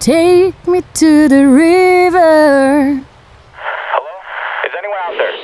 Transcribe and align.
Take 0.00 0.66
me 0.66 0.80
to 0.94 1.28
the 1.28 1.46
river. 1.46 3.04
Hello? 3.92 4.08
Is 4.64 4.72
anyone 4.78 4.98
out 5.04 5.12
there? 5.18 5.34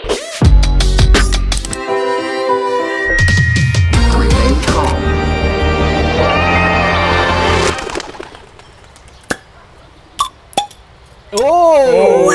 Oh, 11.39 12.33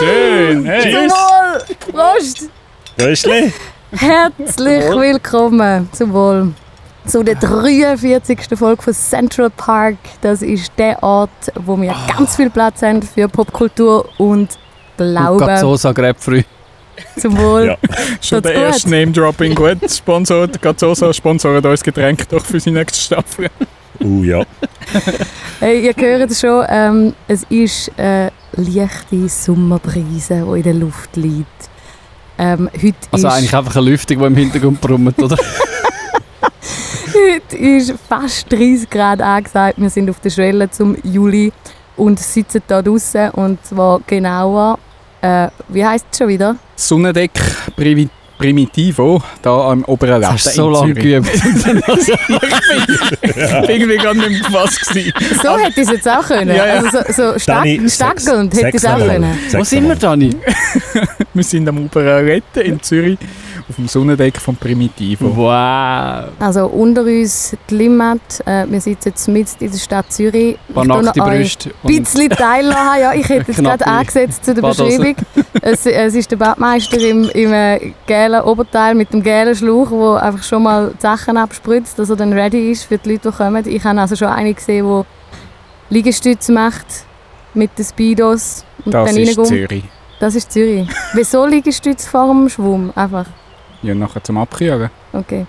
schön. 0.00 0.64
Hey. 0.66 0.90
Zum 0.90 1.10
Wohl! 1.10 1.60
Prost! 1.92 2.50
Röschli? 2.98 3.52
Herzlich 3.92 4.84
willkommen 4.90 5.88
zum 5.92 6.12
Wohl 6.12 6.54
zu 7.10 7.24
der 7.24 7.34
43. 7.34 8.38
Folge 8.54 8.82
von 8.82 8.94
Central 8.94 9.50
Park. 9.50 9.96
Das 10.20 10.42
ist 10.42 10.70
der 10.78 11.02
Ort, 11.02 11.30
wo 11.56 11.80
wir 11.80 11.92
ganz 12.16 12.36
viel 12.36 12.50
Platz 12.50 12.82
haben 12.82 13.02
für 13.02 13.28
Popkultur 13.28 14.08
und 14.18 14.48
Glauben. 14.96 15.44
Gazzosa 15.44 15.90
Grapefruit. 15.90 16.46
Zum 17.16 17.36
Wohl. 17.36 17.66
Ja. 17.66 17.76
Schon 18.20 18.42
der 18.42 18.54
erste? 18.54 18.90
Name-Dropping 18.90 19.56
gut. 19.56 19.90
Sponsor, 19.90 20.46
Gazzosa 20.46 21.12
sponsort 21.12 21.66
uns 21.66 21.82
Getränk 21.82 22.28
doch 22.28 22.44
für 22.44 22.58
die 22.58 22.70
nächste 22.70 23.00
Staffel. 23.00 23.48
Uh, 24.00 24.22
ja. 24.22 24.44
Hey, 25.58 25.86
ihr 25.86 25.94
hört 25.96 26.30
es 26.30 26.40
schon, 26.40 26.64
ähm, 26.68 27.14
es 27.26 27.42
ist 27.48 27.90
eine 27.96 28.30
leichte 28.52 29.28
Sommerbrise, 29.28 30.46
die 30.46 30.58
in 30.58 30.62
der 30.62 30.74
Luft 30.74 31.16
liegt. 31.16 31.48
Ähm, 32.38 32.70
heute 32.72 32.94
Also 33.10 33.26
ist, 33.26 33.34
eigentlich 33.34 33.54
einfach 33.54 33.76
eine 33.76 33.90
Lüftung, 33.90 34.18
die 34.18 34.24
im 34.24 34.36
Hintergrund 34.36 34.80
brummt, 34.80 35.20
oder? 35.20 35.36
Heute 37.14 37.56
ist 37.56 37.94
fast 38.08 38.50
30 38.52 38.88
Grad 38.90 39.20
angesagt. 39.20 39.74
Wir 39.78 39.90
sind 39.90 40.08
auf 40.10 40.20
der 40.20 40.30
Schwelle 40.30 40.70
zum 40.70 40.96
Juli 41.02 41.52
und 41.96 42.18
sitzen 42.20 42.62
hier 42.68 42.82
draußen. 42.82 43.30
Und 43.30 43.64
zwar 43.64 44.00
genauer, 44.06 44.78
äh, 45.20 45.48
wie 45.68 45.84
heisst 45.84 46.06
es 46.12 46.18
schon 46.18 46.28
wieder? 46.28 46.56
Sonnendeck 46.76 47.32
Primi 47.76 48.08
Primitivo, 48.38 49.20
da 49.42 49.68
am 49.70 49.84
oberen 49.84 50.14
Ah, 50.14 50.16
Latte 50.16 50.32
Hast 50.32 50.46
du 50.46 50.50
so 50.52 50.66
in 50.68 50.72
lange 50.72 50.94
Zürich. 50.94 51.04
geübt? 51.04 51.28
Ich 53.22 53.34
bin 53.34 53.70
irgendwie 53.70 53.96
gar 53.98 54.14
nicht 54.14 54.30
mehr 54.30 54.38
gefasst. 54.38 54.88
gewesen. 54.88 55.12
So 55.42 55.58
hätte 55.58 55.78
ich 55.82 55.86
es 55.86 55.90
jetzt 55.92 56.08
auch 56.08 56.26
können. 56.26 56.56
Ja, 56.56 56.66
ja. 56.66 56.72
Also 56.80 56.98
so, 57.12 57.32
so 57.34 57.38
stackelnd 57.38 58.54
hätte 58.54 58.68
ich 58.68 58.74
es 58.76 58.86
auch 58.86 58.96
können. 58.98 59.38
Wo 59.52 59.62
sind 59.62 59.86
wir. 59.88 59.94
Dani? 59.94 60.30
Wir 61.34 61.44
sind 61.44 61.68
am 61.68 61.84
oberen 61.84 62.26
Latte 62.28 62.62
in 62.62 62.82
Zürich 62.82 63.18
auf 63.68 63.76
dem 63.76 63.88
Sonnendeck 63.88 64.36
von 64.38 64.56
Primitivo. 64.56 65.36
Wow. 65.36 66.30
Also 66.38 66.66
unter 66.66 67.02
uns 67.02 67.56
die 67.68 67.74
Limmat. 67.74 68.20
Äh, 68.46 68.66
wir 68.68 68.80
sitzen 68.80 69.08
jetzt 69.10 69.28
mitten 69.28 69.64
in 69.64 69.70
der 69.70 69.78
Stadt 69.78 70.12
Zürich. 70.12 70.58
Ich 70.68 70.74
Paar 70.74 70.84
tue 70.84 70.88
noch 70.94 71.02
nackte 71.02 71.22
euch 71.22 71.58
Brüste. 71.58 71.70
ein 71.84 72.02
bisschen 72.02 72.30
teilhaben. 72.30 73.00
Ja, 73.00 73.12
ich 73.14 73.28
hätte 73.28 73.52
Knappe 73.52 73.78
gerade 73.78 73.86
angesetzt 73.86 74.44
zu 74.44 74.54
der. 74.54 74.62
Beschreibung. 74.62 75.16
Es, 75.62 75.86
es 75.86 76.14
ist 76.14 76.30
der 76.30 76.36
Badmeister 76.36 76.98
im, 76.98 77.28
im 77.30 77.52
äh, 77.52 77.92
gelben 78.06 78.40
Oberteil 78.42 78.94
mit 78.94 79.12
dem 79.12 79.22
gelben 79.22 79.54
Schlauch, 79.54 79.90
der 79.90 80.22
einfach 80.22 80.42
schon 80.44 80.62
mal 80.62 80.92
die 80.96 81.00
Sachen 81.02 81.36
abspritzt, 81.36 81.98
dass 81.98 82.10
er 82.10 82.16
dann 82.16 82.32
ready 82.32 82.70
ist 82.70 82.84
für 82.84 82.98
die 82.98 83.12
Leute, 83.12 83.30
die 83.30 83.36
kommen. 83.36 83.66
Ich 83.66 83.84
habe 83.84 84.00
also 84.00 84.16
schon 84.16 84.28
eine 84.28 84.54
gesehen, 84.54 84.86
die 85.90 85.94
Liegestütze 85.94 86.52
macht 86.52 86.86
mit 87.54 87.76
den 87.76 87.84
Speedos 87.84 88.64
und 88.84 88.92
Das 88.94 89.10
dann 89.12 89.20
ist. 89.22 89.44
Zürich. 89.46 89.84
Das 90.20 90.34
ist 90.34 90.52
Zürich. 90.52 90.88
Wieso 91.14 91.46
Liegestütze 91.46 92.08
vor 92.08 92.28
dem 92.28 92.48
Schwumm? 92.48 92.92
Einfach. 92.94 93.26
Ja, 93.82 93.94
nachher 93.94 94.22
zum 94.22 94.36
Abkühlen. 94.38 94.90
Okay. 95.12 95.46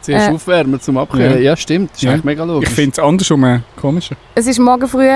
Zuerst 0.00 0.28
Äh. 0.28 0.32
aufwärmen 0.32 0.80
zum 0.80 0.98
Abkühlen. 0.98 1.34
Ja. 1.34 1.38
Ja, 1.38 1.56
stimmt. 1.56 1.90
Das 1.92 1.96
ist 1.98 2.02
Ja. 2.02 2.10
eigentlich 2.12 2.24
mega 2.24 2.44
logisch. 2.44 2.68
Ich 2.68 2.74
finde 2.74 2.92
es 2.92 2.98
andersrum 2.98 3.44
äh, 3.44 3.60
komischer. 3.80 4.16
Es 4.34 4.46
ist 4.46 4.58
morgen 4.58 4.86
früh. 4.86 5.08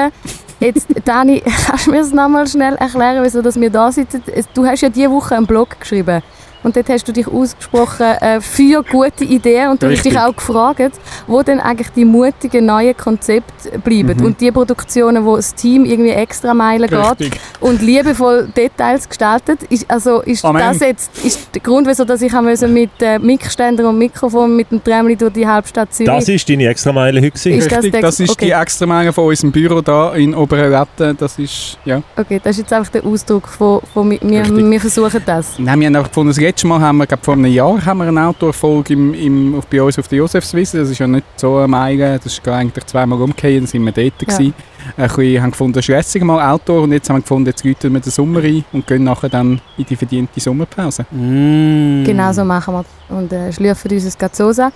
Jetzt, 0.61 0.87
Dani, 1.05 1.43
kannst 1.67 1.87
du 1.87 1.91
mir 1.91 1.99
das 1.99 2.13
nochmal 2.13 2.47
schnell 2.47 2.75
erklären, 2.77 3.23
wieso 3.23 3.43
dass 3.43 3.61
wir 3.61 3.71
da 3.71 3.93
sitzen? 3.93 4.23
Du 4.55 4.65
hast 4.67 4.81
ja 4.81 4.89
diese 4.89 5.11
Woche 5.11 5.37
einen 5.37 5.47
Blog 5.47 5.79
geschrieben. 5.81 6.23
Und 6.63 6.77
dort 6.77 6.89
hast 6.89 7.07
du 7.07 7.13
dich 7.13 7.29
ausgesprochen 7.29 8.07
äh, 8.21 8.41
für 8.41 8.83
gute 8.83 9.25
Ideen. 9.25 9.71
Und 9.71 9.83
du 9.83 9.87
hast 9.87 9.99
Richtig. 9.99 10.13
dich 10.13 10.21
auch 10.21 10.35
gefragt, 10.35 10.93
wo 11.27 11.43
denn 11.43 11.61
eigentlich 11.61 11.91
die 11.91 12.05
mutigen 12.05 12.67
neuen 12.67 12.97
Konzepte 12.97 13.79
bleiben. 13.79 14.19
Mhm. 14.19 14.25
Und 14.25 14.41
die 14.41 14.51
Produktionen, 14.51 15.25
wo 15.25 15.37
das 15.37 15.55
Team 15.55 15.85
irgendwie 15.85 16.11
extra 16.11 16.55
Meilen 16.55 16.89
geht 16.89 17.39
und 17.61 17.83
liebevoll 17.83 18.49
Details 18.57 19.09
gestaltet. 19.09 19.63
Ist, 19.65 19.91
also 19.91 20.21
ist 20.23 20.45
Amen. 20.45 20.63
das 20.63 20.81
jetzt 20.81 21.25
ist 21.25 21.55
der 21.55 21.63
Grund, 21.63 21.87
wieso 21.87 22.05
dass 22.05 22.23
ich 22.23 22.33
müssen 22.33 22.73
mit 22.73 22.91
äh, 23.01 23.19
Mikständer 23.19 23.89
und 23.89 23.99
Mikrofon 23.99 24.55
mit 24.57 24.71
dem 24.71 24.83
Tramli 24.83 25.17
durch 25.17 25.33
die 25.33 25.47
Halbstadt 25.47 25.93
Zürich 25.93 26.11
Das 26.11 26.29
war 26.29 26.37
deine 26.49 26.69
Extrameile 26.69 27.21
heute. 27.21 27.31
gewesen. 27.31 27.53
Ist 27.53 27.71
das 27.71 27.85
Richtig, 27.85 28.01
das 28.01 28.21
ist 28.21 28.41
die 28.41 28.53
okay. 28.53 28.63
Extramenge 28.63 29.13
von 29.13 29.27
unserem 29.27 29.53
Büro 29.53 29.81
da 29.81 30.15
in 30.15 30.35
Oberlatte. 30.35 31.15
Das 31.15 31.39
ist, 31.39 31.79
ja. 31.85 32.03
Okay, 32.17 32.41
das 32.43 32.57
ist 32.57 32.63
jetzt 32.63 32.73
einfach 32.73 32.93
der 32.93 33.05
Ausdruck 33.05 33.49
von, 33.49 33.81
von 33.93 34.11
wir, 34.11 34.21
Richtig. 34.21 34.71
wir 34.71 34.81
versuchen 34.81 35.23
das. 35.25 35.59
Nein, 35.59 35.81
wir 35.81 35.87
haben 35.87 35.97
einfach 35.97 36.09
gefunden, 36.09 36.33
letzte 36.49 36.67
Mal 36.67 36.81
haben 36.81 36.97
wir, 36.97 37.07
glaub, 37.07 37.23
vor 37.25 37.35
einem 37.35 37.53
Jahr 37.53 37.85
haben 37.85 37.99
wir 37.99 38.09
eine 38.09 38.27
Outdoor-Folge 38.27 38.95
im, 38.95 39.13
im, 39.13 39.63
bei 39.71 39.83
uns 39.83 39.99
auf 39.99 40.09
der 40.09 40.19
Josefswiese. 40.19 40.79
Das 40.79 40.89
ist 40.89 40.99
ja 40.99 41.07
nicht 41.07 41.27
so 41.37 41.59
eine 41.59 41.69
Meile, 41.69 42.19
das 42.19 42.33
ist 42.33 42.49
eigentlich 42.49 42.87
zweimal 42.87 43.21
umgekehrt, 43.21 43.61
dann 43.61 43.67
sind 43.67 43.85
wir 43.85 43.93
dort. 43.93 44.15
Ja. 44.27 44.41
Ja. 44.41 44.53
Ein 44.97 45.09
bisschen, 45.09 45.43
haben 45.43 45.51
gefunden, 45.51 45.83
stressig 45.83 46.23
mal 46.23 46.53
Outdoor 46.53 46.83
und 46.85 46.93
jetzt 46.93 47.11
haben 47.11 47.17
wir 47.17 47.21
gefunden, 47.21 47.49
jetzt 47.49 47.65
läuten 47.65 47.93
wir 47.93 48.01
den 48.01 48.11
Sommer 48.11 48.41
ein 48.43 48.65
und 48.73 48.87
gehen 48.87 49.05
nachher 49.05 49.29
dann 49.29 49.61
in 49.77 49.85
die 49.85 49.97
verdiente 49.97 50.41
Sommerpause. 50.41 51.05
Mm. 51.11 52.05
Genau 52.05 52.33
so 52.33 52.45
machen 52.45 52.75
wir 52.75 52.85
und 53.15 53.31
äh, 53.31 53.53
schlürfen 53.53 53.91
unser 53.91 54.19
Gazzosa. 54.19 54.73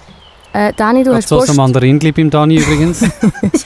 Äh, 0.52 0.74
Dani, 0.76 1.02
du 1.02 1.14
hast, 1.14 1.28
So 1.28 1.38
Post, 1.38 1.50
ein 1.50 1.56
Mandarinli 1.56 2.12
beim 2.12 2.28
Dani 2.28 2.56
übrigens. 2.56 3.00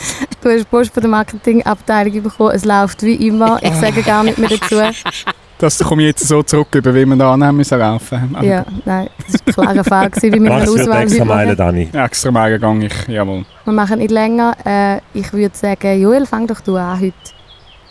du 0.40 0.48
hast 0.48 0.70
Post 0.70 0.94
von 0.94 1.00
der 1.00 1.10
Marketingabteilung 1.10 2.22
bekommen. 2.22 2.52
Es 2.54 2.64
läuft 2.64 3.02
wie 3.02 3.14
immer. 3.26 3.58
Ich 3.62 3.74
sage 3.74 4.02
gar 4.02 4.22
nicht 4.22 4.38
mehr 4.38 4.50
dazu. 4.50 4.76
Das 5.58 5.78
komme 5.78 6.02
ich 6.02 6.08
jetzt 6.08 6.28
so 6.28 6.42
zurück, 6.42 6.68
über 6.74 6.94
wie 6.94 7.06
wir 7.06 7.16
da 7.16 7.32
annehmen 7.32 7.56
müssen 7.56 7.78
laufen. 7.78 8.36
Ja, 8.42 8.64
nein, 8.84 9.08
das 9.26 9.56
war 9.56 9.68
ein 9.68 9.72
klarer 9.72 9.84
Fall, 9.84 10.10
gewesen, 10.10 10.34
wie 10.34 10.42
wir 10.42 10.52
eine 10.52 10.62
Auswahl 10.62 10.86
heute 10.86 11.02
Extrameile, 11.02 11.56
machen. 11.56 11.56
Dani? 11.56 11.88
Extra 11.92 12.30
Meile 12.30 12.60
gehe 12.60 12.86
ich, 12.86 13.08
jawohl. 13.08 13.46
Wir 13.64 13.72
machen 13.72 13.98
nicht 13.98 14.10
länger. 14.10 14.54
Äh, 14.66 15.00
ich 15.14 15.32
würde 15.32 15.56
sagen, 15.56 16.00
Joel, 16.00 16.26
fang 16.26 16.46
doch 16.46 16.60
du 16.60 16.76
an 16.76 17.00
heute. 17.00 17.14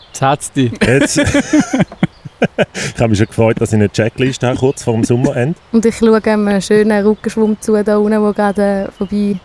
Jetzt 0.09 0.21
hat's 0.21 0.51
dich. 0.51 0.71
Jetzt. 0.85 1.17
ich 1.17 2.99
habe 2.99 3.09
mich 3.09 3.17
schon 3.17 3.27
gefreut, 3.27 3.59
dass 3.59 3.69
ich 3.69 3.75
eine 3.75 3.89
Checkliste 3.89 4.47
habe, 4.47 4.57
kurz 4.57 4.83
vor 4.83 4.93
dem 4.93 5.03
Sommerende. 5.03 5.57
Und 5.71 5.85
ich 5.85 5.97
schaue 5.97 6.23
einem 6.23 6.61
schönen 6.61 7.05
Rückenschwumm 7.05 7.57
zu, 7.59 7.83
da 7.83 7.97
unten, 7.97 8.21
der 8.21 8.33
gerade 8.33 8.61
äh, 8.61 8.91
vorbei 8.91 9.39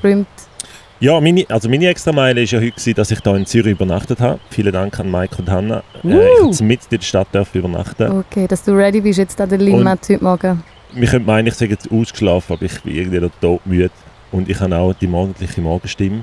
schwimmt. 0.00 0.26
Ja, 1.02 1.20
meine, 1.20 1.44
also 1.48 1.68
meine 1.68 1.88
Extrameile 1.88 2.42
war 2.42 2.46
ja 2.46 2.60
heute, 2.60 2.70
gewesen, 2.70 2.94
dass 2.94 3.10
ich 3.10 3.18
hier 3.24 3.34
in 3.34 3.44
Zürich 3.44 3.72
übernachtet 3.72 4.20
habe. 4.20 4.38
Vielen 4.50 4.72
Dank 4.72 5.00
an 5.00 5.10
Mike 5.10 5.34
und 5.36 5.50
Hanna. 5.50 5.82
Äh, 6.04 6.08
ich 6.10 6.14
Uh. 6.14 6.44
durfte 6.44 6.62
mit 6.62 6.80
in 6.84 6.98
der 7.00 7.04
Stadt 7.04 7.34
dürfen 7.34 7.58
übernachten. 7.58 8.20
Okay, 8.20 8.46
dass 8.46 8.62
du 8.62 8.70
ready 8.70 9.00
bist 9.00 9.18
jetzt 9.18 9.40
an 9.40 9.48
der 9.48 9.58
Limmat 9.58 10.08
heute 10.08 10.22
Morgen. 10.22 10.62
Wir 10.92 11.08
könnten 11.08 11.26
meinen, 11.26 11.48
ich 11.48 11.54
sei 11.54 11.66
jetzt 11.66 11.90
ausgeschlafen, 11.90 12.52
aber 12.52 12.64
ich 12.64 12.80
bin 12.82 12.94
irgendwie 12.94 13.18
noch 13.18 13.32
todmüde. 13.40 13.90
Und 14.30 14.48
ich 14.48 14.60
habe 14.60 14.76
auch 14.76 14.94
die 14.94 15.08
morgendliche 15.08 15.60
Morgenstimme, 15.60 16.22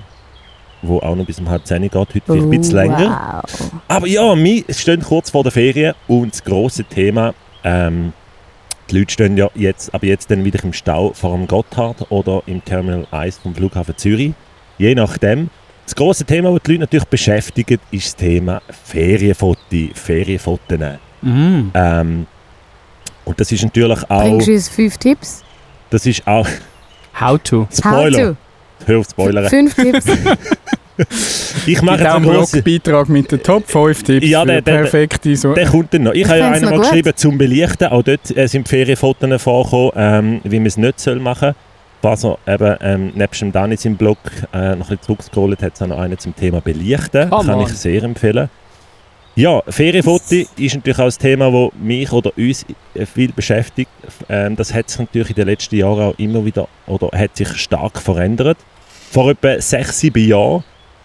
die 0.81 0.87
auch 0.87 1.13
noch 1.13 1.25
bis 1.25 1.39
um 1.41 1.49
halb 1.49 1.67
zehn 1.67 1.81
geht. 1.81 1.93
Heute 1.93 2.21
vielleicht 2.25 2.43
ein 2.45 2.49
bisschen 2.49 2.75
länger. 2.75 3.43
Wow. 3.43 3.71
Aber 3.89 4.07
ja, 4.07 4.33
wir 4.33 4.63
stehen 4.69 5.01
kurz 5.01 5.29
vor 5.29 5.43
der 5.43 5.51
Ferien 5.51 5.93
und 6.07 6.31
das 6.31 6.41
grosse 6.41 6.85
Thema, 6.85 7.33
ähm, 7.65 8.13
die 8.89 8.99
Leute 8.99 9.11
stehen 9.11 9.35
ja 9.35 9.49
jetzt, 9.55 9.93
aber 9.93 10.05
jetzt 10.05 10.31
dann 10.31 10.45
wieder 10.45 10.63
im 10.63 10.71
Stau 10.71 11.11
vor 11.11 11.35
dem 11.35 11.47
Gotthard 11.47 12.09
oder 12.09 12.43
im 12.45 12.63
Terminal 12.63 13.07
1 13.11 13.39
vom 13.39 13.53
Flughafen 13.53 13.97
Zürich. 13.97 14.31
Je 14.79 14.95
nachdem. 14.95 15.49
Das 15.85 15.95
grosse 15.95 16.23
Thema, 16.25 16.51
das 16.51 16.63
die 16.63 16.71
Leute 16.71 16.81
natürlich 16.81 17.05
beschäftigt, 17.05 17.79
ist 17.91 18.05
das 18.07 18.15
Thema 18.15 18.61
Ferienfoto, 18.85 19.59
Ferienfotos. 19.93 20.79
Mm. 21.21 21.61
Ähm, 21.73 22.25
und 23.25 23.39
das 23.39 23.51
ist 23.51 23.63
natürlich 23.63 24.03
auch, 24.09 24.21
Bringst 24.23 24.47
du 24.47 24.51
uns 24.53 24.69
fünf 24.69 24.97
Tipps? 24.97 25.43
das 25.89 26.05
ist 26.05 26.25
auch, 26.27 26.47
How 27.19 27.39
to. 27.43 27.67
Spoiler, 27.75 28.35
hör 28.85 28.99
auf 28.99 29.05
How 29.05 29.11
Spoiler. 29.11 29.43
to? 29.43 29.49
Fünf 29.49 29.75
Tipps. 29.75 30.05
Ich 31.65 31.81
mache 31.81 31.99
jetzt 32.03 32.13
einen 32.13 32.25
grossen, 32.25 32.61
Blogbeitrag 32.61 33.07
mit 33.07 33.31
den 33.31 33.41
Top 33.41 33.65
5 33.69 34.03
Tipps 34.03 34.27
Ja, 34.27 34.43
der- 34.43 34.61
der- 34.61 34.81
perfekte 34.81 35.33
so. 35.33 35.53
Der 35.53 35.65
kommt 35.65 35.93
dann 35.93 36.03
noch. 36.03 36.11
Ich, 36.11 36.23
Ich 36.23 36.27
habe 36.27 36.39
ja 36.39 36.51
einmal 36.51 36.77
geschrieben 36.77 37.13
zum 37.15 37.37
Belichten. 37.37 37.85
Auch 37.85 38.03
dort 38.03 38.35
äh, 38.35 38.47
sind 38.47 38.67
Ferienfotos 38.67 39.41
vorgekommen, 39.41 39.91
ähm, 39.95 40.41
wie 40.43 40.57
man 40.59 40.65
es 40.65 40.75
nicht 40.75 40.99
soll 40.99 41.19
machen 41.19 41.53
soll. 41.53 41.55
Was 42.01 42.23
er 42.23 42.37
eben 42.47 42.77
ähm, 42.81 43.11
nebst 43.15 43.41
dem 43.41 43.51
Dani 43.51 43.77
im 43.83 43.97
Blog 43.97 44.17
äh, 44.53 44.57
noch 44.57 44.71
ein 44.71 44.79
bisschen 44.79 45.01
zurückgescrollt 45.01 45.61
hat, 45.61 45.81
noch 45.81 45.99
einen 45.99 46.17
zum 46.17 46.35
Thema 46.35 46.61
Belichten. 46.61 47.29
Come 47.29 47.45
Kann 47.45 47.61
ich 47.61 47.69
sehr 47.69 48.03
empfehlen. 48.03 48.49
Ja, 49.35 49.61
Ferienfoto 49.67 50.35
ist 50.57 50.75
natürlich 50.75 50.99
auch 50.99 51.05
ein 51.05 51.11
Thema, 51.11 51.51
das 51.51 51.71
mich 51.81 52.11
oder 52.11 52.31
uns 52.37 52.65
viel 53.13 53.31
beschäftigt. 53.31 53.91
Ähm, 54.27 54.55
das 54.55 54.73
hat 54.73 54.89
sich 54.89 54.99
natürlich 54.99 55.29
in 55.29 55.35
den 55.35 55.47
letzten 55.47 55.75
Jahren 55.75 56.11
auch 56.11 56.19
immer 56.19 56.43
wieder 56.43 56.67
oder 56.87 57.09
hat 57.17 57.37
sich 57.37 57.49
stark 57.55 57.99
verändert. 57.99 58.57
Vor 59.11 59.31
etwa 59.31 59.59
sechs, 59.61 59.99
sieben 59.99 60.27
Jahren 60.27 60.63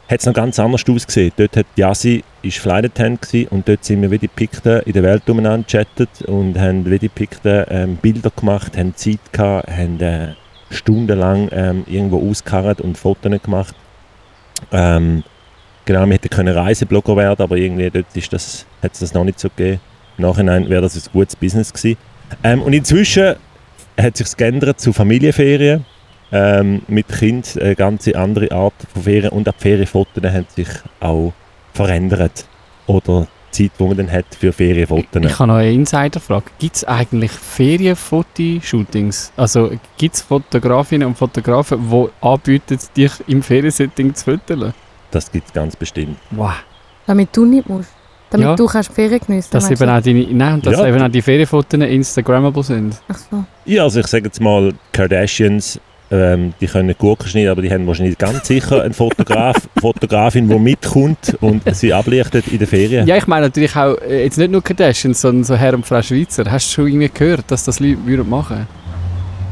hat 0.08 0.20
es 0.20 0.26
noch 0.26 0.34
ganz 0.34 0.58
anders 0.58 0.84
ausgesehen. 0.88 1.32
Dort 1.36 1.56
hat 1.56 1.66
Yassi 1.76 2.24
ist 2.42 2.58
Flight 2.58 2.84
Attendant 2.84 3.22
gewesen 3.22 3.48
und 3.48 3.68
dort 3.68 3.84
sind 3.84 4.02
wir 4.02 4.10
wie 4.10 4.18
die 4.18 4.28
Pikten 4.28 4.80
in 4.80 4.92
der 4.92 5.02
Welt 5.02 5.28
umeinander 5.28 5.66
gechattet 5.66 6.22
und 6.26 6.58
haben 6.58 6.88
wie 6.90 6.98
die 6.98 7.08
Pikten 7.08 7.64
ähm, 7.68 7.96
Bilder 7.96 8.30
gemacht, 8.30 8.76
haben 8.76 8.94
Zeit 8.96 9.20
gehabt, 9.32 9.70
haben 9.70 10.00
äh, 10.00 10.34
stundenlang 10.70 11.48
ähm, 11.52 11.84
irgendwo 11.86 12.28
ausgekarrt 12.30 12.80
und 12.80 12.98
Fotos 12.98 13.42
gemacht. 13.42 13.74
Ähm, 14.72 15.24
Genau, 15.86 16.06
wir 16.06 16.14
hätten 16.14 16.30
können 16.30 16.56
Reiseblogger 16.56 17.14
werden, 17.16 17.42
aber 17.42 17.56
irgendwie 17.56 17.90
dort 17.90 18.16
ist 18.16 18.32
das, 18.32 18.66
hat 18.82 18.94
es 18.94 19.00
das 19.00 19.12
noch 19.12 19.24
nicht 19.24 19.38
so 19.38 19.50
gegeben. 19.50 19.80
Im 20.16 20.24
Nachhinein 20.24 20.68
wäre 20.70 20.80
das 20.80 20.96
ein 20.96 21.12
gutes 21.12 21.36
Business 21.36 21.72
gewesen. 21.72 21.98
Ähm, 22.42 22.62
und 22.62 22.72
inzwischen 22.72 23.36
hat 24.00 24.16
sich 24.16 24.34
geändert 24.36 24.80
zu 24.80 24.92
Familienferien. 24.92 25.84
Ähm, 26.32 26.82
mit 26.88 27.08
Kind 27.08 27.58
eine 27.60 27.76
ganz 27.76 28.08
andere 28.08 28.50
Art 28.50 28.72
von 28.92 29.02
Ferien 29.02 29.30
und 29.30 29.48
auch 29.48 29.52
die 29.52 29.60
Ferienfotos 29.60 30.24
haben 30.24 30.46
sich 30.48 30.68
auch 31.00 31.34
verändert. 31.74 32.46
Oder 32.86 33.28
Zeit, 33.54 33.70
die 33.78 33.84
man 33.84 33.96
dann 33.96 34.12
hat 34.12 34.26
für 34.38 34.52
Ferienfotos. 34.52 35.22
Ich 35.24 35.38
habe 35.38 35.48
noch 35.48 35.56
eine 35.56 35.72
Insiderfrage. 35.72 36.44
Gibt 36.58 36.76
es 36.76 36.84
eigentlich 36.84 37.30
Ferienfotoshootings? 37.30 39.32
Also 39.36 39.70
gibt 39.96 40.14
es 40.16 40.22
Fotografinnen 40.22 41.08
und 41.08 41.16
Fotografen, 41.18 41.78
die 41.90 42.08
anbieten, 42.26 42.78
dich 42.96 43.12
im 43.26 43.42
Feriensetting 43.42 44.14
zu 44.14 44.24
fotografieren? 44.24 44.74
Das 45.10 45.30
gibt 45.30 45.46
es 45.48 45.52
ganz 45.52 45.76
bestimmt. 45.76 46.16
Wow. 46.32 46.52
Damit 47.06 47.28
du 47.36 47.44
nicht 47.44 47.68
musst. 47.68 47.90
Damit 48.30 48.46
Ja. 48.48 48.56
du 48.56 48.66
kannst 48.66 48.90
die 48.90 48.94
Ferien 48.94 49.20
geniessen 49.24 49.50
Dass 49.52 49.70
eben 49.70 49.88
auch, 49.88 50.00
deine, 50.00 50.26
nein, 50.32 50.60
dass 50.60 50.76
Ja. 50.78 50.86
eben 50.88 51.00
auch 51.02 51.08
die 51.08 51.22
Ferienfotos 51.22 51.80
Instagrammable 51.80 52.62
sind. 52.64 53.00
Ach 53.08 53.18
so. 53.30 53.44
Ja, 53.64 53.84
also 53.84 54.00
ich 54.00 54.06
sage 54.08 54.24
jetzt 54.24 54.40
mal, 54.40 54.72
Kardashians, 54.92 55.78
ähm, 56.10 56.52
die 56.60 56.66
können 56.66 56.94
Gurken 56.98 57.28
schneiden, 57.28 57.50
aber 57.50 57.62
die 57.62 57.70
haben 57.70 57.86
wahrscheinlich 57.86 58.18
ganz 58.18 58.46
sicher 58.46 58.82
einen 58.82 58.94
Fotograf, 58.94 59.56
Fotografin, 59.80 60.48
die 60.48 60.58
mitkommt 60.58 61.36
und 61.40 61.62
sie 61.74 61.92
ablichtet 61.92 62.48
in 62.48 62.58
der 62.58 62.68
Ferien. 62.68 63.06
Ja, 63.06 63.16
ich 63.16 63.26
meine 63.26 63.46
natürlich 63.46 63.74
auch, 63.74 63.96
äh, 64.02 64.24
jetzt 64.24 64.38
nicht 64.38 64.50
nur 64.50 64.62
Kardashians, 64.62 65.20
sondern 65.20 65.44
so 65.44 65.56
Herr 65.56 65.74
und 65.74 65.86
Frau 65.86 66.02
Schweizer. 66.02 66.44
Hast 66.50 66.70
du 66.70 66.74
schon 66.74 66.88
irgendwie 66.88 67.10
gehört, 67.12 67.44
dass 67.48 67.64
das 67.64 67.80
Leute 67.80 68.04
würden 68.04 68.28
machen 68.28 68.66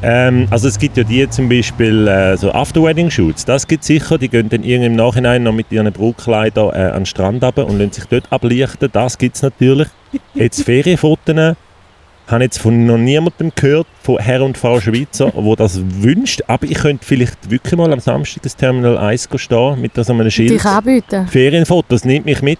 Ähm, 0.02 0.46
also 0.50 0.68
es 0.68 0.78
gibt 0.78 0.96
ja 0.96 1.04
die 1.04 1.28
zum 1.30 1.48
Beispiel 1.48 2.08
äh, 2.08 2.36
so 2.36 2.52
After-Wedding-Shoots, 2.52 3.44
das 3.44 3.66
gibt 3.66 3.84
sicher, 3.84 4.18
die 4.18 4.28
gehen 4.28 4.48
dann 4.48 4.64
irgendwie 4.64 4.86
im 4.86 4.96
Nachhinein 4.96 5.44
noch 5.44 5.52
mit 5.52 5.70
ihren 5.70 5.92
Brautkleidern 5.92 6.70
äh, 6.70 6.90
an 6.90 7.00
den 7.00 7.06
Strand 7.06 7.44
runter 7.44 7.66
und 7.66 7.78
lassen 7.78 7.92
sich 7.92 8.04
dort 8.06 8.30
ablichten, 8.30 8.88
das 8.92 9.16
gibt 9.16 9.36
es 9.36 9.42
natürlich. 9.42 9.88
Jetzt 10.34 10.64
Ferienfotos 10.64 11.56
habe 12.28 12.44
jetzt 12.44 12.58
von 12.58 12.86
noch 12.86 12.98
niemandem 12.98 13.52
gehört, 13.54 13.86
von 14.02 14.18
Herr 14.18 14.42
und 14.42 14.56
Frau 14.56 14.80
Schweizer, 14.80 15.32
wo 15.34 15.54
das 15.56 15.80
wünscht, 15.82 16.42
aber 16.46 16.64
ich 16.66 16.78
könnte 16.78 17.04
vielleicht 17.04 17.50
wirklich 17.50 17.76
mal 17.76 17.92
am 17.92 18.00
Samstag 18.00 18.42
das 18.42 18.56
Terminal 18.56 18.98
1 18.98 19.28
gehen 19.28 19.38
stehen 19.38 19.80
mit 19.80 19.92
so 19.94 20.12
einem 20.12 20.30
Schild. 20.30 20.50
Dich 20.50 20.64
anbieten. 20.64 21.26
Ferienfotos, 21.28 22.04
nimmt 22.04 22.26
mich 22.26 22.42
mit. 22.42 22.58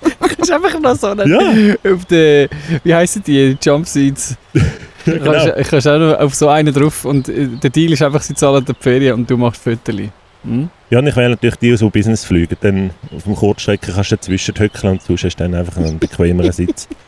Das 0.00 0.48
ist 0.48 0.52
einfach 0.52 0.78
noch 0.80 0.94
so 0.96 1.08
eine... 1.08 1.28
Ja, 1.28 1.92
Auf 1.92 2.04
den, 2.04 2.48
wie 2.84 2.94
heissen 2.94 3.22
die, 3.26 3.56
Jumpseats? 3.60 4.36
genau. 5.04 5.32
Kannst, 5.32 5.70
kannst 5.70 5.88
auch 5.88 5.98
noch 5.98 6.18
auf 6.18 6.34
so 6.34 6.48
einen 6.48 6.72
drauf 6.72 7.04
und 7.04 7.28
äh, 7.28 7.46
der 7.46 7.70
Deal 7.70 7.92
ist 7.92 8.02
einfach, 8.02 8.22
sie 8.22 8.34
zahlen 8.34 8.64
die 8.64 8.74
Ferien 8.78 9.14
und 9.14 9.30
du 9.30 9.36
machst 9.36 9.62
Fotos. 9.62 9.96
Hm? 10.44 10.70
Ja, 10.90 11.00
und 11.00 11.06
ich 11.06 11.16
wähle 11.16 11.30
natürlich 11.30 11.56
die, 11.56 11.70
die 11.70 11.76
so 11.76 11.90
Business 11.90 12.24
fliegen. 12.24 12.56
Dann 12.60 12.90
auf 13.14 13.24
dem 13.24 13.34
Kurzstrecken 13.34 13.94
kannst 13.94 14.12
du 14.12 14.16
dazwischen 14.16 14.54
höckeln 14.58 14.92
und 14.92 15.02
sonst 15.02 15.24
hast 15.24 15.36
du 15.36 15.44
dann 15.44 15.54
einfach 15.54 15.76
einen 15.76 15.98
bequemeren 15.98 16.52
Sitz. 16.52 16.88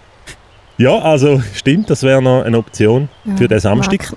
Ja, 0.80 0.98
also 0.98 1.42
stimmt, 1.54 1.90
das 1.90 2.02
wäre 2.02 2.22
noch 2.22 2.42
eine 2.42 2.56
Option 2.56 3.10
Ja, 3.26 3.36
für 3.36 3.48
den 3.48 3.60
Samstag. 3.60 4.14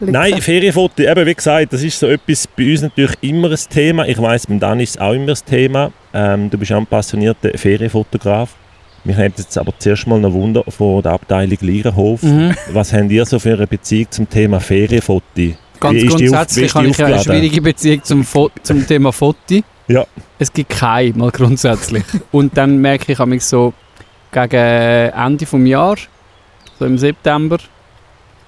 Nein. 0.00 0.38
Ferienfoto, 0.42 1.02
eben 1.02 1.26
wie 1.26 1.34
gesagt, 1.34 1.72
das 1.72 1.82
ist 1.82 1.98
so 1.98 2.06
etwas 2.06 2.46
bei 2.46 2.72
uns 2.72 2.82
natürlich 2.82 3.16
immer 3.22 3.50
ein 3.50 3.58
Thema. 3.70 4.06
Ich 4.06 4.20
weiss, 4.20 4.46
beim 4.46 4.60
Dan 4.60 4.80
ist 4.80 4.90
es 4.90 4.98
auch 4.98 5.14
immer 5.14 5.32
ein 5.32 5.38
Thema. 5.48 5.92
Ähm, 6.12 6.50
du 6.50 6.58
bist 6.58 6.72
auch 6.72 6.76
ein 6.76 6.86
passionierter 6.86 7.56
Ferienfotograf. 7.56 8.50
Mich 9.04 9.16
hat 9.16 9.38
jetzt 9.38 9.56
aber 9.56 9.72
zuerst 9.78 10.06
mal 10.06 10.20
noch 10.20 10.34
Wunder 10.34 10.62
von 10.68 11.00
der 11.02 11.12
Abteilung 11.12 11.56
Lierenhof. 11.62 12.22
Mhm. 12.22 12.54
Was 12.72 12.92
habt 12.92 13.10
ihr 13.10 13.24
so 13.24 13.38
für 13.38 13.54
eine 13.54 13.66
Beziehung 13.66 14.10
zum 14.10 14.28
Thema 14.28 14.60
Ferienfoto? 14.60 15.24
Ganz 15.80 15.94
Wie 15.94 16.06
ist 16.06 16.16
grundsätzlich 16.16 16.72
die 16.72 16.78
habe 16.78 16.88
ich 16.88 17.02
eine 17.02 17.18
schwierige 17.18 17.62
Beziehung 17.62 18.04
zum, 18.04 18.24
Fo 18.24 18.50
zum 18.62 18.86
Thema 18.86 19.10
Foto. 19.10 19.62
Ja. 19.88 20.04
Es 20.38 20.52
gibt 20.52 20.68
keine, 20.68 21.14
mal 21.14 21.30
grundsätzlich. 21.30 22.04
und 22.30 22.58
dann 22.58 22.76
merke 22.76 23.10
ich 23.10 23.18
mich 23.24 23.42
so 23.42 23.72
gegen 24.34 25.12
Ende 25.12 25.44
des 25.46 25.66
Jahres, 25.68 26.08
so 26.78 26.84
im 26.84 26.98
September, 26.98 27.58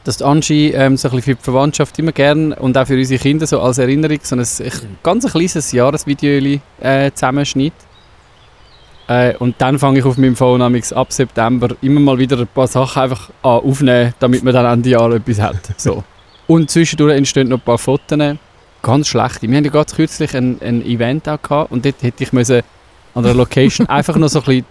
dass 0.04 0.22
Angie 0.22 0.70
ähm, 0.72 0.96
so 0.96 1.08
ein 1.08 1.16
bisschen 1.16 1.34
für 1.34 1.38
die 1.38 1.42
Verwandtschaft 1.42 1.98
immer 1.98 2.12
gern 2.12 2.52
und 2.52 2.76
auch 2.78 2.86
für 2.86 2.94
unsere 2.96 3.20
Kinder 3.20 3.46
so 3.46 3.60
als 3.60 3.78
Erinnerung 3.78 4.18
so 4.22 4.36
ein 4.36 4.42
ich- 4.42 5.02
ganz 5.02 5.24
ein 5.24 5.30
kleines 5.32 5.72
Jahresvideo 5.72 6.60
äh, 6.80 7.10
zusammenschneidet. 7.12 7.74
Äh, 9.08 9.34
und 9.36 9.54
dann 9.58 9.78
fange 9.78 10.00
ich 10.00 10.04
auf 10.04 10.16
meinem 10.16 10.34
Phone 10.36 10.62
ab 10.62 11.12
September 11.12 11.68
immer 11.80 12.00
mal 12.00 12.18
wieder 12.18 12.38
ein 12.40 12.48
paar 12.48 12.66
Sachen 12.66 13.02
einfach 13.02 13.30
an 13.42 13.50
aufnehmen, 13.60 14.14
damit 14.18 14.42
man 14.42 14.52
dann 14.52 14.66
Ende 14.66 14.90
Jahr 14.90 15.12
etwas 15.12 15.40
hat. 15.40 15.60
So. 15.76 16.02
Und 16.48 16.70
zwischendurch 16.70 17.16
entstehen 17.16 17.48
noch 17.48 17.58
ein 17.58 17.64
paar 17.64 17.78
Fotos. 17.78 18.36
Ganz 18.82 19.08
schlechte. 19.08 19.48
Wir 19.48 19.56
haben 19.56 19.64
ja 19.64 19.70
gerade 19.70 19.92
kürzlich 19.92 20.36
ein, 20.36 20.60
ein 20.60 20.84
Event 20.84 21.28
auch 21.28 21.42
gehabt 21.42 21.72
und 21.72 21.84
dort 21.84 22.00
hätte 22.02 22.22
ich 22.22 22.32
müssen 22.32 22.62
an 23.14 23.24
der 23.24 23.34
Location 23.34 23.88
einfach 23.88 24.16
noch 24.16 24.28
so 24.28 24.40
ein 24.40 24.44
bisschen 24.44 24.64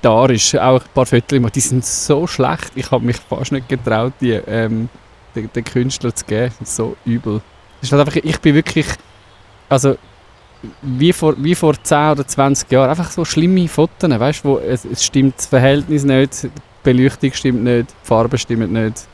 dokumentarisch 0.00 0.54
auch 0.56 0.80
ein 0.80 0.90
paar 0.94 1.06
Fotos 1.06 1.40
machen. 1.40 1.52
Die 1.54 1.60
sind 1.60 1.84
so 1.84 2.26
schlecht, 2.26 2.72
ich 2.74 2.90
habe 2.90 3.04
mich 3.04 3.16
fast 3.16 3.52
nicht 3.52 3.68
getraut, 3.68 4.12
die 4.20 4.32
ähm, 4.32 4.88
den, 5.34 5.50
den 5.52 5.64
Künstler 5.64 6.14
zu 6.14 6.24
geben. 6.24 6.54
So 6.64 6.96
übel. 7.04 7.40
Ist 7.80 7.92
halt 7.92 8.06
einfach, 8.06 8.20
ich 8.22 8.40
bin 8.40 8.54
wirklich, 8.54 8.86
also 9.68 9.96
wie 10.82 11.12
vor, 11.12 11.34
wie 11.38 11.54
vor 11.54 11.74
10 11.82 12.10
oder 12.10 12.26
20 12.26 12.70
Jahren, 12.70 12.90
einfach 12.90 13.10
so 13.10 13.24
schlimme 13.24 13.66
Fotos, 13.68 14.10
weißt 14.10 14.44
wo 14.44 14.58
es, 14.58 14.84
es 14.84 15.04
stimmt 15.04 15.38
das 15.38 15.46
Verhältnis 15.46 16.04
nicht, 16.04 16.42
die 16.42 16.50
Beleuchtung 16.82 17.32
stimmt 17.32 17.64
nicht, 17.64 17.90
die 17.90 18.06
Farben 18.06 18.38
stimmen 18.38 18.72
nicht. 18.72 19.06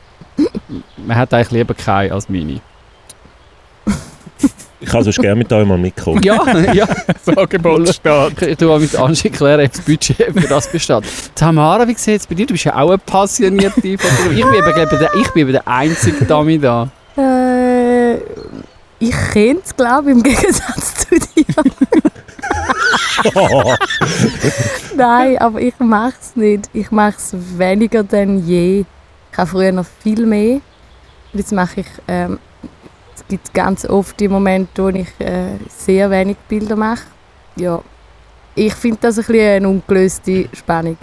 Man 0.97 1.17
hat 1.17 1.33
eigentlich 1.33 1.51
lieber 1.51 1.73
keine 1.73 2.13
als 2.13 2.27
meine. 2.29 2.59
Ich 4.79 4.89
kann 4.89 5.03
sonst 5.03 5.19
gerne 5.19 5.35
mit 5.35 5.51
euch 5.51 5.65
mal 5.65 5.77
mitkommen. 5.77 6.21
Ja, 6.21 6.39
ja. 6.73 6.87
Das 7.25 7.35
Angebot 7.35 7.89
steht. 7.89 8.61
Mal 8.61 8.79
mit 8.79 8.95
Angie 8.95 9.29
klären, 9.29 9.65
ob 9.65 9.71
das 9.71 9.81
Budget 9.81 10.17
für 10.17 10.47
das 10.47 10.71
besteht. 10.71 11.03
Tamara, 11.33 11.87
wie 11.87 11.95
sieht 11.95 12.21
es 12.21 12.27
bei 12.27 12.35
dir? 12.35 12.45
Du 12.45 12.53
bist 12.53 12.65
ja 12.65 12.75
auch 12.75 12.89
eine 12.89 12.97
passionierte 12.99 13.97
Fotografin. 13.97 14.37
Ich 14.37 14.45
bin 14.45 14.53
eben, 14.53 14.73
glaub 14.73 14.93
ich, 14.93 14.99
der, 14.99 15.15
ich 15.15 15.31
bin 15.31 15.41
eben 15.41 15.51
der 15.53 15.67
einzige 15.67 16.25
Dummy 16.25 16.59
da. 16.59 16.89
Äh, 17.17 18.17
ich 18.99 19.15
kenne 19.33 19.59
es, 19.63 19.75
glaube 19.75 20.11
ich, 20.11 20.17
im 20.17 20.23
Gegensatz 20.23 20.93
zu 20.95 21.15
dir. 21.15 21.45
Nein, 24.95 25.37
aber 25.39 25.59
ich 25.59 25.73
mache 25.79 26.13
es 26.21 26.35
nicht. 26.35 26.69
Ich 26.73 26.91
mache 26.91 27.15
es 27.17 27.35
weniger 27.57 28.03
denn 28.03 28.45
je. 28.45 28.85
Ich 29.31 29.37
habe 29.37 29.49
früher 29.49 29.71
noch 29.71 29.85
viel 30.03 30.25
mehr. 30.25 30.55
Und 31.33 31.39
Jetzt 31.39 31.51
mache 31.51 31.81
ich, 31.81 31.87
ähm, 32.07 32.39
es 33.17 33.27
gibt 33.27 33.53
ganz 33.53 33.85
oft 33.85 34.19
die 34.19 34.27
Momente, 34.27 34.83
wo 34.83 34.89
ich 34.89 35.07
äh, 35.19 35.57
sehr 35.69 36.09
wenig 36.11 36.37
Bilder 36.47 36.75
mache. 36.75 37.03
Ja, 37.55 37.81
ich 38.53 38.73
finde 38.73 38.99
das 39.01 39.17
ein 39.17 39.25
bisschen 39.25 39.55
eine 39.55 39.69
ungelöste 39.69 40.49
Spannung. 40.53 40.97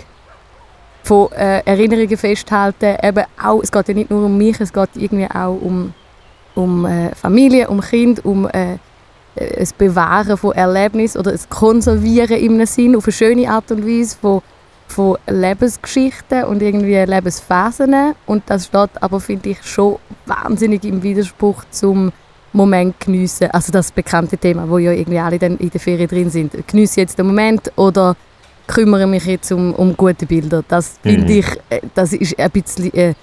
Von 1.02 1.32
äh, 1.32 1.60
Erinnerungen 1.64 2.16
festhalten, 2.16 2.96
eben 3.02 3.24
auch, 3.42 3.62
es 3.62 3.70
geht 3.70 3.88
ja 3.88 3.94
nicht 3.94 4.10
nur 4.10 4.24
um 4.24 4.38
mich, 4.38 4.60
es 4.60 4.72
geht 4.72 4.90
irgendwie 4.94 5.28
auch 5.28 5.58
um, 5.60 5.92
um 6.54 6.86
äh, 6.86 7.14
Familie, 7.14 7.68
um 7.68 7.80
Kind, 7.80 8.24
um 8.24 8.48
äh, 8.48 8.74
äh, 9.34 9.58
das 9.58 9.72
Bewahren 9.72 10.36
von 10.36 10.52
Erlebnissen 10.52 11.18
oder 11.18 11.32
das 11.32 11.48
Konservieren 11.48 12.38
im 12.38 12.54
einem 12.54 12.66
Sinn, 12.66 12.96
auf 12.96 13.04
eine 13.04 13.12
schöne 13.12 13.50
Art 13.50 13.70
und 13.70 13.86
Weise 13.86 14.16
von, 14.20 14.40
von 14.86 15.16
Lebensgeschichten 15.28 16.44
und 16.44 16.62
irgendwie 16.62 16.96
Lebensphasen. 16.96 18.14
Und 18.26 18.42
das 18.46 18.66
steht 18.66 18.90
aber, 19.00 19.20
finde 19.20 19.50
ich, 19.50 19.62
schon 19.62 19.96
wahnsinnig 20.26 20.84
im 20.84 21.02
Widerspruch 21.02 21.64
zum 21.70 22.12
Moment 22.52 23.00
geniessen. 23.00 23.50
Also 23.50 23.72
das 23.72 23.90
bekannte 23.90 24.38
Thema, 24.38 24.68
wo 24.68 24.78
ja 24.78 24.92
irgendwie 24.92 25.18
alle 25.18 25.38
dann 25.38 25.56
in 25.56 25.70
der 25.70 25.80
Ferien 25.80 26.08
drin 26.08 26.30
sind. 26.30 26.52
Geniesse 26.68 27.00
jetzt 27.00 27.18
den 27.18 27.26
Moment 27.26 27.72
oder 27.76 28.16
kümmere 28.66 29.06
mich 29.06 29.26
jetzt 29.26 29.50
um, 29.52 29.74
um 29.74 29.96
gute 29.96 30.24
Bilder. 30.26 30.62
Das 30.68 30.98
finde 31.02 31.32
Mhm. 31.32 31.38
ich, 31.40 31.46
äh, 31.70 31.80
das 31.94 32.12
ist 32.12 32.38
ein 32.38 32.50
bisschen 32.50 32.94
äh, 32.94 33.14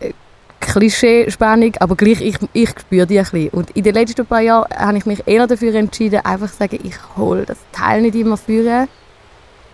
äh, 0.00 0.12
Klischee-Spannung, 0.60 1.72
aber 1.80 1.96
gleich, 1.96 2.20
ich, 2.20 2.36
ich 2.52 2.70
spüre 2.70 3.06
die 3.06 3.18
ein 3.18 3.24
bisschen. 3.24 3.48
Und 3.50 3.70
in 3.72 3.82
den 3.82 3.94
letzten 3.94 4.24
paar 4.24 4.40
Jahren 4.40 4.68
habe 4.76 4.96
ich 4.98 5.06
mich 5.06 5.26
eher 5.26 5.46
dafür 5.46 5.74
entschieden, 5.74 6.20
einfach 6.24 6.50
zu 6.50 6.56
sagen, 6.58 6.78
ich 6.82 6.94
hole 7.16 7.44
das 7.44 7.58
Teil 7.72 8.02
nicht 8.02 8.14
immer 8.14 8.36
führen. 8.36 8.88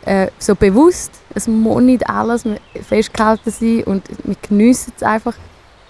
Äh, 0.06 0.28
so 0.38 0.54
bewusst, 0.54 1.12
es 1.34 1.46
muss 1.48 1.82
nicht 1.82 2.08
alles 2.08 2.44
festgehalten 2.82 3.50
sein 3.50 3.82
und 3.84 4.02
wir 4.24 4.36
geniessen 4.48 4.92
es 4.96 5.02
einfach. 5.02 5.34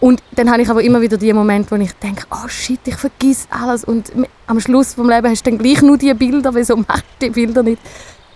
Und 0.00 0.22
dann 0.32 0.50
habe 0.50 0.60
ich 0.62 0.68
aber 0.68 0.82
immer 0.82 1.00
wieder 1.00 1.16
die 1.16 1.32
Momente, 1.32 1.70
wo 1.70 1.76
ich 1.82 1.92
denke, 1.94 2.24
oh 2.30 2.48
shit, 2.48 2.80
ich 2.84 2.96
vergiss 2.96 3.46
alles 3.50 3.84
und 3.84 4.12
am 4.46 4.60
Schluss 4.60 4.94
vom 4.94 5.08
Leben 5.08 5.28
hast 5.30 5.46
du 5.46 5.50
dann 5.50 5.58
gleich 5.58 5.80
nur 5.80 5.96
die 5.96 6.12
Bilder, 6.12 6.54
wieso 6.54 6.76
machst 6.76 7.04
du 7.18 7.26
die 7.26 7.30
Bilder 7.30 7.62
nicht? 7.62 7.80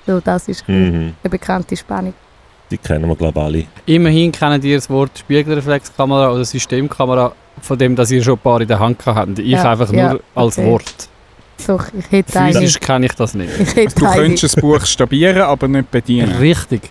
So, 0.07 0.21
das 0.21 0.49
ist 0.49 0.67
Mhm. 0.69 1.15
eine 1.23 1.31
bekannte 1.31 1.77
Spannung. 1.77 2.15
Die 2.71 2.79
kennen 2.79 3.07
wir, 3.09 3.17
glaube 3.17 3.39
ich, 3.41 3.45
alle. 3.45 3.65
Immerhin 3.87 4.33
kennen 4.33 4.63
ihr 4.63 4.77
das 4.77 4.89
Wort 4.89 5.19
Spiegelreflexkamera 5.19 6.31
oder 6.33 6.45
Systemkamera, 6.45 7.33
von 7.61 7.79
dem, 7.79 7.97
dass 7.97 8.11
ihr 8.11 8.23
schon 8.23 8.35
ein 8.35 8.39
paar 8.41 8.61
in 8.61 8.69
der 8.69 8.79
Hand 8.79 9.05
habt. 9.05 9.39
Ich 9.39 9.47
Ja, 9.49 9.71
einfach 9.73 9.93
ja, 9.93 10.13
nur 10.13 10.21
als 10.35 10.59
okay. 10.59 10.71
Wort. 10.71 11.09
Doch, 11.67 11.87
ich 11.99 12.11
hätte 12.11 12.41
eine. 12.41 12.53
Physisch 12.53 12.81
kenne 12.81 13.07
ich 13.07 13.13
das 13.13 13.35
nicht. 13.35 13.51
Ich 13.61 13.75
hätte 13.75 13.95
Du 13.97 14.07
eine. 14.07 14.23
könntest 14.23 14.57
ein 14.57 14.61
Buch 14.61 14.85
stabieren, 14.87 15.43
aber 15.43 15.69
nicht 15.69 15.91
bedienen. 15.91 16.33
Richtig. 16.37 16.91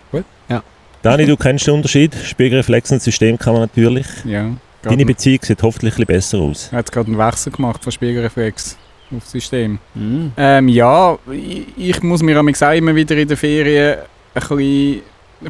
Dani, 1.03 1.25
du 1.27 1.37
kennst 1.37 1.67
den 1.67 1.75
Unterschied. 1.75 2.13
Spiegelreflex 2.15 2.91
und 2.91 3.01
System 3.01 3.37
kann 3.37 3.53
man 3.53 3.61
natürlich. 3.61 4.07
Ja. 4.25 4.49
Deine 4.81 5.05
Beziehung 5.05 5.39
sieht 5.43 5.61
hoffentlich 5.61 5.93
ein 5.93 6.05
bisschen 6.05 6.07
besser 6.07 6.37
aus. 6.39 6.69
Er 6.71 6.79
hat 6.79 6.91
gerade 6.91 7.07
einen 7.07 7.17
Wechsel 7.19 7.51
gemacht 7.51 7.83
von 7.83 7.91
Spiegelreflex. 7.91 8.75
aufs 9.15 9.31
System. 9.31 9.79
Mhm. 9.93 10.31
Ähm, 10.35 10.67
ja, 10.67 11.17
ich, 11.31 11.65
ich 11.77 12.03
muss 12.03 12.21
mir 12.21 12.37
am 12.37 12.49
auch 12.49 12.71
immer 12.73 12.95
wieder 12.95 13.15
in 13.15 13.27
den 13.27 13.37
Ferien 13.37 13.97
ein 14.33 14.41
bisschen 14.57 15.01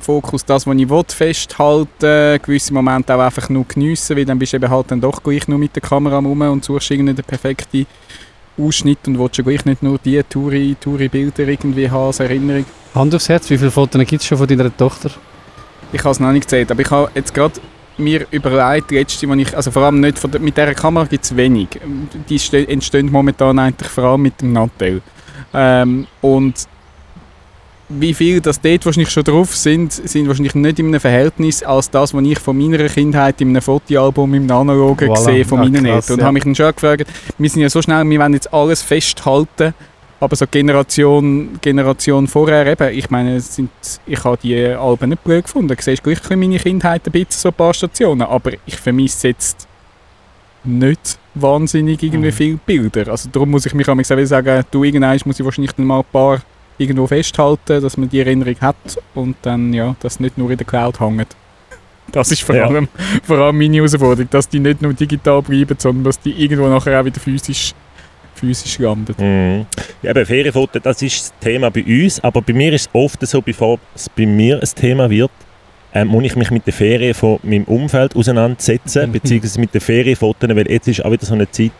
Fokus, 0.01 0.43
das, 0.43 0.67
was 0.67 0.75
ich 0.75 0.89
will, 0.89 1.03
festhalten, 1.07 2.41
gewisse 2.43 2.74
Momente 2.74 3.15
auch 3.15 3.19
einfach 3.21 3.47
nur 3.50 3.65
geniessen, 3.65 4.17
weil 4.17 4.25
dann 4.25 4.38
bist 4.38 4.51
du 4.53 4.57
eben 4.57 4.69
halt 4.69 4.91
dann 4.91 5.00
doch 5.01 5.24
gleich 5.24 5.47
nur 5.47 5.57
mit 5.57 5.74
der 5.75 5.81
Kamera 5.81 6.17
rum 6.17 6.41
und 6.41 6.63
suchst 6.65 6.91
irgendwie 6.91 7.13
den 7.13 7.24
perfekten 7.24 7.86
Ausschnitt 8.58 9.00
und 9.08 9.20
willst 9.20 9.38
ja 9.38 9.44
gleich 9.44 9.66
nicht 9.66 9.84
nur 9.84 9.98
die 9.98 10.22
Touri, 10.24 10.76
Touri-Bilder 10.80 11.48
irgendwie 11.48 11.90
haben 11.90 12.08
als 12.08 12.20
Erinnerung. 12.20 12.66
Hand 12.96 13.14
aufs 13.16 13.30
Herz, 13.30 13.50
wie 13.50 13.58
viele 13.58 13.72
Fotos 13.72 14.00
gibt 14.06 14.22
es 14.22 14.26
schon 14.28 14.38
von 14.38 14.48
deiner 14.48 14.76
Tochter? 14.76 15.12
Ich 15.92 16.00
habe 16.00 16.12
es 16.12 16.20
noch 16.20 16.32
nicht 16.32 16.44
gezählt, 16.44 16.72
aber 16.72 16.82
ich 16.82 16.92
habe 16.92 17.10
jetzt 17.16 17.34
gerade 17.34 17.60
mir 17.98 18.28
überlegt, 18.32 18.92
letzte, 18.92 19.26
ich, 19.26 19.56
also 19.56 19.72
vor 19.72 19.84
allem 19.84 20.00
nicht 20.00 20.20
von 20.20 20.30
der, 20.30 20.40
mit 20.42 20.56
dieser 20.58 20.74
Kamera 20.74 21.06
gibt 21.06 21.24
es 21.24 21.36
wenig. 21.36 21.68
Die 22.30 22.38
ste- 22.38 22.68
entstehen 22.68 23.12
momentan 23.12 23.58
eigentlich 23.58 23.90
vor 23.90 24.04
allem 24.04 24.22
mit 24.24 24.42
dem 24.42 24.54
Nattel. 24.54 25.02
Ähm, 25.54 26.08
und 26.22 26.68
wie 27.89 28.13
viel 28.13 28.41
das 28.41 28.60
dort 28.60 28.86
wahrscheinlich 28.86 29.10
schon 29.12 29.24
drauf 29.24 29.56
sind, 29.56 29.94
sind 29.94 30.27
wahrscheinlich 30.27 30.56
nicht 30.56 30.79
in 30.79 30.88
einem 30.88 31.00
Verhältnis 31.00 31.63
als 31.63 31.89
das, 31.89 32.13
was 32.13 32.24
ich 32.24 32.38
von 32.39 32.58
meiner 32.58 32.86
Kindheit 32.89 33.39
in 33.39 33.50
einem 33.50 33.62
Fotoalbum 33.62 34.34
im 34.34 34.51
Analogen 34.51 35.10
Voilà. 35.10 35.17
sehe 35.24 35.46
von 35.46 35.60
Ah, 35.60 35.63
meinen 35.63 35.86
Eltern. 35.86 36.13
Und 36.15 36.20
ja. 36.20 36.25
habe 36.25 36.34
mich 36.34 36.44
dann 36.44 36.56
schon 36.56 36.72
gefragt, 36.74 37.06
wir 37.38 37.50
sind 37.50 37.62
ja 37.62 37.70
so 37.70 37.82
schnell, 37.82 38.03
wir 38.10 38.20
wollen 38.20 38.34
jetzt 38.34 38.53
alles 38.53 38.82
festhalten, 38.82 39.74
aber 40.20 40.36
so 40.36 40.46
Generation, 40.50 41.60
Generation 41.62 42.27
vorher 42.27 42.65
eben, 42.67 42.94
ich 42.98 43.10
meine, 43.10 43.39
sind, 43.39 43.70
ich 44.06 44.22
habe 44.24 44.38
die 44.41 44.65
Alben 44.65 45.10
nicht 45.12 45.24
blöd 45.24 45.46
gefunden. 45.46 45.70
Du 45.70 45.75
siehst 45.82 46.03
gleich 46.03 46.17
meine 46.32 46.58
Kindheit 46.58 47.03
ein 47.06 47.12
bisschen, 47.12 47.27
so 47.32 47.50
ein 47.50 47.53
paar 47.53 47.74
Stationen, 47.74 48.24
aber 48.24 48.51
ich 48.65 48.75
vermisse 48.75 49.29
jetzt 49.29 49.65
nicht 50.63 51.17
wahnsinnig 51.36 52.01
irgendwie 52.03 52.29
Mhm. 52.32 52.34
viele 52.34 52.60
Bilder. 52.65 53.08
Also 53.12 53.29
darum 53.32 53.51
muss 53.51 53.65
ich 53.65 53.74
mich 53.74 53.88
auch 53.88 54.03
sagen, 54.03 54.63
du, 54.72 54.84
irgendwann 54.84 55.17
muss 55.25 55.39
ich 55.39 55.46
wahrscheinlich 55.46 55.77
mal 55.77 56.00
ein 56.00 56.06
paar 56.12 56.41
irgendwo 56.77 57.07
festhalten, 57.07 57.81
dass 57.81 57.98
man 57.98 58.10
die 58.10 58.19
Erinnerung 58.19 58.55
hat 58.62 58.75
und 59.15 59.36
dann, 59.41 59.74
ja, 59.74 59.96
das 60.00 60.19
nicht 60.19 60.38
nur 60.38 60.51
in 60.51 60.57
der 60.57 60.67
Cloud 60.67 61.00
hängt. 61.00 61.27
Das 62.12 62.31
ist 62.31 62.41
vor, 62.43 62.55
Ja. 62.55 62.67
allem, 62.67 62.88
vor 63.24 63.38
allem 63.39 63.57
meine 63.57 63.75
Herausforderung, 63.77 64.29
dass 64.29 64.48
die 64.48 64.60
nicht 64.60 64.81
nur 64.81 64.93
digital 64.93 65.41
bleiben, 65.41 65.75
sondern 65.77 66.03
dass 66.05 66.19
die 66.19 66.31
irgendwo 66.31 66.67
nachher 66.67 67.01
auch 67.01 67.05
wieder 67.05 67.19
physisch, 67.19 67.74
physisch 68.36 68.77
landen. 68.79 69.13
Mhm. 69.17 69.65
Ja, 70.03 70.12
eben, 70.12 70.25
Ferienfoto, 70.25 70.79
das 70.79 71.01
ist 71.01 71.19
das 71.19 71.34
Thema 71.41 71.69
bei 71.69 71.84
uns, 71.84 72.19
aber 72.24 72.41
bei 72.41 72.53
mir 72.53 72.72
ist 72.74 72.88
es 72.88 72.89
oft 72.93 73.25
so, 73.27 73.41
bevor 73.41 73.79
es 73.96 74.10
bei 74.10 74.25
mir 74.25 74.60
ein 74.62 74.69
Thema 74.75 75.10
wird, 75.10 75.31
ähm, 75.93 76.07
muss 76.10 76.24
ich 76.25 76.36
mich 76.36 76.51
mit 76.51 76.65
den 76.65 76.74
Ferien 76.74 77.13
von 77.13 77.39
meinem 77.43 77.63
Umfeld 77.65 78.15
auseinandersetzen, 78.15 79.07
Mhm. 79.10 79.13
beziehungsweise 79.13 79.60
mit 79.60 79.74
den 79.74 79.81
Ferienfotos, 79.81 80.50
weil 80.50 80.69
jetzt 80.72 80.88
ist 80.88 81.03
auch 81.03 81.12
wieder 81.12 81.25
so 81.25 81.34
eine 81.34 81.50
Zeit, 81.50 81.72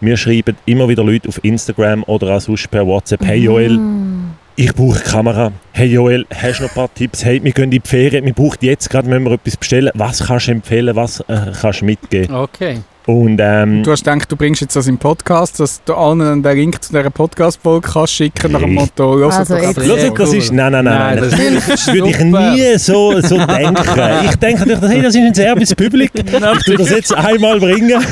mir 0.00 0.16
schreiben 0.16 0.56
immer 0.66 0.88
wieder 0.88 1.04
Leute 1.04 1.28
auf 1.28 1.40
Instagram 1.42 2.02
oder 2.04 2.36
auch 2.36 2.40
sonst 2.40 2.70
per 2.70 2.86
WhatsApp, 2.86 3.24
hey 3.24 3.38
Joel, 3.38 3.78
Mm. 3.78 4.30
ich 4.56 4.72
brauche 4.74 4.96
eine 5.00 5.04
Kamera. 5.10 5.52
Hey 5.72 5.88
Joel, 5.88 6.26
hast 6.34 6.58
du 6.60 6.64
noch 6.64 6.70
ein 6.70 6.74
paar 6.74 6.94
Tipps? 6.94 7.24
Hey, 7.24 7.42
wir 7.42 7.52
gehen 7.52 7.64
in 7.64 7.70
die 7.70 7.80
Ferien, 7.84 8.24
wir 8.24 8.32
brauchen 8.32 8.58
jetzt 8.60 8.88
gerade, 8.90 9.08
müssen 9.08 9.24
wir 9.24 9.32
etwas 9.32 9.56
bestellen. 9.56 9.90
Was 9.94 10.24
kannst 10.26 10.48
du 10.48 10.52
empfehlen, 10.52 10.94
was 10.96 11.20
äh, 11.20 11.52
kannst 11.60 11.80
du 11.80 11.84
mitgeben? 11.84 12.34
Okay. 12.34 12.78
Und 13.06 13.40
ähm, 13.42 13.82
Du 13.84 13.90
hast 13.90 14.04
gedacht, 14.04 14.30
du 14.30 14.36
bringst 14.36 14.60
jetzt 14.60 14.76
das 14.76 14.86
im 14.86 14.98
Podcast, 14.98 15.58
dass 15.60 15.82
du 15.82 15.94
allen 15.94 16.42
den 16.42 16.56
Link 16.58 16.82
zu 16.82 16.92
dieser 16.92 17.08
Podcast-Folge 17.08 17.88
kannst 17.90 18.12
schicken 18.12 18.52
nach 18.52 18.60
dem. 18.60 18.74
Motto, 18.74 19.16
«Hört 19.16 19.32
Also 19.32 19.56
Schau, 19.56 19.72
Sehr 19.96 20.10
das 20.10 20.28
cool. 20.30 20.36
ist. 20.36 20.52
Nein, 20.52 20.72
nein, 20.72 20.84
nein, 20.84 20.94
nein. 20.98 21.14
Nein, 21.14 21.30
das, 21.30 21.30
das 21.30 21.86
das 21.86 21.94
würde 21.94 22.10
ich 22.10 22.18
nie 22.20 22.76
so, 22.78 23.18
so 23.22 23.38
denken. 23.46 24.00
Ich 24.26 24.36
denke 24.36 24.68
natürlich, 24.68 24.94
hey, 24.96 25.02
das 25.02 25.14
ist 25.14 25.22
ein 25.22 25.32
serbisches 25.34 25.74
Publikum. 25.74 26.22
Ich 26.58 26.64
tue 26.64 26.76
das 26.76 26.90
jetzt 26.90 27.14
einmal 27.14 27.58
bringen. 27.58 28.04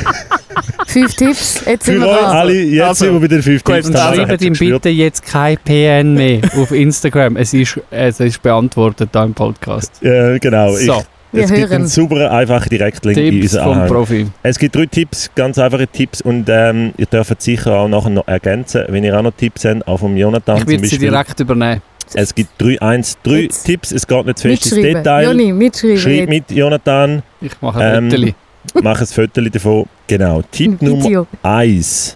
Fünf 0.87 1.15
Tipps, 1.15 1.63
jetzt 1.65 1.85
sind 1.85 1.99
wir 1.99 2.07
dran. 2.07 2.25
alle. 2.35 2.53
Jetzt 2.53 2.87
Also, 2.87 3.05
sind 3.05 3.13
wir 3.15 3.19
bei 3.21 3.27
den 3.27 3.43
fünf 3.43 3.63
gut, 3.63 3.75
Tipps. 3.75 3.87
Und 3.89 3.95
Also, 3.97 4.25
schreibt 4.25 4.41
ihm 4.41 4.53
bitte 4.53 4.89
jetzt 4.89 5.23
kein 5.25 5.57
PN 5.57 6.13
mehr 6.13 6.41
auf 6.55 6.71
Instagram. 6.71 7.35
Es 7.35 7.53
ist, 7.53 7.79
es 7.91 8.19
ist 8.19 8.41
beantwortet 8.41 9.09
da 9.11 9.23
im 9.25 9.33
Podcast. 9.33 9.91
Ja, 10.01 10.37
genau. 10.37 10.75
Ich, 10.77 10.85
So, 10.85 11.03
Wir 11.33 11.43
es 11.43 11.49
gibt 11.51 11.63
einen 11.63 11.81
hören. 11.81 11.87
sauberen, 11.87 12.27
einfachen 12.29 12.69
Direktlink 12.69 13.17
in 13.17 13.31
Tipps 13.41 13.43
unseren 13.53 13.63
vom 13.65 13.73
Anhang. 13.73 13.87
Profi. 13.89 14.27
Es 14.43 14.57
gibt 14.57 14.75
drei 14.75 14.85
Tipps, 14.85 15.29
ganz 15.35 15.59
einfache 15.59 15.87
Tipps 15.87 16.21
und 16.21 16.45
ähm, 16.49 16.93
ihr 16.97 17.05
dürft 17.05 17.41
sicher 17.41 17.73
auch 17.79 17.89
nachher 17.89 18.09
noch 18.09 18.27
ergänzen, 18.27 18.83
wenn 18.87 19.03
ihr 19.03 19.17
auch 19.17 19.23
noch 19.23 19.33
Tipps 19.35 19.65
habt, 19.65 19.85
auch 19.87 19.97
vom 19.99 20.15
Jonathan 20.15 20.55
Ich 20.57 20.63
zum 20.63 20.71
werde 20.71 20.87
sie 20.87 20.97
direkt 20.97 21.39
übernehmen. 21.39 21.81
Es 22.13 22.33
gibt 22.33 22.51
drei, 22.57 22.81
eins, 22.81 23.17
drei 23.21 23.41
Jetzt. 23.41 23.65
Tipps, 23.65 23.91
es 23.91 24.07
geht 24.07 24.25
nicht 24.25 24.37
zu 24.39 24.47
fest 24.47 24.71
ins. 24.71 24.81
Detail. 24.81 25.25
Joni, 25.25 25.51
mitschreiben. 25.51 25.97
Schreib 25.97 26.29
mit, 26.29 26.49
Jonathan, 26.51 27.21
Ich 27.41 27.51
mache 27.61 27.79
ein 27.81 28.09
Ähm. 28.09 28.33
Mach 28.81 28.99
ein 28.99 29.07
Foto 29.07 29.41
davon. 29.41 29.85
Genau. 30.07 30.41
Tipp 30.51 30.81
Nummer 30.81 31.03
Video. 31.03 31.27
eins 31.43 32.15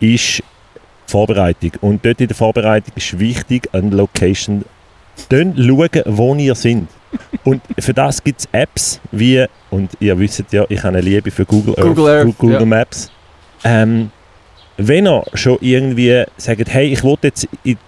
ist 0.00 0.42
Vorbereitung. 1.06 1.72
Und 1.80 2.04
dort 2.04 2.20
in 2.20 2.28
der 2.28 2.36
Vorbereitung 2.36 2.92
ist 2.96 3.18
wichtig, 3.18 3.68
an 3.72 3.90
der 3.90 3.98
Location 3.98 4.64
dann 5.28 5.54
schauen, 5.56 6.02
wo 6.06 6.34
ihr 6.34 6.54
sind. 6.54 6.88
Und 7.44 7.60
für 7.78 7.92
das 7.92 8.22
gibt 8.22 8.40
es 8.40 8.48
Apps 8.52 9.00
wie, 9.10 9.44
und 9.70 9.90
ihr 10.00 10.18
wisst 10.18 10.44
ja, 10.50 10.64
ich 10.68 10.78
habe 10.78 10.96
eine 10.96 11.00
Liebe 11.00 11.30
für 11.30 11.44
Google 11.44 11.74
Earth, 11.76 11.86
Google 11.86 12.08
Earth, 12.08 12.38
Google 12.38 12.60
ja. 12.60 12.66
Maps. 12.66 13.10
Ähm, 13.64 14.10
wenn 14.76 15.06
ihr 15.06 15.22
schon 15.34 15.58
irgendwie 15.60 16.24
sagt, 16.36 16.68
hey, 16.72 16.86
ich 16.92 17.04
will 17.04 17.16
jetzt 17.22 17.46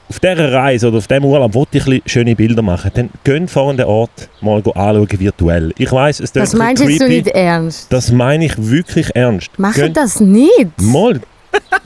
auf 0.08 0.20
dieser 0.20 0.52
Reise 0.52 0.88
oder 0.88 0.98
auf 0.98 1.06
diesem 1.06 1.24
Urlaub 1.24 1.54
will 1.54 1.66
ich 1.94 2.02
schöne 2.06 2.36
Bilder 2.36 2.62
machen, 2.62 2.90
dann 2.94 3.10
geht 3.24 3.50
vor 3.50 3.72
den 3.74 3.86
Ort 3.86 4.28
mal 4.40 4.58
anschauen 4.58 5.08
virtuell. 5.18 5.72
Ich 5.78 5.90
weiß, 5.90 6.20
es 6.20 6.32
Das 6.32 6.54
meinst 6.54 6.82
du 6.82 6.86
creepy. 6.86 7.08
nicht 7.08 7.28
ernst? 7.28 7.92
Das 7.92 8.12
meine 8.12 8.44
ich 8.46 8.52
wirklich 8.58 9.10
ernst. 9.14 9.50
Mach 9.56 9.74
Geht- 9.74 9.96
das 9.96 10.20
nicht. 10.20 10.70
Mal, 10.80 11.20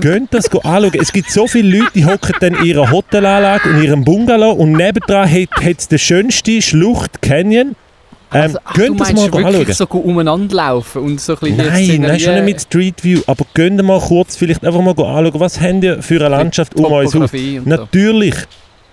Geht 0.00 0.23
das 0.31 0.50
anschauen. 0.50 0.93
Es 1.00 1.12
gibt 1.12 1.31
so 1.31 1.47
viele 1.47 1.78
Leute, 1.78 1.90
die 1.95 2.05
hocken 2.07 2.35
dann 2.40 2.55
in 2.55 2.64
ihrer 2.64 2.90
Hotelanlage 2.90 3.69
und 3.69 3.76
in 3.76 3.83
ihrem 3.85 4.05
Bungalow 4.05 4.52
und 4.52 4.73
nebendran 4.73 5.31
hat 5.31 5.78
es 5.78 5.88
den 5.88 5.99
schönsten 5.99 6.62
Schlucht 6.62 7.21
Canyon. 7.23 7.76
Ähm, 8.32 8.42
Also, 8.42 8.58
ach, 8.64 8.75
du 8.75 8.94
das 8.94 9.12
meinst 9.12 9.32
mal 9.32 9.52
wirklich 9.52 9.76
so 9.76 9.87
umeinander 9.87 10.54
laufen 10.54 11.02
und 11.02 11.20
so 11.20 11.32
ein 11.35 11.38
bisschen 11.38 11.58
die 11.58 11.64
Nein, 11.64 12.00
nein, 12.02 12.20
schon 12.20 12.35
nicht 12.35 12.44
mit 12.44 12.61
Street 12.61 13.02
View, 13.02 13.20
aber 13.26 13.44
gehen 13.54 13.76
mal 13.85 14.00
kurz 14.00 14.37
vielleicht 14.37 14.64
einfach 14.64 14.80
mal 14.80 14.90
anschauen, 14.90 15.40
was 15.40 15.61
haben 15.61 15.80
wir 15.80 16.02
für 16.02 16.16
eine 16.16 16.28
Landschaft 16.28 16.75
um 16.75 16.85
uns 16.85 17.14
herum. 17.14 17.28
Natürlich 17.64 18.35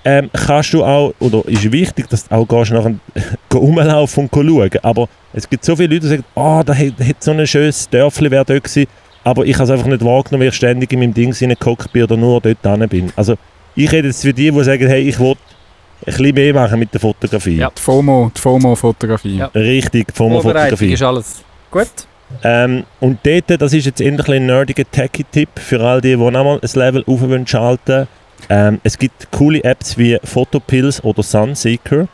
ähm, 0.06 0.30
kannst 0.32 0.74
du 0.74 0.84
auch, 0.84 1.14
oder 1.20 1.44
ist 1.48 1.70
wichtig, 1.72 2.08
dass 2.10 2.28
du 2.28 2.36
auch 2.36 2.48
gehst 2.48 2.72
nachher 2.72 2.94
go 3.50 3.58
rumlaufen 3.58 4.30
und 4.32 4.48
schauen. 4.48 4.70
Aber 4.84 5.10
es 5.34 5.50
gibt 5.50 5.66
so 5.66 5.76
viele 5.76 5.96
Leute, 5.96 6.02
die 6.02 6.08
sagen, 6.10 6.26
ah, 6.36 6.64
da 6.64 6.74
hat 6.76 7.24
so 7.24 7.32
ein 7.32 7.46
schönes 7.48 7.90
Dörfli 7.90 8.30
wäre 8.32 8.46
dort 8.46 8.64
gewesen, 8.64 8.88
aber 9.24 9.46
ich 9.46 9.56
habe 9.56 9.64
es 9.64 9.72
einfach 9.72 9.88
nicht 9.88 10.06
wahrgenommen, 10.06 10.42
weil 10.42 10.50
ich 10.50 10.56
ständig 10.56 10.94
in 10.94 11.00
meinem 11.00 11.14
Ding 11.14 11.34
reingehockt 11.34 11.92
bin 11.92 12.04
oder 12.04 12.16
nur 12.16 12.40
dort 12.40 12.64
dran 12.64 12.88
bin. 12.88 13.12
Also 13.16 13.36
ich 13.76 13.92
rede 13.92 14.08
jetzt 14.08 14.22
für 14.22 14.34
die, 14.34 14.52
die 14.52 14.64
sagen, 14.64 14.88
hey, 14.88 15.02
ich 15.02 15.20
will 15.20 15.32
ein 15.32 15.38
bisschen 16.06 16.36
mehr 16.36 16.54
machen 16.54 16.80
mit 16.80 16.94
der 16.94 17.02
Fotografie. 17.02 17.58
Ja. 17.58 17.72
Die 17.76 17.82
FOMO, 17.82 18.32
die 18.36 18.40
FOMO-Fotografie. 18.40 19.38
Ja. 19.38 19.48
Richtig, 19.48 20.08
von 20.14 20.32
der 20.32 20.42
Vorbereitung 20.42 20.78
Fotografie. 20.78 20.94
ist 20.94 21.02
alles. 21.04 21.44
Gut. 21.72 22.08
Ähm, 22.44 22.84
und 23.00 23.20
dort, 23.24 23.62
das 23.62 23.74
ist 23.74 23.86
jetzt 23.86 24.02
endlich 24.02 24.28
ein 24.36 24.46
nerdiger 24.46 24.90
Techie-Tipp 24.90 25.50
für 25.56 25.80
all 25.82 26.02
die, 26.02 26.16
die 26.16 26.18
nochmal 26.18 26.60
ein 26.62 26.70
Level 26.74 27.04
auf 27.08 27.22
wollen 27.22 27.46
schalten 27.46 28.08
ähm, 28.50 28.80
Es 28.84 28.98
gibt 28.98 29.32
coole 29.32 29.64
Apps 29.64 29.98
wie 29.98 30.18
Photopills 30.24 31.04
oder 31.04 31.24
Sunseeker. 31.24 32.08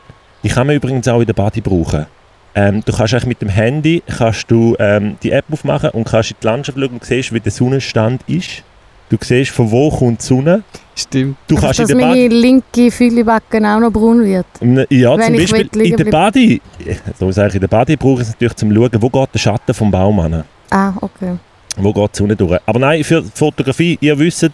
Die 0.44 0.50
kann 0.50 0.68
man 0.68 0.76
übrigens 0.76 1.08
auch 1.08 1.20
in 1.20 1.28
der 1.28 1.34
Body 1.34 1.62
brauchen. 1.62 2.08
Ähm, 2.54 2.84
du 2.84 2.92
kannst 2.92 3.14
eigentlich 3.14 3.28
mit 3.28 3.42
dem 3.42 3.50
Handy 3.50 4.04
kannst 4.06 4.52
du, 4.52 4.76
ähm, 4.80 5.18
die 5.24 5.32
App 5.32 5.46
aufmachen 5.52 5.92
und 5.92 6.04
kannst 6.06 6.32
in 6.32 6.38
die 6.42 6.46
Landschaft 6.46 6.78
schauen 6.78 6.90
und 6.90 7.06
siehst, 7.06 7.34
wie 7.34 7.40
der 7.40 7.52
Sonnenstand 7.52 8.22
ist. 8.28 8.64
Du 9.12 9.18
siehst, 9.20 9.52
von 9.52 9.70
wo 9.70 9.90
kommt 9.90 10.22
die 10.22 10.26
Sonne. 10.26 10.64
Stimmt. 10.96 11.36
Du 11.46 11.56
Dass 11.56 11.64
kannst 11.66 11.80
in 11.82 11.88
dass 11.88 11.98
der 11.98 12.08
meine 12.08 12.28
linke 12.30 12.90
Füllbacken 12.90 13.66
auch 13.66 13.80
noch 13.82 13.92
braun 13.92 14.24
wird. 14.24 14.46
Ja, 14.90 15.20
zum 15.20 15.36
Beispiel 15.36 15.82
in 15.82 15.98
der 15.98 16.06
Body... 16.06 16.62
So 17.20 17.30
sage 17.30 17.50
ich, 17.50 17.56
in 17.56 17.60
der 17.62 17.68
Body 17.68 17.98
brauche 17.98 18.22
ich 18.22 18.28
es 18.28 18.30
natürlich 18.30 18.56
zum 18.56 18.74
Schauen, 18.74 18.90
wo 19.02 19.10
geht 19.10 19.30
der 19.34 19.40
Schatten 19.40 19.74
vom 19.74 19.92
Baum 19.92 20.18
an. 20.22 20.46
Ah, 20.70 20.94
okay. 21.02 21.36
Wo 21.76 21.92
geht 21.92 22.14
die 22.14 22.18
Sonne 22.20 22.36
durch? 22.38 22.58
Aber 22.66 22.80
nein, 22.80 23.04
für 23.04 23.22
die 23.22 23.30
Fotografie, 23.36 23.98
ihr 24.00 24.18
wisst, 24.18 24.50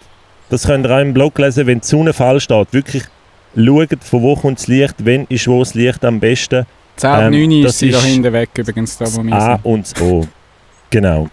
das 0.49 0.65
könnt 0.65 0.87
ihr 0.87 0.91
auch 0.95 1.01
im 1.01 1.13
Blog 1.13 1.37
lesen, 1.37 1.67
wenn 1.67 1.79
die 1.79 1.85
Sonne 1.85 2.11
falsch 2.11 2.45
steht. 2.45 2.73
Wirklich 2.73 3.03
schaut, 3.55 4.03
von 4.03 4.21
wo 4.23 4.35
kommt 4.35 4.57
das 4.57 4.67
Licht, 4.67 4.95
wenn 5.05 5.25
ist 5.29 5.47
wo 5.47 5.59
das 5.59 5.75
Licht 5.75 6.03
am 6.03 6.19
besten. 6.19 6.65
10 6.95 7.09
Ähm, 7.11 7.25
und 7.27 7.31
9 7.49 7.61
das 7.61 7.73
ist 7.73 7.79
sie 7.79 7.89
da 7.91 8.01
hinten 8.01 8.33
weg 8.33 8.49
übrigens, 8.57 8.97
da 8.97 9.05
wo 9.13 9.21
wir 9.21 9.33
A 9.35 9.55
sind. 9.57 9.65
und 9.65 9.91
das 9.91 10.01
O. 10.01 10.25
Genau. 10.89 11.27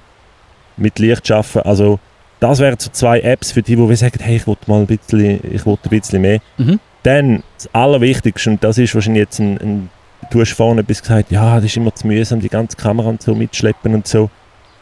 Mit 0.77 0.99
Licht 0.99 1.31
arbeiten. 1.31 1.61
Also, 1.61 1.99
das 2.45 2.59
wären 2.59 2.79
so 2.79 2.91
zwei 2.91 3.21
Apps 3.21 3.53
für 3.53 3.63
die, 3.63 3.75
die 3.75 3.97
sagen, 3.97 4.19
hey, 4.21 4.37
ich 4.37 4.47
will 4.47 4.57
mal 4.67 4.81
ein 4.81 4.87
bisschen, 4.87 5.41
ich 5.51 5.65
will 5.65 5.79
ein 5.83 5.89
bisschen 5.89 6.21
mehr. 6.21 6.41
Mhm. 6.59 6.79
Dann, 7.03 7.43
das 7.57 7.75
Allerwichtigste, 7.75 8.51
und 8.51 8.63
das 8.63 8.77
ist 8.77 8.95
wahrscheinlich 8.95 9.23
jetzt 9.23 9.39
ein, 9.39 9.57
ein 9.57 9.91
du 10.31 10.43
hast 10.43 10.53
vorhin 10.53 10.79
etwas 10.79 11.01
gesagt, 11.01 11.31
ja, 11.31 11.57
das 11.57 11.65
ist 11.65 11.79
immer 11.79 11.95
zu 11.95 12.07
mühsam, 12.07 12.41
die 12.41 12.51
ganze 12.51 12.77
Kamera 12.77 13.09
und 13.09 13.23
so 13.23 13.35
mitschleppen 13.35 13.95
und 13.95 14.07
so. 14.07 14.29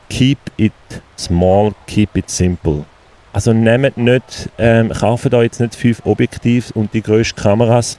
Keep 0.09 0.39
it 0.57 0.73
small, 1.17 1.73
keep 1.87 2.17
it 2.17 2.29
simple. 2.29 2.85
Also 3.33 3.53
nehmt 3.53 3.97
nicht, 3.97 4.51
ähm, 4.59 4.91
kauft 4.91 5.33
da 5.33 5.41
jetzt 5.41 5.61
nicht 5.61 5.77
fünf 5.77 6.03
Objektive 6.05 6.65
und 6.75 6.93
die 6.93 7.01
grössten 7.01 7.41
Kameras, 7.41 7.97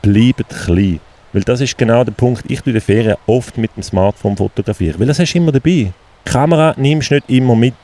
bleibt 0.00 0.48
klein. 0.48 1.00
Weil 1.34 1.42
das 1.42 1.60
ist 1.60 1.76
genau 1.76 2.04
der 2.04 2.12
Punkt, 2.12 2.44
ich 2.48 2.60
tue 2.60 2.70
in 2.70 2.74
den 2.74 2.80
Ferien 2.80 3.16
oft 3.26 3.58
mit 3.58 3.76
dem 3.76 3.82
Smartphone 3.82 4.38
fotografieren, 4.38 4.98
weil 4.98 5.06
das 5.06 5.18
hast 5.18 5.34
du 5.34 5.38
immer 5.38 5.52
dabei. 5.52 5.92
Die 5.92 5.92
Kamera 6.24 6.74
nimmst 6.78 7.10
du 7.10 7.16
nicht 7.16 7.28
immer 7.28 7.54
mit. 7.54 7.74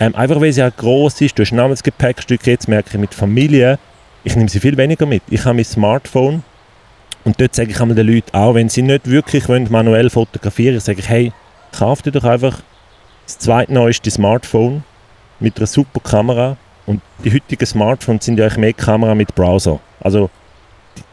Ähm, 0.00 0.14
einfach 0.14 0.40
weil 0.40 0.52
sie 0.52 0.62
auch 0.62 0.74
gross 0.74 1.20
ist, 1.20 1.38
du 1.38 1.42
hast 1.42 1.52
ein 1.52 1.56
Namensgepäckstück, 1.56 2.46
jetzt 2.46 2.68
merke 2.68 2.90
ich 2.92 2.98
mit 2.98 3.14
Familie, 3.14 3.78
ich 4.24 4.34
nehme 4.34 4.48
sie 4.48 4.60
viel 4.60 4.76
weniger 4.76 5.06
mit. 5.06 5.22
Ich 5.30 5.44
habe 5.44 5.54
mein 5.54 5.64
Smartphone 5.64 6.42
und 7.24 7.40
dort 7.40 7.54
sage 7.54 7.70
ich 7.70 7.80
einmal 7.80 7.94
den 7.94 8.08
Leuten 8.08 8.36
auch, 8.36 8.54
wenn 8.54 8.68
sie 8.68 8.82
nicht 8.82 9.08
wirklich 9.08 9.48
wollen, 9.48 9.68
manuell 9.70 10.10
fotografieren 10.10 10.80
sage 10.80 11.00
ich, 11.00 11.08
hey, 11.08 11.32
kauf 11.72 12.02
dir 12.02 12.10
doch 12.10 12.24
einfach 12.24 12.60
das 13.26 13.38
zweitneueste 13.38 14.10
Smartphone 14.10 14.84
mit 15.40 15.58
einer 15.58 15.66
super 15.66 16.00
Kamera 16.00 16.56
und 16.86 17.00
die 17.24 17.32
heutigen 17.32 17.66
Smartphones 17.66 18.24
sind 18.24 18.38
ja 18.38 18.46
eigentlich 18.46 18.58
mehr 18.58 18.72
Kamera 18.72 19.14
mit 19.14 19.34
Browser. 19.34 19.80
Also 20.00 20.30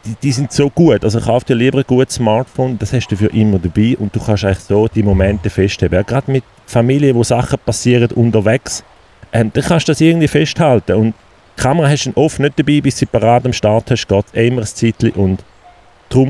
die, 0.04 0.14
die 0.22 0.32
sind 0.32 0.52
so 0.52 0.70
gut. 0.70 1.04
Also 1.04 1.20
kauf 1.20 1.44
dir 1.44 1.54
lieber 1.54 1.78
ein 1.78 1.84
gutes 1.86 2.16
Smartphone, 2.16 2.78
das 2.78 2.92
hast 2.92 3.08
du 3.08 3.16
für 3.16 3.26
immer 3.26 3.58
dabei 3.58 3.96
und 3.98 4.14
du 4.14 4.20
kannst 4.20 4.44
eigentlich 4.44 4.58
so 4.60 4.88
die 4.88 5.02
Momente 5.02 5.50
festhalten. 5.50 5.94
Ja, 5.94 6.02
Gerade 6.02 6.30
mit 6.30 6.44
Familie, 6.66 7.14
wo 7.14 7.22
Sachen 7.22 7.58
passieren 7.64 8.10
unterwegs, 8.12 8.84
ähm, 9.32 9.50
dann 9.52 9.64
kannst 9.64 9.88
du 9.88 9.92
das 9.92 10.00
irgendwie 10.00 10.28
festhalten. 10.28 10.92
Und 10.94 11.14
die 11.56 11.62
Kamera 11.62 11.88
hast 11.88 12.06
du 12.06 12.12
oft 12.16 12.38
nicht 12.40 12.58
dabei, 12.58 12.80
bis 12.80 12.98
sie 12.98 13.06
parat 13.06 13.44
am 13.44 13.52
Start 13.52 13.90
hast, 13.90 14.08
geht 14.08 14.24
immer 14.32 14.62
ein 14.62 14.66
Zeitchen 14.66 15.10
und 15.12 15.44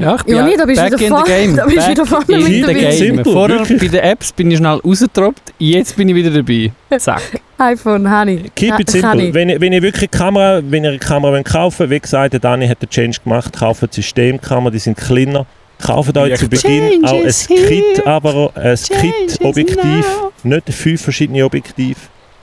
Ja, 0.03 0.15
ich 0.17 0.23
bin 0.25 0.37
Joni, 0.37 0.53
auch 0.53 0.57
da 0.59 0.65
bist 0.67 0.81
du 0.81 0.85
back 0.91 0.93
wieder 0.93 1.01
in 1.01 1.01
the 1.01 1.09
vorne- 1.09 1.25
game. 1.27 1.57
da 1.57 1.65
bist 1.67 1.91
wieder 1.91 2.07
vorne 2.07 2.25
in 2.29 2.43
mit 2.43 2.67
the 2.67 2.75
game. 2.75 2.93
Simpel, 2.93 3.33
Vorher 3.33 3.59
wirklich. 3.59 3.81
bei 3.81 3.89
den 3.89 4.01
Apps 4.05 4.33
bin 4.33 4.51
ich 4.51 4.59
schnell 4.59 4.81
rausgetroppt, 4.85 5.55
jetzt 5.59 5.97
bin 5.97 6.09
ich 6.09 6.15
wieder 6.15 6.31
dabei. 6.31 6.73
Zack. 6.99 7.23
iPhone, 7.59 8.07
ich. 8.29 8.55
Keep 8.55 8.81
it 8.81 8.91
simple. 8.91 9.33
Wenn 9.35 9.49
ihr, 9.49 9.61
wenn 9.61 9.73
ihr 9.73 9.83
wirklich 9.83 10.11
Kamera, 10.11 10.61
wenn 10.65 10.85
ihr 10.85 10.91
eine 10.91 10.99
Kamera 10.99 11.33
wollt 11.33 11.45
kaufen 11.45 11.81
wollt, 11.81 11.91
wie 11.91 12.01
gesagt, 12.01 12.33
der 12.33 12.41
Dani 12.41 12.67
hat 12.69 12.83
den 12.83 12.89
Change 12.91 13.19
gemacht, 13.23 13.53
kauft 13.57 13.83
die 13.83 13.87
Systemkamera, 14.03 14.71
die 14.71 14.79
sind 14.79 14.97
kleiner. 14.97 15.47
Kauft 15.85 16.17
euch 16.17 16.39
zu. 16.39 16.49
Beginn 16.49 17.05
auch 17.05 17.13
ein 17.25 17.27
Kit, 17.49 18.07
aber 18.07 18.53
ein 18.55 18.77
Kit-Objektiv, 18.77 20.07
nicht 20.45 20.69
fünf 20.73 21.03
verschiedene 21.03 21.45
Objektive. 21.45 21.97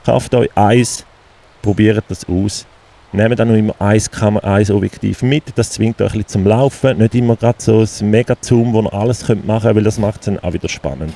Kauft 0.04 0.34
euch 0.34 0.50
eins, 0.54 1.04
probiert 1.62 2.04
das 2.08 2.26
aus. 2.28 2.66
Nehmt 3.12 3.38
dann 3.38 3.48
noch 3.48 3.56
immer 3.56 3.74
ein, 3.80 4.00
Kamera, 4.12 4.60
Objektiv 4.70 5.22
mit, 5.22 5.44
das 5.56 5.70
zwingt 5.70 6.00
euch 6.00 6.12
ein 6.12 6.18
bisschen 6.18 6.28
zum 6.28 6.46
Laufen. 6.46 6.98
Nicht 6.98 7.14
immer 7.16 7.34
gerade 7.34 7.58
so 7.58 7.80
ein 7.80 8.10
Mega-Zoom, 8.10 8.72
wo 8.72 8.82
ihr 8.82 8.94
alles 8.94 9.26
könnt 9.26 9.46
machen 9.46 9.62
könnt, 9.62 9.76
weil 9.76 9.84
das 9.84 9.98
macht 9.98 10.20
es 10.20 10.26
dann 10.26 10.38
auch 10.38 10.52
wieder 10.52 10.68
spannend. 10.68 11.14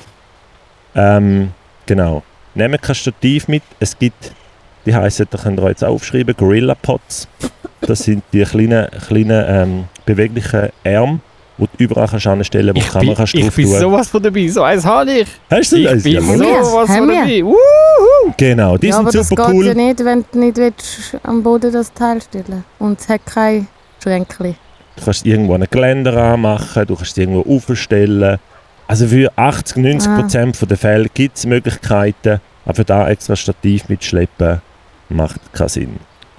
Ähm, 0.93 1.51
genau. 1.85 2.23
Nehmt 2.53 2.81
kein 2.81 2.95
Stativ 2.95 3.47
mit. 3.47 3.63
Es 3.79 3.97
gibt, 3.97 4.33
die 4.85 4.93
heißen, 4.93 5.27
da 5.29 5.37
könnt 5.37 5.59
ihr 5.59 5.69
jetzt 5.69 5.85
aufschreiben, 5.85 6.35
Gorilla 6.35 6.75
Pots. 6.75 7.29
Das 7.81 7.99
sind 7.99 8.23
die 8.33 8.43
kleinen, 8.43 8.89
kleinen 9.07 9.45
ähm, 9.47 9.83
beweglichen 10.05 10.69
Arme, 10.83 11.19
die 11.57 11.67
du 11.77 11.83
überall 11.85 12.07
kannst 12.07 12.27
anstellen 12.27 12.73
kannst, 12.73 12.75
wo 12.75 12.79
die 12.79 12.79
Ich 12.79 12.91
bin, 12.91 13.01
Kamera 13.01 13.15
kannst 13.17 13.33
ich 13.35 13.51
bin 13.51 13.65
tun. 13.69 13.79
sowas 13.79 14.09
von 14.09 14.23
dabei, 14.23 14.47
so 14.47 14.61
eins 14.63 14.85
habe 14.85 15.11
ich. 15.11 15.27
Hast 15.49 15.71
du 15.71 15.77
Ich 15.77 15.85
das? 15.85 16.03
bin 16.03 16.13
Ja, 16.13 16.21
Haben 16.21 16.39
wir? 16.39 16.65
sowas 16.65 16.95
von 16.97 17.07
dabei. 17.07 17.43
Wuhu. 17.43 18.33
Genau, 18.37 18.77
die 18.77 18.87
ja, 18.87 18.97
aber 18.99 19.11
sind 19.11 19.19
das 19.21 19.29
super 19.29 19.45
geht 19.47 19.55
cool. 19.55 19.65
ja 19.67 19.73
nicht, 19.73 20.03
wenn 20.05 20.25
du 20.31 20.39
nicht 20.39 20.57
willst, 20.57 21.17
am 21.23 21.43
Boden 21.43 21.71
das 21.71 21.93
Teil 21.93 22.21
stellen 22.21 22.63
Und 22.79 22.99
es 22.99 23.07
hat 23.09 23.25
kein 23.25 23.67
Schränkchen. 24.03 24.55
Du 24.97 25.03
kannst 25.03 25.25
irgendwo 25.25 25.53
einen 25.55 25.67
Geländer 25.69 26.15
anmachen, 26.15 26.85
du 26.87 26.95
kannst 26.95 27.11
es 27.11 27.17
irgendwo 27.17 27.41
aufstellen. 27.55 28.37
Also 28.87 29.07
für 29.07 29.31
80, 29.35 29.77
90 29.77 30.09
Ah. 30.11 30.19
Prozent 30.19 30.69
der 30.69 30.77
Fälle 30.77 31.07
gibt 31.13 31.37
es 31.37 31.45
Möglichkeiten, 31.45 32.39
aber 32.65 32.75
für 32.75 32.85
da 32.85 33.09
extra 33.09 33.35
Stativ 33.35 33.89
mitschleppen 33.89 34.61
macht 35.09 35.39
keinen 35.53 35.69
Sinn. 35.69 35.95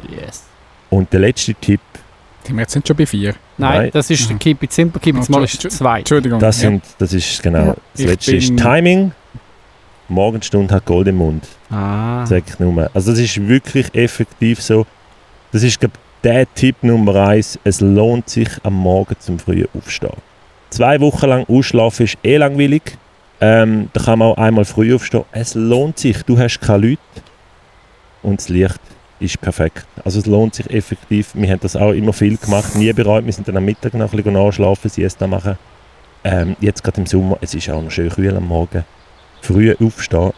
Yes. 0.09 0.45
Und 0.91 1.13
der 1.13 1.21
letzte 1.21 1.55
Tipp, 1.55 1.81
Sind 2.47 2.57
wir 2.57 2.63
jetzt 2.63 2.75
nicht 2.75 2.87
schon 2.89 2.97
bei 2.97 3.07
vier? 3.07 3.35
Nein, 3.59 3.79
Nein. 3.83 3.91
das 3.93 4.09
ist 4.11 4.31
Mhm. 4.31 4.39
Keep 4.39 4.63
It 4.63 4.73
Simple, 4.73 5.01
Keep 5.01 5.17
It 5.17 5.21
Oh, 5.23 5.25
Small 5.25 5.45
ist 5.45 5.61
zwei. 5.71 5.99
Entschuldigung. 5.99 6.39
das, 6.39 6.61
sind, 6.61 6.85
das 6.99 7.13
ist 7.13 7.43
genau 7.43 7.75
das 7.93 8.01
Ich 8.01 8.07
letzte 8.07 8.37
ist 8.37 8.49
bin- 8.49 8.57
Timing. 8.57 9.13
Morgenstunde 10.09 10.73
hat 10.73 10.85
Gold 10.85 11.09
im 11.09 11.17
Mund, 11.17 11.45
Ah. 11.71 12.25
sag 12.27 12.45
ich 12.47 12.59
nur. 12.61 12.89
Also 12.95 13.11
das 13.11 13.19
ist 13.19 13.49
wirklich 13.49 13.93
effektiv 13.95 14.63
so. 14.63 14.87
Das 15.51 15.63
ist 15.65 15.81
glaub, 15.81 15.93
der 16.23 16.47
Tipp 16.55 16.77
Nummer 16.83 17.29
eins. 17.29 17.59
Es 17.65 17.81
lohnt 17.81 18.29
sich 18.29 18.49
am 18.63 18.75
Morgen 18.75 19.17
zum 19.19 19.39
frühen 19.41 19.67
Aufstehen. 19.77 20.13
Zwei 20.71 21.01
Wochen 21.01 21.27
lang 21.27 21.45
ausschlafen 21.49 22.05
ist 22.05 22.19
eh 22.23 22.37
langweilig. 22.37 22.83
Ähm, 23.41 23.91
da 23.93 24.01
kann 24.03 24.19
man 24.21 24.29
auch 24.29 24.39
einmal 24.39 24.65
früh 24.65 24.95
aufstehen. 24.95 25.25
Es 25.33 25.55
lohnt 25.55 25.99
sich. 25.99 26.23
Du 26.23 26.39
hast 26.39 26.61
keine 26.61 26.87
Leute 26.89 27.01
und 28.23 28.39
das 28.41 28.49
Licht 28.49 28.81
ist 29.21 29.41
perfekt. 29.41 29.87
Also 30.05 30.19
es 30.19 30.27
lohnt 30.27 30.55
sich 30.55 30.71
effektiv. 30.71 31.31
Wir 31.35 31.51
haben 31.51 31.61
das 31.61 31.77
auch 31.77 31.93
immer 31.93 32.13
viel 32.13 32.37
gemacht, 32.37 32.75
nie 32.77 32.93
bereut. 32.93 33.25
Wir 33.25 33.33
sind 33.33 33.49
dann 33.49 33.57
am 33.57 33.65
Mittag 33.65 33.95
noch 33.95 34.13
ein 34.13 34.17
bisschen 34.17 34.35
nachschlafen, 34.35 34.91
Siesta 34.91 35.27
machen. 35.27 35.59
Ähm, 36.25 36.57
jetzt 36.61 36.83
gerade 36.83 37.01
im 37.01 37.07
Sommer, 37.07 37.39
es 37.41 37.55
ist 37.55 37.71
auch 37.71 37.83
noch 37.83 37.91
schön 37.91 38.11
kühl 38.11 38.37
am 38.37 38.49
Morgen. 38.49 38.85
Früh 39.41 39.75
aufstehen 39.81 40.33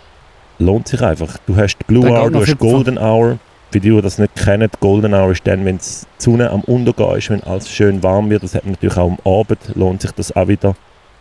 lohnt 0.59 0.89
sich 0.89 1.01
einfach. 1.03 1.39
Du 1.47 1.57
hast 1.57 1.79
die 1.79 1.85
Blue 1.85 2.05
Dann 2.05 2.13
Hour, 2.13 2.31
du 2.31 2.41
hast 2.41 2.59
Golden 2.59 2.99
Hour. 2.99 3.39
Für 3.71 3.81
die, 3.81 3.91
die 3.91 4.01
das 4.01 4.19
nicht 4.19 4.35
kennen, 4.35 4.71
die 4.73 4.81
Golden 4.81 5.13
Hour 5.13 5.33
ist 5.33 5.47
dann, 5.47 5.65
wenn 5.65 5.77
die 5.77 5.85
Sonne 6.17 6.51
am 6.51 6.63
Untergehen 6.63 7.17
ist, 7.17 7.31
wenn 7.31 7.43
alles 7.45 7.71
schön 7.71 8.03
warm 8.03 8.31
wird. 8.31 8.43
Das 8.43 8.55
hat 8.55 8.65
man 8.65 8.73
natürlich 8.73 8.97
auch 8.97 9.11
am 9.11 9.19
Abend, 9.25 9.59
lohnt 9.75 10.01
sich 10.01 10.11
das 10.13 10.35
auch 10.35 10.49
wieder. 10.49 10.75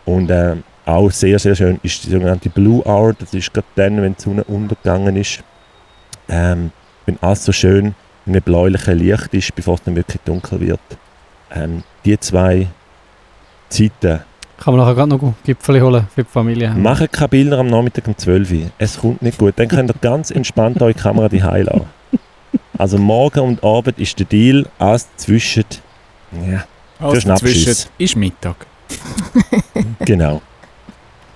Und 0.06 0.30
ähm, 0.30 0.64
auch 0.86 1.10
sehr, 1.10 1.38
sehr 1.38 1.54
schön 1.54 1.78
ist 1.82 2.04
die 2.04 2.10
sogenannte 2.10 2.48
Blue 2.48 2.82
Hour. 2.86 3.14
Das 3.18 3.34
ist 3.34 3.52
gerade 3.52 3.66
dann, 3.74 4.00
wenn 4.00 4.14
die 4.16 4.22
Sonne 4.22 4.44
untergegangen 4.44 5.16
ist. 5.16 5.44
Ähm, 6.30 6.72
wenn 7.08 7.18
alles 7.22 7.44
so 7.44 7.52
schön 7.52 7.94
in 8.26 8.32
einem 8.34 8.42
bläulichen 8.42 8.98
Licht 8.98 9.32
ist, 9.32 9.54
bevor 9.54 9.74
es 9.74 9.82
dann 9.82 9.96
wirklich 9.96 10.20
dunkel 10.24 10.60
wird. 10.60 10.80
Ähm, 11.50 11.82
die 12.04 12.20
zwei 12.20 12.68
Zeiten. 13.70 14.20
Kann 14.58 14.74
man 14.74 14.84
nachher 14.84 14.94
gerade 14.94 15.08
noch 15.08 15.34
Gipfel 15.44 15.80
holen 15.80 16.06
für 16.14 16.24
die 16.24 16.28
Familie. 16.28 16.70
Macht 16.70 17.10
keine 17.12 17.28
Bilder 17.28 17.58
am 17.58 17.68
Nachmittag 17.68 18.06
um 18.06 18.16
12 18.16 18.50
Uhr. 18.52 18.70
Es 18.76 18.98
kommt 18.98 19.22
nicht 19.22 19.38
gut. 19.38 19.54
Dann 19.56 19.68
könnt 19.68 19.90
ihr 19.90 19.94
ganz 20.00 20.30
entspannt 20.30 20.82
eure 20.82 20.94
Kamera 20.94 21.28
die 21.28 21.38
lassen. 21.38 21.86
Also 22.76 22.98
morgen 22.98 23.40
und 23.40 23.64
Abend 23.64 23.98
ist 23.98 24.18
der 24.18 24.26
Deal. 24.26 24.66
Alles 24.78 25.08
zwischen. 25.16 25.64
Ja, 26.32 26.64
Also 26.98 27.20
Schnappschiss. 27.20 27.64
dazwischen 27.64 27.90
ist 27.98 28.16
Mittag. 28.16 28.56
genau. 30.00 30.42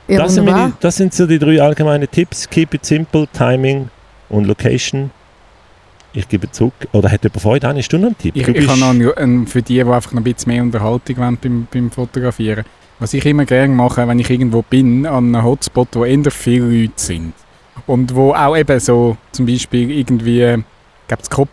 Ja, 0.09 0.19
das, 0.19 0.35
sind 0.35 0.45
meine, 0.45 0.73
das 0.81 0.97
sind 0.97 1.15
so 1.15 1.27
die 1.27 1.39
drei 1.39 1.63
allgemeinen 1.63 2.11
Tipps. 2.11 2.49
Keep 2.51 2.75
it 2.75 2.85
simple, 2.85 3.27
Timing 3.33 3.89
und 4.29 4.47
Location. 4.47 5.11
Ich 6.15 6.29
gebe 6.29 6.51
zurück. 6.51 6.75
Oder 6.93 7.11
hat 7.11 7.25
jemand 7.25 7.43
Freude? 7.43 7.69
Eine 7.69 7.83
Stunde 7.83 8.09
einen 8.09 8.19
Tipp? 8.19 8.37
Ich, 8.37 8.45
Du 8.45 8.53
ich 8.53 8.69
habe 8.69 8.79
noch 8.79 8.91
einen, 8.91 9.13
einen 9.15 9.47
für 9.47 9.63
die, 9.63 9.75
die 9.75 9.81
einfach 9.83 10.13
noch 10.13 10.21
ein 10.21 10.25
bisschen 10.25 10.53
mehr 10.53 10.63
Unterhaltung 10.63 11.17
wollen 11.17 11.39
beim, 11.41 11.67
beim 11.73 11.91
Fotografieren. 11.91 12.65
Was 12.99 13.15
ich 13.15 13.25
immer 13.27 13.45
gerne 13.45 13.75
mache, 13.75 14.07
wenn 14.07 14.19
ich 14.19 14.31
irgendwo 14.31 14.63
bin, 14.63 15.07
an 15.07 15.35
einem 15.35 15.45
Hotspot, 15.45 15.89
wo 15.93 16.05
eher 16.05 16.31
viele 16.31 16.67
Leute 16.67 16.93
sind. 16.97 17.33
Und 17.87 18.15
wo 18.15 18.33
auch 18.33 18.57
eben 18.57 18.79
so, 18.79 19.17
zum 19.33 19.47
Beispiel 19.47 19.91
irgendwie, 19.91 20.43
ich 20.43 21.09
glaube, 21.09 21.23
Kop 21.31 21.49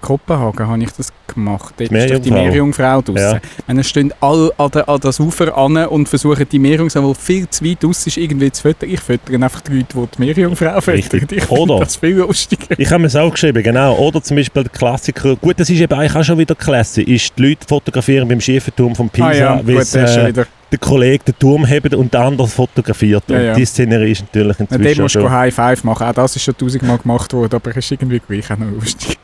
zu 0.00 0.06
Kopenhagen 0.06 0.66
habe 0.66 0.82
ich 0.82 0.90
das 0.92 1.12
gemacht. 1.26 1.74
Dort 1.76 1.92
ist 1.92 2.10
doch 2.14 2.18
die 2.18 2.30
Meerjungfrau. 2.30 3.02
Draussen. 3.02 3.16
Ja. 3.16 3.40
Dann 3.66 3.84
stehen 3.84 4.12
alle 4.20 4.52
an, 4.56 4.70
der, 4.70 4.88
an 4.88 5.00
das 5.00 5.20
Ufer 5.20 5.56
an 5.56 5.76
und 5.76 6.08
versuchen 6.08 6.46
die 6.50 6.58
Meerjungfrau, 6.58 7.12
die 7.12 7.20
viel 7.20 7.48
zu 7.48 7.64
weit 7.64 7.84
aus 7.84 8.06
ist, 8.06 8.16
irgendwie 8.16 8.50
zu 8.50 8.62
füttern. 8.62 8.90
Ich 8.90 9.00
füttere 9.00 9.36
einfach 9.36 9.60
die 9.60 9.76
Leute, 9.76 9.86
die 9.94 10.06
die 10.16 10.22
Meerjungfrau 10.22 10.80
füttern. 10.80 11.26
Ich 11.30 11.50
Oder? 11.50 11.80
das 11.80 11.96
viel 11.96 12.16
lustiger. 12.16 12.78
Ich 12.78 12.90
habe 12.90 13.00
mir 13.00 13.06
es 13.08 13.16
auch 13.16 13.30
geschrieben, 13.30 13.62
genau. 13.62 13.96
Oder 13.96 14.22
zum 14.22 14.36
Beispiel 14.36 14.62
der 14.62 14.72
Klassiker, 14.72 15.36
gut, 15.36 15.58
das 15.58 15.70
ist 15.70 15.80
eben 15.80 15.92
eigentlich 15.92 16.14
auch 16.14 16.24
schon 16.24 16.38
wieder 16.38 16.54
Klasse, 16.54 17.02
ist 17.02 17.32
die 17.36 17.42
Leute 17.48 17.66
fotografieren 17.66 18.28
beim 18.28 18.40
Schiefenturm 18.40 18.94
von 18.94 19.08
Pisa, 19.08 19.26
ah 19.26 19.34
ja, 19.34 19.60
weil 19.64 19.76
gut, 19.76 19.94
äh, 19.94 20.44
der 20.70 20.78
Kollege 20.78 21.24
den 21.24 21.38
Turm 21.38 21.64
hebt 21.64 21.94
und 21.94 22.12
der 22.12 22.20
andere 22.20 22.46
fotografiert. 22.46 23.24
Ja, 23.28 23.36
und 23.36 23.44
ja. 23.44 23.54
die 23.54 23.64
Szenerie 23.64 24.12
ist 24.12 24.22
natürlich 24.22 24.56
Na, 24.58 24.64
inzwischen 24.64 24.84
dort 24.84 24.98
musst 24.98 25.14
du. 25.14 25.30
High 25.30 25.54
Five 25.54 25.84
machen. 25.84 26.06
Auch 26.06 26.12
das 26.12 26.36
ist 26.36 26.42
schon 26.42 26.56
tausendmal 26.56 26.98
gemacht 26.98 27.32
worden, 27.32 27.54
aber 27.54 27.70
es 27.70 27.76
ist 27.78 27.92
irgendwie 27.92 28.20
gleich 28.20 28.50
auch 28.50 28.58
noch 28.58 28.70
lustig. 28.70 29.18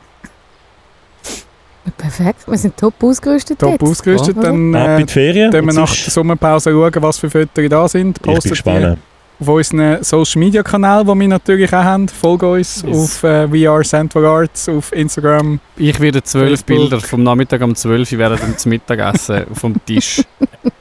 Perfekt, 1.97 2.47
wir 2.47 2.57
sind 2.57 2.75
top 2.77 2.93
ausgerüstet 3.03 3.59
Top 3.59 3.73
jetzt. 3.73 3.83
ausgerüstet, 3.83 4.35
Ja. 4.37 4.41
dann 4.43 4.73
Ab 4.75 4.87
äh, 4.87 5.01
in 5.01 5.05
die 5.07 5.13
Ferien. 5.13 5.51
können 5.51 5.67
wir 5.67 5.73
nach 5.73 5.93
der 5.95 6.11
Sommerpause 6.11 6.71
schauen, 6.71 6.93
was 6.99 7.17
für 7.17 7.29
Fotos 7.29 7.69
da 7.69 7.87
sind. 7.87 8.17
ich 8.17 8.21
bin 8.23 8.33
Postet 8.33 8.45
die 8.45 8.49
gespannt. 8.49 8.97
auf 9.39 9.47
unseren 9.47 10.03
Social 10.03 10.39
Media 10.39 10.63
Kanal, 10.63 11.03
den 11.05 11.19
wir 11.19 11.27
natürlich 11.27 11.69
auch 11.73 11.83
haben. 11.83 12.07
Folgt 12.07 12.43
uns 12.43 12.81
Yes. 12.85 12.97
auf 12.97 13.23
äh, 13.23 13.51
We 13.51 13.69
Are 13.69 13.83
Central 13.83 14.25
Arts 14.25 14.67
auf 14.69 14.91
Instagram. 14.93 15.59
Ich 15.77 15.99
werde 15.99 16.23
zwölf. 16.23 16.63
Bilder 16.63 16.99
vom 17.01 17.21
Nachmittag 17.23 17.61
um 17.61 17.75
12 17.75 18.11
Uhr 18.13 18.17
während 18.19 18.41
dem 18.65 18.69
Mittagessen 18.69 19.43
vom 19.53 19.75
Tisch. 19.85 20.23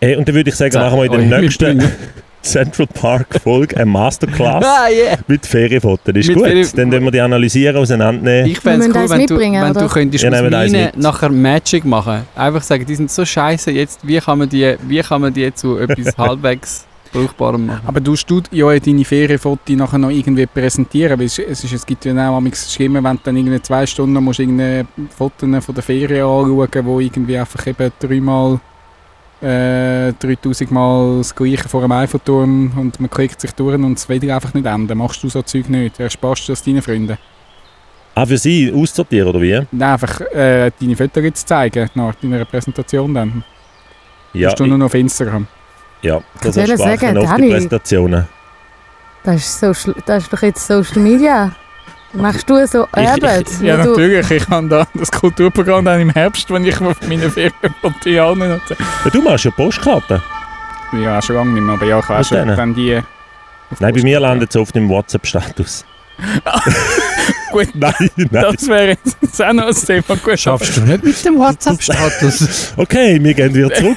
Hey, 0.01 0.17
und 0.17 0.27
dann 0.27 0.35
würde 0.35 0.51
ich 0.51 0.57
sagen, 0.57 0.75
machen 0.79 0.99
wir 0.99 1.05
in 1.05 1.29
der 1.31 1.39
euch 1.39 1.43
nächsten. 1.61 1.93
Central 2.45 2.87
Park 2.87 3.41
Folge 3.43 3.77
eine 3.77 3.87
Masterclass 3.87 4.65
Ah, 4.69 4.89
yeah. 4.91 5.17
mit 5.27 5.45
Ferienfotos. 5.47 6.01
Das 6.05 6.17
ist 6.17 6.29
Mit 6.29 6.37
gut. 6.37 6.47
Ferien- 6.47 6.69
Dann 6.77 6.93
werden 6.93 7.05
wir 7.05 7.11
die 7.11 7.21
analysieren, 7.21 7.77
auseinandernehmen. 7.77 8.51
Ich 8.51 8.61
fände 8.61 8.87
es 8.87 8.95
cool, 8.95 9.09
wenn 9.11 9.27
du, 9.27 9.35
mitbringen, 9.35 9.63
wenn 9.63 9.73
du 9.73 9.81
oder? 9.81 9.89
könntest 9.89 10.25
Ja, 10.25 10.31
aus 10.31 10.51
meinen 10.51 10.93
nachher 10.97 11.31
Magic 11.31 11.85
machen. 11.85 12.23
Einfach 12.37 12.63
sagen, 12.63 12.85
die 12.87 12.95
sind 12.95 13.11
so 13.11 13.25
scheiße 13.25 13.71
jetzt, 13.71 14.07
wie 14.07 14.19
kann 14.19 14.39
man 14.39 14.49
die, 14.49 14.77
wie 14.87 15.01
kann 15.01 15.21
man 15.23 15.33
die 15.33 15.53
zu 15.55 15.79
etwas 15.79 16.17
halbwegs 16.19 16.87
Brauchbarem 17.13 17.67
machen? 17.67 17.83
Aber 17.87 18.01
du 18.01 18.15
tust 18.17 18.49
ja 18.53 18.79
deine 18.79 19.05
Ferienfotos 19.05 19.77
nachher 19.77 19.99
noch 19.99 20.11
irgendwie 20.11 20.47
präsentieren, 20.47 21.19
weil 21.19 21.27
es, 21.27 21.39
ist, 21.39 21.73
es 21.73 21.87
gibt 21.87 22.05
ja 22.05 22.13
auch 22.13 22.41
manchmal 22.41 22.55
schlimmer, 22.71 23.03
wenn 23.05 23.17
du 23.17 23.21
dann 23.25 23.37
irgendwie 23.37 23.63
zwei 23.63 23.87
Stunden 23.87 24.23
musst 24.23 24.41
irgendeine 24.41 24.87
Fotos 25.17 25.65
von 25.65 25.75
der 25.75 25.83
Ferien 25.85 26.25
anschauen, 26.25 26.69
wo 26.85 27.01
irgendwie 27.01 27.39
einfach 27.39 27.67
eben 27.67 27.91
dreimal 28.01 28.59
äh, 29.45 30.13
3000 30.13 30.71
Mal 30.71 31.19
das 31.19 31.35
Gleiche 31.35 31.69
vor 31.69 31.83
einem 31.83 31.93
Eiffelturm 31.93 32.73
und 32.77 32.99
man 33.01 33.11
klickt 33.11 33.41
sich 33.41 33.53
durch 33.53 33.75
und 33.77 33.99
es 33.99 34.09
will 34.09 34.31
einfach 34.31 34.55
nicht 34.55 34.67
enden. 34.67 34.99
Machst 34.99 35.23
du 35.23 35.29
so 35.29 35.43
Zeug 35.43 35.69
nicht? 35.69 36.01
Ersparst 36.01 36.49
du 36.49 36.53
das 36.53 36.63
deinen 36.63 36.83
Freunden? 36.83 37.19
Ah, 38.15 38.27
für 38.27 38.39
sie 38.39 38.73
aussortieren 38.73 39.29
oder 39.29 39.41
wie? 39.41 39.61
Nein, 39.73 39.93
einfach 39.93 40.21
äh, 40.21 40.71
deine 40.81 40.97
Fotos 40.97 41.23
jetzt 41.23 41.49
zeigen 41.49 41.91
nach 41.95 42.15
deiner 42.15 42.45
Präsentation 42.45 43.13
dann. 43.13 43.45
Ja, 44.33 44.49
Bist 44.49 44.61
du 44.61 44.67
nur 44.67 44.79
noch 44.79 44.87
auf 44.87 44.95
Instagram? 44.95 45.47
ja 46.05 46.23
das 46.43 46.57
erspart 46.57 47.01
sagen, 47.01 47.19
oft 47.19 47.39
die. 47.39 47.49
Präsentationen. 47.51 48.29
Das 49.25 49.37
ist, 49.37 49.61
Social, 49.61 49.95
das 50.05 50.25
ist 50.25 50.33
doch 50.33 50.43
jetzt 50.43 50.67
Social 50.67 51.01
Media. 51.01 51.53
Machst 52.15 52.49
du 52.49 52.65
so 52.67 52.87
Ich- 52.97 53.09
Arbeit? 53.09 53.47
Ja, 53.61 53.79
wo 53.79 53.83
du, 53.83 53.89
natürlich. 53.91 54.31
Ich 54.31 54.49
habe 54.49 54.69
da 54.69 54.87
das 54.95 55.11
Kulturprogramm 55.11 55.85
dann 55.85 56.01
im 56.01 56.11
Herbst, 56.11 56.51
wenn 56.51 56.65
ich 56.65 56.81
auf 56.81 56.97
meine 57.09 57.29
Ferien 57.31 57.53
Tiana 58.03 58.49
hatte. 58.55 58.77
Ja, 59.05 59.11
du 59.11 59.23
machst 59.23 59.45
ja 59.45 59.51
Postkarten. 59.51 60.23
Ja, 61.03 61.21
schon 61.21 61.37
lange 61.37 61.51
nicht 61.53 61.63
mehr, 61.63 61.75
aber 61.75 61.87
ja, 61.87 61.99
ich 61.99 62.09
weiß 62.09 62.29
schon, 62.29 62.47
dann 62.49 62.75
die... 62.75 63.01
Nein, 63.81 63.95
bei 63.95 64.03
mir 64.03 64.21
landet 64.21 64.51
es 64.51 64.57
oft 64.57 64.77
im 64.77 64.89
WhatsApp-Status. 64.89 65.85
Gut, 67.51 67.69
Nein, 67.75 67.93
nein. 68.17 68.29
das 68.53 68.69
wäre 68.69 68.97
jetzt 69.05 69.43
auch 69.43 69.53
noch 69.53 69.67
ein 69.67 69.75
Thema. 69.75 70.17
Gut, 70.23 70.39
Schaffst 70.39 70.77
du 70.77 70.81
nicht 70.83 71.03
mit 71.03 71.25
dem 71.25 71.39
WhatsApp-Status? 71.39 72.75
Okay, 72.77 73.19
wir 73.21 73.35
gehen 73.35 73.53
wieder 73.55 73.73
zurück 73.75 73.97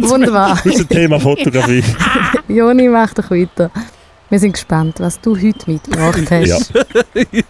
wunderbar. 0.00 0.58
zum 0.62 0.88
Thema 0.88 1.18
Fotografie. 1.18 1.82
Joni, 2.48 2.88
mach 2.88 3.14
doch 3.14 3.30
weiter. 3.30 3.70
Wir 4.30 4.38
sind 4.38 4.52
gespannt, 4.52 5.00
was 5.00 5.20
du 5.20 5.36
heute 5.36 5.70
mitgebracht 5.70 6.22
hast. 6.30 6.72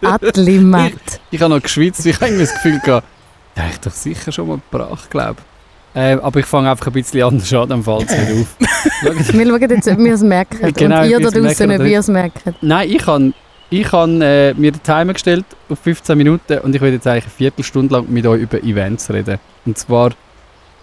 Ad 0.03 0.41
Limit. 0.41 0.95
ich 1.31 1.41
habe 1.41 1.55
noch 1.55 1.63
geschwitzt, 1.63 2.05
ich 2.05 2.17
habe 2.17 2.27
irgendwie 2.27 2.45
das 2.45 2.55
Gefühl 2.55 2.81
gehabt, 2.81 3.07
ja, 3.57 3.65
ich 3.71 3.79
doch 3.79 3.93
sicher 3.93 4.33
schon 4.33 4.49
mal 4.49 4.61
gebracht, 4.71 5.11
glaube 5.11 5.37
ich. 5.39 5.55
Äh, 6.01 6.15
aber 6.15 6.41
ich 6.41 6.47
fange 6.47 6.69
einfach 6.69 6.89
ein 6.89 6.93
bisschen 6.93 7.23
anders 7.23 7.53
an, 7.53 7.69
dann 7.69 7.85
fällt 7.85 8.11
es 8.11 8.19
nicht 8.19 8.41
auf. 8.41 9.33
Wir 9.33 9.47
schauen 9.47 9.71
jetzt, 9.71 9.89
ob 9.89 9.99
wir 9.99 10.15
es 10.15 10.23
merken. 10.23 10.73
Genau, 10.75 11.03
und 11.03 11.09
ihr 11.09 11.21
da 11.21 11.33
wir 11.33 11.45
es 11.45 11.57
draußen, 11.57 11.69
merken 11.69 11.83
ob 11.83 11.89
ihr 11.89 11.99
es 12.01 12.09
merkt. 12.09 12.63
Nein, 12.63 12.91
ich 12.91 13.07
habe 13.07 13.33
ich 13.71 13.93
hab, 13.93 14.09
äh, 14.09 14.55
mir 14.55 14.73
den 14.73 14.83
Timer 14.83 15.13
gestellt 15.13 15.45
auf 15.69 15.79
15 15.79 16.19
Minuten 16.19 16.59
und 16.59 16.75
ich 16.75 16.81
will 16.81 16.93
jetzt 16.93 17.07
eigentlich 17.07 17.25
eine 17.25 17.33
Viertelstunde 17.33 17.95
lang 17.95 18.07
mit 18.09 18.27
euch 18.27 18.43
über 18.43 18.63
Events 18.65 19.09
reden. 19.11 19.39
Und 19.65 19.79
zwar, 19.79 20.11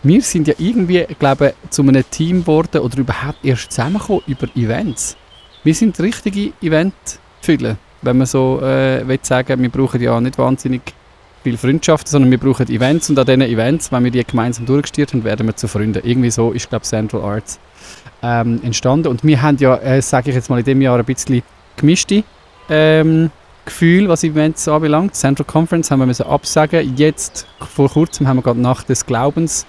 wir 0.03 0.21
sind 0.21 0.47
ja 0.47 0.53
irgendwie, 0.57 1.05
glaube 1.19 1.53
ich, 1.61 1.69
zu 1.71 1.81
einem 1.81 2.09
Team 2.09 2.41
geworden 2.41 2.79
oder 2.79 2.97
überhaupt 2.97 3.43
erst 3.43 3.71
zusammengekommen 3.73 4.23
über 4.27 4.47
Events. 4.55 5.17
Wir 5.63 5.75
sind 5.75 5.99
richtige 5.99 6.53
Event-Füller. 6.61 7.77
Wenn 8.01 8.17
man 8.17 8.25
so 8.25 8.59
äh, 8.61 9.07
will 9.07 9.19
sagen, 9.21 9.61
wir 9.61 9.69
brauchen 9.69 10.01
ja 10.01 10.19
nicht 10.19 10.39
wahnsinnig 10.39 10.81
viel 11.43 11.55
Freundschaft, 11.55 12.07
sondern 12.07 12.31
wir 12.31 12.39
brauchen 12.39 12.67
Events 12.67 13.11
und 13.11 13.19
an 13.19 13.27
diesen 13.27 13.41
Events, 13.43 13.91
wenn 13.91 14.03
wir 14.03 14.09
die 14.09 14.23
gemeinsam 14.23 14.65
durchgestiert 14.65 15.13
haben, 15.13 15.23
werden 15.23 15.45
wir 15.45 15.55
zu 15.55 15.67
Freunden. 15.67 16.01
Irgendwie 16.03 16.31
so 16.31 16.51
ist, 16.51 16.69
glaube 16.69 16.85
Central 16.85 17.21
Arts 17.21 17.59
ähm, 18.23 18.59
entstanden. 18.63 19.07
Und 19.07 19.23
wir 19.23 19.39
haben 19.39 19.57
ja, 19.57 19.75
äh, 19.77 20.01
sage 20.01 20.29
ich 20.31 20.35
jetzt 20.35 20.49
mal, 20.49 20.57
in 20.57 20.65
diesem 20.65 20.81
Jahr 20.81 20.97
ein 20.97 21.05
bisschen 21.05 21.43
gemischte 21.75 22.23
ähm, 22.67 23.29
Gefühl, 23.65 24.09
was 24.09 24.23
Events 24.23 24.67
anbelangt. 24.67 25.13
Central 25.13 25.45
Conference 25.45 25.91
haben 25.91 25.99
wir 25.99 26.07
müssen 26.07 26.25
absagen. 26.25 26.97
Jetzt, 26.97 27.45
vor 27.59 27.89
kurzem, 27.89 28.27
haben 28.27 28.37
wir 28.37 28.43
gerade 28.43 28.59
Nacht 28.59 28.89
des 28.89 29.05
Glaubens 29.05 29.67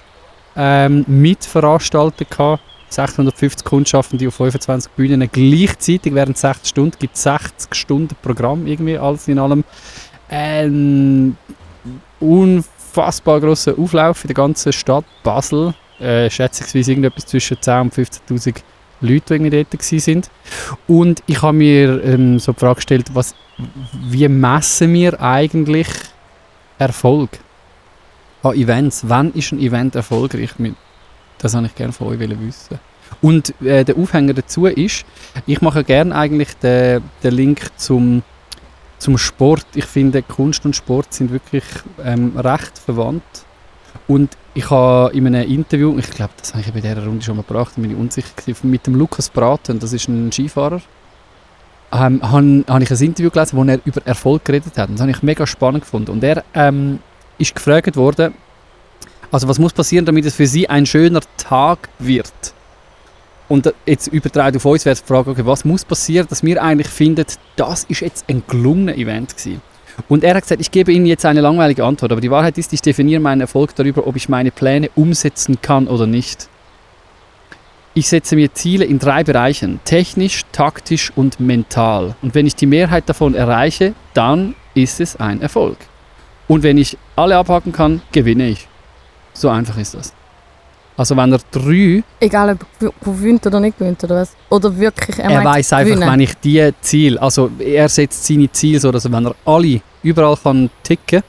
ähm, 0.57 1.05
mitveranstaltet 1.07 2.31
gehabt. 2.31 2.63
650 2.93 3.65
Kundschaffende 3.65 4.29
auf 4.29 4.35
25 4.35 4.93
Bühnen 4.93 5.29
gleichzeitig 5.31 6.15
während 6.15 6.39
60 6.39 6.69
Stunden. 6.69 6.97
gibt 6.99 7.17
60 7.17 7.75
Stunden 7.75 8.17
Programm 8.23 8.67
irgendwie, 8.67 8.99
alles 8.99 9.29
in 9.29 9.39
allem. 9.39 9.65
Ein 10.29 11.37
unfassbar 12.21 13.41
grosser 13.41 13.79
Auflauf 13.79 14.25
in 14.25 14.29
der 14.29 14.35
ganzen 14.35 14.73
Stadt 14.73 15.05
Basel. 15.23 15.75
Äh, 16.01 16.31
schätzungsweise 16.31 16.93
irgendetwas 16.93 17.27
zwischen 17.27 17.57
10.000 17.59 17.81
und 17.83 17.95
15'000 17.95 18.57
Leute, 19.03 19.39
die 19.39 19.51
dort 19.51 19.83
sind. 19.83 20.31
Und 20.87 21.23
ich 21.27 21.43
habe 21.43 21.57
mir 21.57 22.03
ähm, 22.05 22.39
so 22.39 22.53
die 22.53 22.61
Frage 22.61 22.77
gestellt, 22.77 23.07
was, 23.13 23.35
wie 24.09 24.27
messen 24.29 24.93
wir 24.95 25.21
eigentlich 25.21 25.89
Erfolg 26.79 27.31
an 28.43 28.55
Events? 28.55 29.03
Wann 29.07 29.33
ist 29.33 29.53
ein 29.53 29.61
Event 29.61 29.95
erfolgreich? 29.95 30.51
Das 31.43 31.55
habe 31.55 31.67
ich 31.67 31.75
gerne 31.75 31.93
von 31.93 32.07
euch 32.07 32.19
wissen. 32.19 32.79
Und 33.21 33.61
äh, 33.61 33.85
der 33.85 33.97
Aufhänger 33.99 34.33
dazu 34.33 34.67
ist, 34.67 35.05
ich 35.47 35.61
mache 35.61 35.85
gerne 35.85 36.15
eigentlich 36.15 36.55
den, 36.55 37.03
den 37.23 37.35
Link 37.35 37.71
zum, 37.77 38.23
zum 38.99 39.19
Sport. 39.19 39.67
Ich 39.75 39.85
finde, 39.85 40.23
Kunst 40.23 40.65
und 40.65 40.75
Sport 40.75 41.13
sind 41.13 41.31
wirklich 41.31 41.65
ähm, 42.03 42.39
recht 42.39 42.79
verwandt. 42.79 43.23
Und 44.09 44.37
ich 44.55 44.71
habe 44.71 45.15
in 45.15 45.27
einem 45.27 45.51
Interview, 45.51 45.99
ich 45.99 46.11
glaube, 46.11 46.33
das 46.39 46.55
habe 46.55 46.63
ich 46.63 46.73
bei 46.73 46.81
dieser 46.81 47.05
Runde 47.05 47.23
schon 47.23 47.37
mal 47.37 47.43
gebracht, 47.43 47.75
bin 47.77 47.91
ich 47.91 47.97
unsicher 47.97 48.31
gewesen, 48.35 48.71
mit 48.71 48.87
dem 48.87 48.95
Lukas 48.95 49.29
Braten, 49.29 49.79
das 49.79 49.93
ist 49.93 50.09
ein 50.09 50.33
Skifahrer, 50.33 50.81
ähm, 51.93 52.21
habe 52.23 52.65
hab 52.67 52.83
ich 52.83 52.91
ein 52.91 52.99
Interview 52.99 53.31
gelesen, 53.31 53.57
wo 53.57 53.65
er 53.65 53.79
über 53.85 54.01
Erfolg 54.07 54.45
geredet 54.45 54.77
hat. 54.79 54.89
Und 54.89 54.95
das 54.95 55.03
habe 55.03 55.11
ich 55.11 55.23
mega 55.23 55.47
spannend 55.47 55.83
gefunden. 55.83 56.11
Und 56.11 56.25
er 56.25 56.45
ähm, 56.55 57.01
ist 57.39 57.55
gefragt 57.55 57.97
worden, 57.97 58.35
also 59.33 59.49
was 59.49 59.59
muss 59.59 59.73
passieren, 59.73 60.05
damit 60.05 60.27
es 60.27 60.35
für 60.35 60.47
Sie 60.47 60.69
ein 60.69 60.87
schöner 60.87 61.21
Tag 61.39 61.89
wird? 61.99 62.33
Und 63.49 63.67
äh, 63.67 63.73
jetzt 63.87 64.07
übertragen 64.09 64.57
auf 64.57 64.65
uns 64.65 64.85
wäre 64.85 64.95
die 64.95 65.03
Frage, 65.05 65.31
okay, 65.31 65.45
was 65.45 65.65
muss 65.65 65.85
passieren, 65.85 66.27
dass 66.29 66.43
wir 66.43 66.63
eigentlich 66.63 66.89
finden, 66.89 67.25
das 67.57 67.85
ist 67.85 68.01
jetzt 68.01 68.29
ein 68.29 68.43
gelungener 68.47 68.95
Event 68.95 69.37
gewesen. 69.37 69.63
Und 70.09 70.25
er 70.25 70.35
hat 70.35 70.43
gesagt, 70.43 70.61
ich 70.61 70.71
gebe 70.71 70.93
Ihnen 70.93 71.07
jetzt 71.07 71.25
eine 71.25 71.41
langweilige 71.41 71.85
Antwort, 71.85 72.13
aber 72.13 72.21
die 72.21 72.31
Wahrheit 72.31 72.57
ist, 72.57 72.73
ich 72.73 72.81
definiere 72.81 73.21
meinen 73.21 73.43
Erfolg 73.43 73.75
darüber, 73.75 74.07
ob 74.07 74.17
ich 74.17 74.29
meine 74.29 74.51
Pläne 74.51 74.91
umsetzen 74.95 75.59
kann 75.61 75.87
oder 75.87 76.07
nicht. 76.07 76.49
Ich 77.95 78.09
setze 78.09 78.37
mir 78.37 78.55
Ziele 78.55 78.87
in 78.87 78.99
drei 78.99 79.23
Bereichen, 79.23 79.81
technisch, 79.85 80.43
taktisch 80.53 81.13
und 81.15 81.41
mental. 81.41 82.17
Und 82.23 82.35
wenn 82.35 82.47
ich 82.47 82.57
die 82.57 82.65
Mehrheit 82.67 83.07
davon 83.07 83.35
erreiche, 83.35 83.93
dann 84.15 84.55
ist 84.75 84.99
es 85.01 85.17
ein 85.17 85.43
Erfolg. 85.43 85.77
Und 86.49 86.63
wenn 86.63 86.79
ich 86.79 86.97
alle 87.17 87.37
abhaken 87.37 87.73
kann, 87.73 88.01
gewinne 88.13 88.49
ich. 88.49 88.67
So 89.33 89.49
einfach 89.49 89.77
ist 89.79 89.95
das. 89.95 90.13
Also 90.97 91.17
wenn 91.17 91.33
er 91.33 91.41
drei, 91.51 92.03
Egal, 92.21 92.51
ob 92.51 92.95
gewinnt 93.03 93.47
oder 93.47 93.61
nicht 93.61 93.79
gewinnt, 93.79 94.03
oder 94.05 94.17
was? 94.17 94.37
Oder 94.51 94.77
wirklich, 94.77 95.19
er, 95.19 95.31
er, 95.31 95.45
weiß 95.45 95.73
einfach, 95.73 95.95
gewinnen. 95.95 96.11
wenn 96.13 96.21
ich 96.21 96.35
die 96.35 96.71
Ziel, 96.83 97.19
also 97.19 97.51
er 97.59 97.89
setzt 97.89 98.27
seine 98.27 98.51
Ziele 98.53 98.79
so, 98.79 98.93
dass 98.93 99.11
wenn 99.11 99.27
er 99.27 99.35
alle 99.47 99.81
überall 100.03 100.37
kann 100.37 100.69
ticken, 100.83 101.23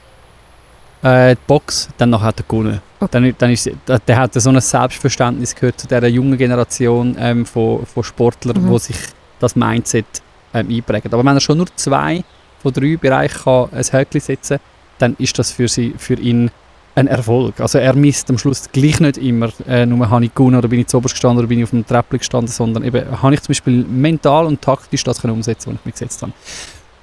äh, 1.02 1.34
die 1.34 1.40
Box, 1.46 1.88
dann 1.96 2.10
nachher 2.10 2.26
hat 2.26 2.40
er 2.40 2.44
gewonnen. 2.46 2.80
Okay. 3.00 3.08
Dann, 3.10 3.34
dann 3.38 3.50
ist, 3.50 3.70
der, 4.06 4.16
hat 4.16 4.34
so 4.34 4.50
ein 4.50 4.60
Selbstverständnis 4.60 5.54
gehört 5.54 5.80
zu 5.80 5.86
dieser 5.86 6.06
jungen 6.08 6.36
Generation 6.36 7.16
ähm, 7.18 7.46
von, 7.46 7.86
von 7.86 8.04
Sportlern, 8.04 8.62
Mhm. 8.62 8.68
wo 8.68 8.78
sich 8.78 8.96
das 9.40 9.56
Mindset 9.56 10.06
ähm, 10.52 10.68
einprägt. 10.70 11.12
Aber 11.12 11.24
wenn 11.24 11.36
er 11.36 11.40
schon 11.40 11.58
nur 11.58 11.66
zwei 11.76 12.22
von 12.62 12.72
drei 12.72 12.96
Bereichen 12.96 13.42
kann, 13.44 13.68
ein 13.72 13.84
Häkchen 13.84 14.20
setzen 14.20 14.58
dann 14.98 15.16
ist 15.18 15.36
das 15.38 15.50
für, 15.50 15.66
sie, 15.66 15.92
für 15.98 16.14
ihn 16.14 16.50
ein 16.94 17.06
Erfolg. 17.08 17.60
Also 17.60 17.78
er 17.78 17.94
misst 17.94 18.30
am 18.30 18.38
Schluss 18.38 18.70
gleich 18.70 19.00
nicht 19.00 19.18
immer, 19.18 19.50
äh, 19.66 19.84
nur 19.84 20.08
habe 20.08 20.24
ich 20.24 20.34
gewonnen 20.34 20.56
oder 20.56 20.68
bin 20.68 20.80
ich 20.80 20.86
zu 20.86 20.98
oberst 20.98 21.14
gestanden 21.14 21.38
oder 21.38 21.48
bin 21.48 21.58
ich 21.58 21.64
auf 21.64 21.70
dem 21.70 21.86
Treppchen 21.86 22.18
gestanden, 22.18 22.48
sondern 22.48 22.84
eben 22.84 23.22
habe 23.22 23.34
ich 23.34 23.42
zum 23.42 23.48
Beispiel 23.48 23.84
mental 23.84 24.46
und 24.46 24.62
taktisch 24.62 25.02
das 25.04 25.20
können 25.20 25.34
umsetzen, 25.34 25.70
was 25.70 25.80
ich 25.80 25.84
mir 25.84 25.92
gesetzt 25.92 26.22
habe. 26.22 26.32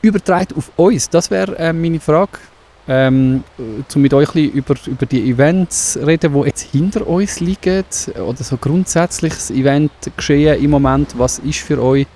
Übertragen 0.02 0.56
auf 0.58 0.72
uns, 0.78 1.10
das 1.10 1.30
wäre 1.30 1.58
äh, 1.58 1.74
meine 1.74 2.00
Frage. 2.00 2.40
Ähm, 2.88 3.44
äh, 3.60 3.96
um 3.96 4.02
mit 4.02 4.14
euch 4.14 4.30
ein 4.30 4.34
bisschen 4.34 4.52
über, 4.54 4.76
über 4.88 5.06
die 5.06 5.30
Events 5.30 6.00
reden, 6.04 6.34
die 6.34 6.48
jetzt 6.48 6.72
hinter 6.72 7.06
uns 7.06 7.40
liegen 7.40 7.84
oder 8.26 8.44
so 8.44 8.58
grundsätzlich 8.58 9.34
das 9.34 9.52
Event 9.52 9.92
geschehen 10.18 10.62
im 10.64 10.72
Moment. 10.72 11.14
Was 11.18 11.40
ist 11.40 11.60
für 11.60 11.82
euch 11.82 12.08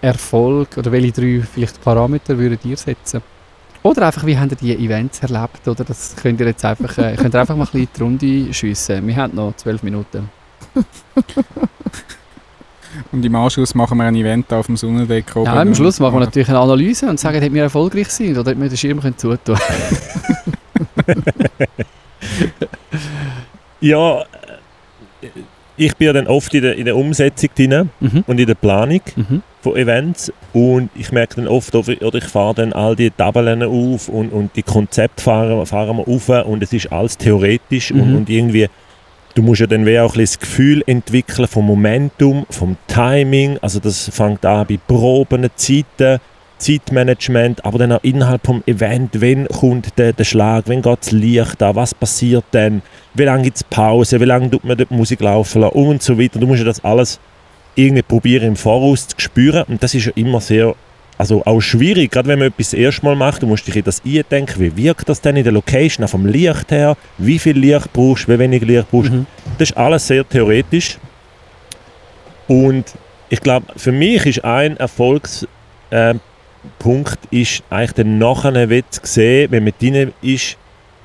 Erfolg 0.00 0.78
oder 0.78 0.92
welche 0.92 1.12
drei 1.12 1.42
vielleicht 1.52 1.82
Parameter 1.82 2.38
würdet 2.38 2.64
ihr 2.64 2.76
setzen? 2.76 3.22
Oder 3.82 4.06
einfach, 4.06 4.26
wie 4.26 4.38
habt 4.38 4.50
ihr 4.62 4.76
die 4.76 4.84
Events 4.84 5.20
erlebt? 5.20 5.66
Oder 5.66 5.84
das 5.84 6.14
könnt 6.16 6.38
ihr 6.40 6.46
jetzt 6.46 6.64
einfach, 6.64 6.98
äh, 6.98 7.16
könnt 7.16 7.34
ihr 7.34 7.40
einfach 7.40 7.56
mal 7.56 7.64
ein 7.64 7.86
bisschen 7.86 7.88
in 8.08 8.18
die 8.18 8.36
Runde 8.36 8.54
schiessen. 8.54 9.06
Wir 9.06 9.16
haben 9.16 9.34
noch 9.34 9.56
zwölf 9.56 9.82
Minuten. 9.82 10.28
Und 13.12 13.24
im 13.24 13.34
Anschluss 13.36 13.74
machen 13.74 13.98
wir 13.98 14.04
ein 14.04 14.14
Event 14.16 14.52
auf 14.52 14.66
dem 14.66 14.76
Sonnendeck 14.76 15.34
oben. 15.36 15.46
Ja, 15.46 15.60
am 15.60 15.74
Schluss 15.74 16.00
machen 16.00 16.16
wir 16.16 16.20
natürlich 16.20 16.48
eine 16.48 16.58
Analyse 16.58 17.08
und 17.08 17.20
sagen, 17.20 17.42
ob 17.42 17.52
wir 17.52 17.62
erfolgreich 17.62 18.08
sind 18.08 18.36
oder 18.36 18.50
ob 18.52 18.60
wir 18.60 18.68
den 18.68 18.76
Schirm 18.76 19.00
können 19.00 19.16
zutun 19.16 19.56
Ja, 23.80 24.20
äh, 24.20 24.24
ich 25.76 25.96
bin 25.96 26.06
ja 26.06 26.12
dann 26.12 26.26
oft 26.26 26.52
in 26.52 26.62
der, 26.62 26.76
in 26.76 26.84
der 26.84 26.96
Umsetzung 26.96 27.48
drin 27.56 27.90
mhm. 28.00 28.24
und 28.26 28.38
in 28.38 28.46
der 28.46 28.54
Planung 28.54 29.00
Mhm. 29.16 29.42
von 29.62 29.76
Events 29.76 30.32
und 30.52 30.90
ich 30.94 31.12
merke 31.12 31.36
dann 31.36 31.48
oft, 31.48 31.74
oder 31.74 32.14
ich 32.14 32.24
fahre 32.24 32.54
dann 32.54 32.72
all 32.72 32.96
die 32.96 33.10
Tabellen 33.10 33.62
auf 33.62 34.08
und, 34.08 34.30
und 34.32 34.56
die 34.56 34.62
Konzepte 34.62 35.22
fahren, 35.22 35.64
fahren 35.66 35.96
wir 35.98 36.08
auf 36.08 36.28
und 36.46 36.62
es 36.62 36.72
ist 36.72 36.90
alles 36.92 37.16
theoretisch 37.16 37.92
und, 37.92 38.10
Mhm. 38.10 38.16
und 38.16 38.30
irgendwie, 38.30 38.68
du 39.34 39.42
musst 39.42 39.60
ja 39.60 39.66
dann 39.66 39.86
wie 39.86 39.98
auch 39.98 40.14
ein 40.14 40.18
bisschen 40.20 40.38
das 40.40 40.40
Gefühl 40.40 40.82
entwickeln 40.86 41.46
vom 41.46 41.66
Momentum, 41.66 42.46
vom 42.50 42.76
Timing, 42.88 43.58
also 43.62 43.78
das 43.80 44.08
fängt 44.12 44.44
an 44.44 44.66
bei 44.68 44.78
Proben, 44.86 45.48
Zeiten, 45.54 46.18
Zeitmanagement, 46.58 47.64
aber 47.64 47.78
dann 47.78 47.92
auch 47.92 48.02
innerhalb 48.02 48.44
vom 48.44 48.62
Event, 48.66 49.20
wenn 49.20 49.48
kommt 49.48 49.96
der, 49.98 50.12
der 50.12 50.24
Schlag, 50.24 50.64
wenn 50.66 50.82
geht 50.82 50.98
das 51.00 51.10
Licht 51.10 51.62
an, 51.62 51.74
was 51.74 51.94
passiert 51.94 52.44
dann, 52.50 52.82
wie 53.14 53.24
lange 53.24 53.44
gibt 53.44 53.56
es 53.56 53.64
Pause, 53.64 54.20
wie 54.20 54.24
lange 54.24 54.50
tut 54.50 54.64
man 54.64 54.76
die 54.76 54.86
Musik 54.90 55.20
laufen 55.20 55.62
lassen? 55.62 55.74
Und 55.74 56.02
so 56.02 56.18
weiter. 56.18 56.38
Du 56.38 56.46
musst 56.46 56.58
ja 56.60 56.66
das 56.66 56.84
alles 56.84 57.18
irgendwie 57.84 58.02
probieren 58.02 58.48
im 58.48 58.56
Voraus 58.56 59.08
zu 59.08 59.16
spüren 59.18 59.64
und 59.68 59.82
das 59.82 59.94
ist 59.94 60.06
ja 60.06 60.12
immer 60.14 60.40
sehr 60.40 60.74
also 61.18 61.44
auch 61.44 61.60
schwierig, 61.60 62.12
gerade 62.12 62.28
wenn 62.28 62.38
man 62.38 62.48
etwas 62.48 62.70
das 62.70 62.78
erste 62.78 63.04
Mal 63.04 63.14
macht, 63.14 63.42
du 63.42 63.46
musst 63.46 63.66
dich 63.66 63.76
in 63.76 63.84
das 63.84 64.00
eindenken, 64.06 64.58
wie 64.58 64.74
wirkt 64.74 65.06
das 65.06 65.20
denn 65.20 65.36
in 65.36 65.44
der 65.44 65.52
Location, 65.52 66.02
auch 66.02 66.08
vom 66.08 66.24
Licht 66.24 66.70
her, 66.70 66.96
wie 67.18 67.38
viel 67.38 67.58
Licht 67.58 67.92
brauchst 67.92 68.26
du, 68.26 68.32
wie 68.32 68.38
wenig 68.38 68.62
Licht 68.62 68.90
brauchst. 68.90 69.10
Mhm. 69.10 69.26
Das 69.58 69.68
ist 69.68 69.76
alles 69.76 70.06
sehr 70.06 70.26
theoretisch. 70.26 70.96
Und 72.48 72.86
ich 73.28 73.40
glaube, 73.40 73.66
für 73.76 73.92
mich 73.92 74.24
ist 74.24 74.44
ein 74.46 74.78
Erfolgspunkt 74.78 75.46
ähm, 75.90 76.20
Punkt 76.78 77.18
ist 77.30 77.62
eigentlich 77.70 77.92
dann 77.92 78.18
nachher 78.18 78.68
wird 78.68 78.86
sehen, 79.02 79.50
wenn 79.50 79.64
man 79.64 79.72
drin 79.78 80.12
ist, 80.22 80.56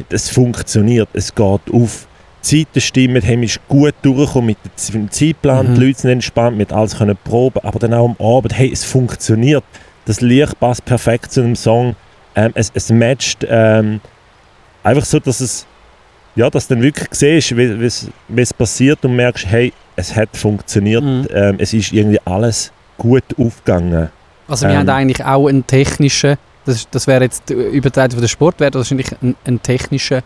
es 0.09 0.29
funktioniert, 0.29 1.09
es 1.13 1.33
geht 1.33 1.61
auf. 1.71 2.07
Die 2.51 2.65
Zeiten 2.65 2.81
stimmen, 2.81 3.23
man 3.25 3.43
ist 3.43 3.59
gut 3.67 3.93
durchgekommen 4.01 4.47
mit 4.47 4.57
dem 4.93 5.09
Zeitplan, 5.11 5.71
Mhm. 5.71 5.75
die 5.75 5.85
Leute 5.87 5.99
sind 6.01 6.11
entspannt, 6.11 6.57
mit 6.57 6.71
alles 6.71 6.97
können 6.97 7.17
proben, 7.23 7.59
aber 7.63 7.79
dann 7.79 7.93
auch 7.93 8.05
am 8.05 8.15
Abend, 8.25 8.57
hey, 8.57 8.71
es 8.71 8.83
funktioniert. 8.83 9.63
Das 10.05 10.21
Licht 10.21 10.59
passt 10.59 10.85
perfekt 10.85 11.31
zu 11.31 11.41
einem 11.41 11.55
Song, 11.55 11.95
ähm, 12.35 12.51
es, 12.53 12.71
es 12.75 12.91
matcht 12.91 13.45
ähm, 13.49 13.99
einfach 14.83 15.05
so, 15.05 15.19
dass 15.19 15.39
es 15.41 15.65
ja, 16.35 16.49
dass 16.49 16.67
du 16.67 16.73
dann 16.75 16.83
wirklich 16.83 17.07
siehst, 17.11 17.55
wie, 17.55 17.63
es- 17.85 18.53
passiert 18.53 19.03
und 19.05 19.15
merkst, 19.15 19.45
hey, 19.47 19.71
es 19.95 20.13
hat 20.15 20.35
funktioniert, 20.35 21.01
Mhm. 21.03 21.27
ähm, 21.33 21.55
es 21.59 21.73
ist 21.73 21.93
irgendwie 21.93 22.19
alles 22.25 22.71
gut 22.97 23.23
aufgegangen. 23.39 24.09
Also 24.47 24.65
wir 24.67 24.73
Ähm. 24.73 24.79
haben 24.79 24.89
eigentlich 24.89 25.23
auch 25.25 25.47
einen 25.47 25.65
technischen, 25.65 26.35
das, 26.65 26.87
das 26.91 27.07
wäre 27.07 27.23
jetzt 27.23 27.49
die 27.49 27.53
Übertragung 27.53 28.11
von 28.11 28.21
der 28.21 28.27
Sport, 28.27 28.59
wäre 28.59 28.73
wahrscheinlich 28.73 29.07
ein, 29.21 29.35
ein 29.45 29.61
technischer, 29.61 30.21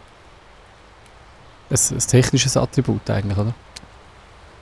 ein, 1.70 1.78
ein 1.92 2.00
technisches 2.00 2.58
Attribut 2.58 3.10
eigentlich, 3.10 3.38
oder? 3.38 3.54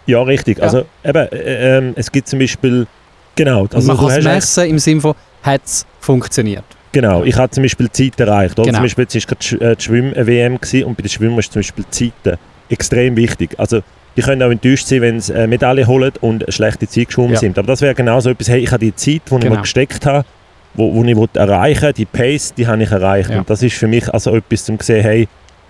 Ja, 0.06 0.22
richtig. 0.22 0.58
Ja. 0.60 0.64
Also 0.64 0.86
eben, 1.04 1.28
äh, 1.32 1.78
ähm, 1.78 1.94
es 1.96 2.12
gibt 2.12 2.28
zum 2.28 2.40
Beispiel, 2.40 2.88
genau, 3.36 3.68
Also 3.74 3.88
man 3.94 3.98
kann 3.98 4.18
es 4.20 4.24
messen 4.24 4.66
im 4.70 4.80
Sinne 4.80 5.02
von, 5.02 5.14
hat 5.44 5.62
es 5.66 5.86
funktioniert. 6.00 6.64
Genau, 6.94 7.24
ich 7.24 7.36
habe 7.36 7.50
zum 7.52 7.64
Beispiel 7.64 7.92
Zeit 7.92 8.20
erreicht. 8.20 8.58
Oder? 8.58 8.68
Genau. 8.68 8.78
Zum 8.78 8.84
Beispiel 8.86 9.04
jetzt 9.04 9.16
ist 9.16 9.28
gerade 9.28 9.40
die 9.42 9.48
Sch- 9.58 9.62
äh, 9.62 9.76
die 9.76 9.84
Schwimm-WM 9.84 10.60
gewesen 10.60 10.84
und 10.86 10.96
bei 10.98 11.02
den 11.04 11.10
Schwimmen 11.10 11.38
ist 11.40 11.52
zum 11.52 11.60
Beispiel 11.60 11.86
Zeiten 11.90 12.38
extrem 12.70 13.16
wichtig. 13.18 13.56
Also 13.58 13.82
die 14.16 14.22
können 14.22 14.42
auch 14.42 14.50
enttäuscht 14.50 14.88
sein, 14.88 15.02
wenn 15.02 15.20
sie 15.20 15.34
eine 15.36 15.48
Medaille 15.48 15.86
holen 15.86 16.12
und 16.22 16.44
eine 16.44 16.52
schlechte 16.52 16.88
Zeit 16.88 17.08
geschwommen 17.08 17.34
Ja. 17.34 17.40
sind. 17.40 17.60
Aber 17.60 17.68
das 17.68 17.82
wäre 17.82 17.94
genau 17.94 18.20
so 18.20 18.30
etwas, 18.30 18.48
hey, 18.50 18.62
ich 18.62 18.72
habe 18.72 18.84
die 18.84 18.96
Zeit, 18.96 19.22
die 19.30 19.36
ich 19.36 19.42
Genau. 19.42 19.56
mir 19.56 19.62
gesteckt 19.62 20.06
habe, 20.06 20.26
wo, 20.74 20.94
wo 20.94 21.04
ich 21.04 21.16
wollte 21.16 21.40
erreichen 21.40 21.94
die 21.96 22.06
Pace, 22.06 22.54
die 22.56 22.66
habe 22.66 22.82
ich 22.82 22.90
erreicht. 22.92 23.30
Ja. 23.30 23.40
Und 23.40 23.50
das 23.50 23.62
ist 23.62 23.76
für 23.76 23.88
mich 23.88 24.12
also 24.12 24.36
etwas 24.36 24.64
zum 24.66 24.80
sehen, 24.80 25.04
hey, 25.04 25.28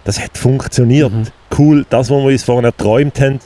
das 0.08 0.24
hat 0.24 0.38
funktioniert. 0.38 1.12
Mhm. 1.12 1.28
Cool, 1.58 1.86
das, 1.89 2.10
was 2.10 2.17
wir 2.17 2.32
uns 2.32 2.43
vorhin 2.43 2.63
erträumt 2.63 3.20
haben, 3.20 3.39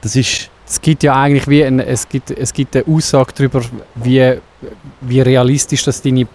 das 0.00 0.16
ist 0.16 0.48
Es 0.66 0.80
gibt 0.80 1.02
ja 1.02 1.14
eigentlich 1.14 1.46
wie 1.46 1.62
ein, 1.62 1.78
es 1.78 2.08
gibt, 2.08 2.30
es 2.30 2.54
gibt 2.54 2.74
eine 2.74 2.86
Aussage 2.86 3.32
darüber, 3.36 3.60
wie, 3.96 4.38
wie 5.02 5.20
realistisch 5.20 5.84
das 5.84 6.00
deine 6.00 6.26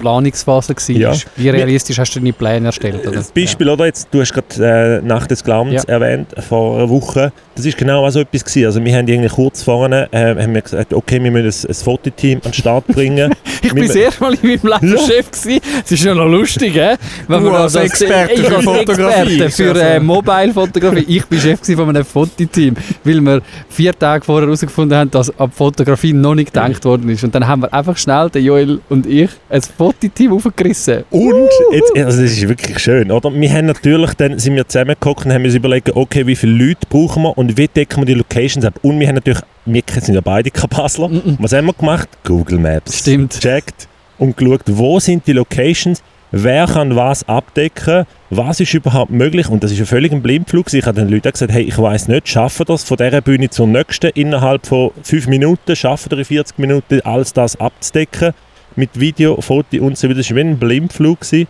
Planungsphase 0.00 0.74
war. 0.74 0.90
Ja. 0.96 1.12
Wie 1.36 1.48
realistisch 1.48 1.98
hast 1.98 2.14
du 2.14 2.18
deine 2.20 2.32
Pläne 2.32 2.66
erstellt? 2.66 3.06
Oder? 3.06 3.16
Das 3.16 3.30
Beispiel, 3.30 3.68
oder? 3.68 3.86
Jetzt, 3.86 4.08
du 4.10 4.20
hast 4.20 4.32
gerade 4.32 5.00
äh, 5.02 5.06
Nacht 5.06 5.30
des 5.30 5.44
Glaubens 5.44 5.84
Ja. 5.86 5.94
erwähnt, 5.94 6.28
vor 6.48 6.78
einer 6.78 6.88
Woche. 6.88 7.32
Das 7.54 7.66
ist 7.66 7.76
genau 7.76 8.08
so 8.10 8.20
etwas 8.20 8.44
gewesen. 8.44 8.66
Also 8.66 8.84
wir 8.84 8.96
haben 8.96 9.06
irgendwie 9.06 9.28
kurz 9.28 9.62
vorne 9.62 10.08
äh, 10.12 10.34
haben 10.42 10.54
wir 10.54 10.62
gesagt, 10.62 10.94
okay, 10.94 11.22
wir 11.22 11.30
müssen 11.30 11.66
ein, 11.66 11.70
ein 11.70 11.74
Fototeam 11.74 12.38
an 12.38 12.50
den 12.50 12.54
Start 12.54 12.86
bringen. 12.88 13.34
Ich 13.62 13.74
bin 13.74 13.86
das 13.86 13.94
erste 13.94 14.22
Mal 14.24 14.32
in 14.34 14.40
meinem 14.62 14.80
Leben 14.80 14.96
Ja. 14.96 14.98
Chef 15.06 15.30
gewesen. 15.30 15.60
Es 15.84 15.92
ist 15.92 16.02
ja 16.02 16.14
noch 16.14 16.26
lustig, 16.26 16.74
hä? 16.74 16.94
Wenn 17.28 17.44
Du 17.44 17.50
man 17.50 17.60
als 17.60 17.74
Experte 17.74 18.32
ich 18.32 18.40
für 18.40 18.62
Fotografie. 18.62 19.42
Experte 19.42 19.50
für 19.50 19.68
Also- 19.72 19.80
äh, 19.82 20.00
Mobile-Fotografie. 20.00 21.04
Ich 21.06 21.26
bin 21.26 21.38
Chef 21.38 21.60
von 21.76 21.88
einem 21.90 22.04
Fototeam, 22.04 22.74
weil 23.04 23.20
wir 23.20 23.42
vier 23.68 23.96
Tage 23.96 24.24
vorher 24.24 24.46
herausgefunden 24.46 24.96
haben, 24.96 25.10
dass 25.10 25.38
ab 25.38 25.50
Fotografie 25.54 26.14
noch 26.14 26.34
nicht 26.34 26.54
gedacht 26.54 26.82
worden 26.86 27.10
ist. 27.10 27.22
Und 27.22 27.34
dann 27.34 27.46
haben 27.46 27.60
wir 27.62 27.74
einfach 27.74 27.98
schnell, 27.98 28.30
der 28.30 28.40
Joel 28.40 28.80
und 28.88 29.04
ich, 29.06 29.28
ein 29.50 29.60
Fototeam 29.90 30.32
aufgerissen. 30.32 31.04
Und, 31.10 31.48
jetzt, 31.72 31.96
also 31.96 32.22
das 32.22 32.32
ist 32.32 32.48
wirklich 32.48 32.78
schön, 32.78 33.10
oder? 33.10 33.32
Wir 33.32 33.52
haben 33.52 33.66
natürlich, 33.66 34.14
dann 34.14 34.38
sind 34.38 34.54
wir 34.54 34.66
zusammengekommen 34.66 35.24
und 35.24 35.32
haben 35.32 35.44
uns 35.44 35.54
überlegt, 35.54 35.94
okay, 35.94 36.26
wie 36.26 36.36
viele 36.36 36.52
Leute 36.52 36.86
brauchen 36.88 37.22
wir 37.22 37.36
und 37.36 37.56
wie 37.56 37.66
decken 37.66 38.02
wir 38.02 38.06
die 38.06 38.14
Locations 38.14 38.64
ab. 38.64 38.74
Und 38.82 39.00
wir 39.00 39.08
haben 39.08 39.16
natürlich, 39.16 39.40
wir 39.66 39.82
sind 39.88 40.14
ja 40.14 40.20
beide 40.20 40.50
kein 40.50 40.68
Basler. 40.68 41.08
Mhm. 41.08 41.36
Was 41.40 41.52
haben 41.52 41.66
wir 41.66 41.74
gemacht? 41.74 42.08
Google 42.24 42.58
Maps. 42.58 42.98
Stimmt. 42.98 43.40
Checkt 43.40 43.88
und 44.18 44.36
geschaut, 44.36 44.62
wo 44.66 45.00
sind 45.00 45.26
die 45.26 45.32
Locations, 45.32 46.02
wer 46.30 46.66
kann 46.66 46.94
was 46.94 47.28
abdecken, 47.28 48.06
was 48.28 48.60
ist 48.60 48.72
überhaupt 48.74 49.10
möglich. 49.10 49.48
Und 49.48 49.64
das 49.64 49.72
ist 49.72 49.80
ein 49.80 49.86
völlig 49.86 50.12
ein 50.12 50.22
Blindflug. 50.22 50.72
Ich 50.72 50.86
habe 50.86 51.00
den 51.00 51.08
Leuten 51.08 51.32
gesagt, 51.32 51.50
hey, 51.50 51.62
ich 51.62 51.76
weiß 51.76 52.08
nicht, 52.08 52.28
schaffen 52.28 52.64
das 52.68 52.84
von 52.84 52.96
dieser 52.96 53.20
Bühne 53.22 53.50
zur 53.50 53.66
nächsten 53.66 54.10
innerhalb 54.14 54.66
von 54.66 54.92
fünf 55.02 55.26
Minuten, 55.26 55.74
schaffen 55.74 56.10
wir 56.12 56.18
in 56.18 56.24
40 56.24 56.58
Minuten 56.58 57.00
alles 57.00 57.32
das 57.32 57.58
abzudecken 57.58 58.34
mit 58.76 58.98
Video, 58.98 59.40
Foto 59.40 59.76
und 59.84 59.96
so 59.98 60.08
weiter. 60.08 60.18
Das 60.18 60.30
war 60.30 60.36
wie 60.36 60.40
ein 60.40 60.58
Blindflug. 60.58 61.20
Gewesen. 61.20 61.48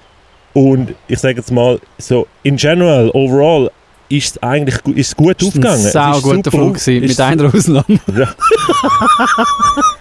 Und 0.52 0.94
ich 1.06 1.18
sage 1.18 1.36
jetzt 1.36 1.52
mal, 1.52 1.78
so 1.98 2.26
in 2.42 2.56
general, 2.56 3.10
overall, 3.10 3.70
ist 4.08 4.36
es 4.36 4.42
eigentlich 4.42 4.74
ist 4.96 5.06
es 5.08 5.16
gut 5.16 5.40
war 5.40 5.46
aufgegangen. 5.46 5.78
ein 5.80 5.86
Es 5.86 5.92
sau 5.92 6.16
ist 6.16 6.22
guter 6.24 6.50
Flug, 6.50 6.74
gewesen, 6.74 7.00
mit 7.00 7.20
einer 7.20 7.44
Ausnahme. 7.54 8.00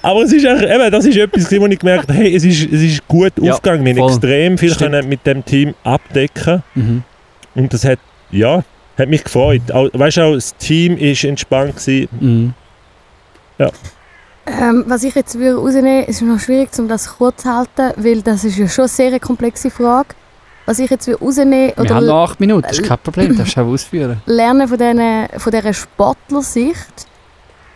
aber 0.01 0.23
es 0.23 0.34
ist 0.34 0.45
eigentlich, 0.47 0.71
eben, 0.71 0.91
das 0.91 1.05
ist 1.05 1.15
etwas, 1.17 1.51
wo 1.51 1.67
ich 1.67 1.77
gemerkt 1.79 2.10
habe, 2.10 2.13
hey, 2.17 2.36
es 2.36 2.43
ist, 2.43 2.71
es 2.71 2.82
ist 2.82 3.08
gut 3.08 3.34
Ja, 3.39 3.51
aufgegangen. 3.53 3.86
Wir 3.86 3.93
haben 4.01 4.10
extrem 4.10 4.58
viel 4.58 4.73
Stimmt. 4.73 4.91
können 4.93 5.10
mit 5.10 5.25
dem 5.27 5.45
Team 5.45 5.75
abdecken 5.84 6.63
Mhm. 6.73 7.03
und 7.55 7.71
das 7.73 7.86
hat, 7.86 7.99
ja, 8.32 8.63
hat 8.97 9.10
mich 9.10 9.23
gefreut. 9.23 9.71
Auch, 9.71 9.89
weißt 9.93 10.17
du, 10.17 10.21
auch 10.23 10.34
das 10.34 10.55
Team 10.58 10.99
war 10.99 11.29
entspannt. 11.29 11.75
Gewesen. 11.75 12.08
Mhm. 12.19 12.53
Ähm, 14.59 14.83
was 14.88 15.03
ich 15.03 15.13
jetzt 15.15 15.38
würde 15.38 15.57
rausnehmen 15.59 16.05
ist 16.05 16.21
noch 16.21 16.39
schwierig, 16.39 16.69
um 16.79 16.88
das 16.88 17.17
kurz 17.17 17.43
zu 17.43 17.53
halten, 17.55 17.93
weil 17.97 18.21
das 18.21 18.43
ist 18.43 18.57
ja 18.57 18.67
schon 18.67 18.83
eine 18.83 18.89
sehr 18.89 19.19
komplexe 19.19 19.69
Frage. 19.69 20.09
Was 20.65 20.79
ich 20.79 20.89
jetzt 20.89 21.07
würde 21.07 21.23
rausnehmen 21.23 21.71
Wir 21.75 21.79
oder 21.79 21.95
haben 21.95 22.05
noch 22.05 22.23
acht 22.23 22.39
Minuten, 22.39 22.62
das 22.63 22.77
ist 22.79 22.88
kein 22.88 22.97
Problem, 22.99 23.29
das 23.29 23.38
darfst 23.38 23.57
du 23.57 23.62
auch 23.62 23.65
ausführen. 23.67 24.21
lernen 24.25 24.67
von, 24.67 24.77
diesen, 24.77 25.27
von 25.38 25.51
dieser 25.51 25.73
Sportlersicht, 25.73 27.07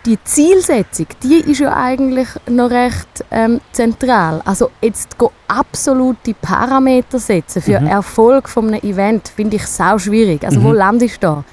die 0.05 0.17
Zielsetzung, 0.23 1.07
die 1.23 1.35
ist 1.51 1.59
ja 1.59 1.73
eigentlich 1.75 2.27
noch 2.49 2.69
recht 2.69 3.23
ähm, 3.31 3.61
zentral. 3.71 4.41
Also 4.43 4.69
jetzt 4.81 5.17
go 5.17 5.31
absolute 5.47 6.33
Parameter 6.41 7.19
setzen 7.19 7.61
für 7.61 7.79
Mhm. 7.79 7.87
Erfolg 7.87 8.49
von 8.49 8.67
einem 8.67 8.81
Event, 8.83 9.29
finde 9.29 9.55
ich 9.55 9.65
sau 9.65 9.97
schwierig. 9.97 10.43
Also 10.43 10.61
wo 10.61 10.69
Mhm. 10.69 10.75
landest 10.75 11.15
du 11.23 11.27
da? 11.27 11.43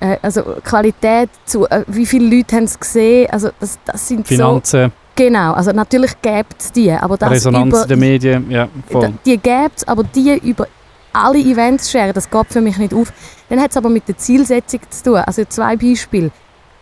Äh, 0.00 0.16
also 0.22 0.42
Qualität 0.64 1.30
zu, 1.44 1.66
äh, 1.66 1.84
wie 1.86 2.06
viele 2.06 2.34
Leute 2.34 2.56
haben 2.56 2.64
es 2.64 2.78
gesehen, 2.78 3.28
also 3.30 3.50
das, 3.60 3.78
das 3.84 4.08
sind 4.08 4.26
so... 4.26 4.34
Finanzen, 4.34 4.92
Genau, 5.16 5.52
also 5.52 5.72
natürlich 5.72 6.12
gibt 6.22 6.54
es 6.58 6.72
die, 6.72 6.90
aber 6.90 7.18
das 7.18 7.30
Resonanz 7.30 7.68
über, 7.68 7.82
in 7.82 7.88
den 7.88 7.98
Medien, 7.98 8.50
ja, 8.50 8.68
voll. 8.90 9.12
Die 9.26 9.36
gibt 9.36 9.76
es, 9.76 9.86
aber 9.86 10.02
die 10.02 10.38
über 10.38 10.66
alle 11.12 11.38
Events 11.38 11.90
scheren, 11.90 12.14
das 12.14 12.30
geht 12.30 12.46
für 12.48 12.62
mich 12.62 12.78
nicht 12.78 12.94
auf. 12.94 13.12
Dann 13.50 13.60
hat 13.60 13.70
es 13.70 13.76
aber 13.76 13.90
mit 13.90 14.08
der 14.08 14.16
Zielsetzung 14.16 14.80
zu 14.88 15.02
tun. 15.04 15.16
Also 15.16 15.44
zwei 15.44 15.76
Beispiele. 15.76 16.30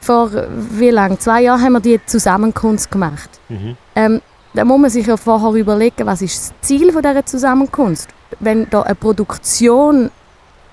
Vor 0.00 0.30
wie 0.70 0.90
lang? 0.90 1.18
Zwei 1.18 1.42
Jahren 1.42 1.60
haben 1.60 1.72
wir 1.72 1.80
die 1.80 2.00
Zusammenkunft 2.06 2.90
gemacht. 2.90 3.28
Mhm. 3.48 3.76
Ähm, 3.96 4.20
da 4.54 4.64
muss 4.64 4.78
man 4.78 4.90
sich 4.90 5.06
ja 5.06 5.16
vorher 5.16 5.52
überlegen, 5.60 6.06
was 6.06 6.22
ist 6.22 6.52
das 6.60 6.68
Ziel 6.68 6.92
von 6.92 7.02
dieser 7.02 7.26
Zusammenkunft. 7.26 8.08
Wenn 8.38 8.68
da 8.70 8.82
eine 8.82 8.94
Produktion 8.94 10.10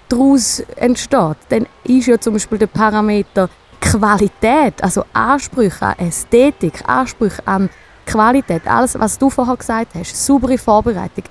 daraus 0.10 0.60
entsteht, 0.76 1.38
dann 1.50 1.65
ist 1.84 2.08
ja 2.08 2.20
zum 2.20 2.34
Beispiel 2.34 2.58
der 2.58 2.68
Parameter 2.68 3.50
Qualität, 3.80 4.82
also 4.84 5.04
Ansprüche 5.13 5.86
an 5.86 6.00
Ästhetik, 6.00 6.88
Ansprüche 6.88 7.41
an 7.46 7.70
Qualität, 8.06 8.68
alles, 8.68 8.98
was 9.00 9.18
du 9.18 9.30
vorher 9.30 9.56
gesagt 9.56 9.96
hast, 9.96 10.26
saubere 10.26 10.58
Vorbereitung, 10.58 11.24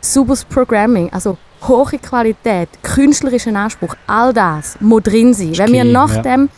sauberes 0.00 0.44
Programming, 0.44 1.12
also 1.12 1.36
hohe 1.66 1.98
Qualität, 1.98 2.68
künstlerischen 2.82 3.56
Anspruch, 3.56 3.94
all 4.06 4.32
das 4.32 4.76
muss 4.80 5.02
drin 5.02 5.34
sein. 5.34 5.56
Wenn 5.56 5.72
wir 5.72 5.84
nach 5.84 6.14
ja. 6.16 6.22
dem 6.22 6.48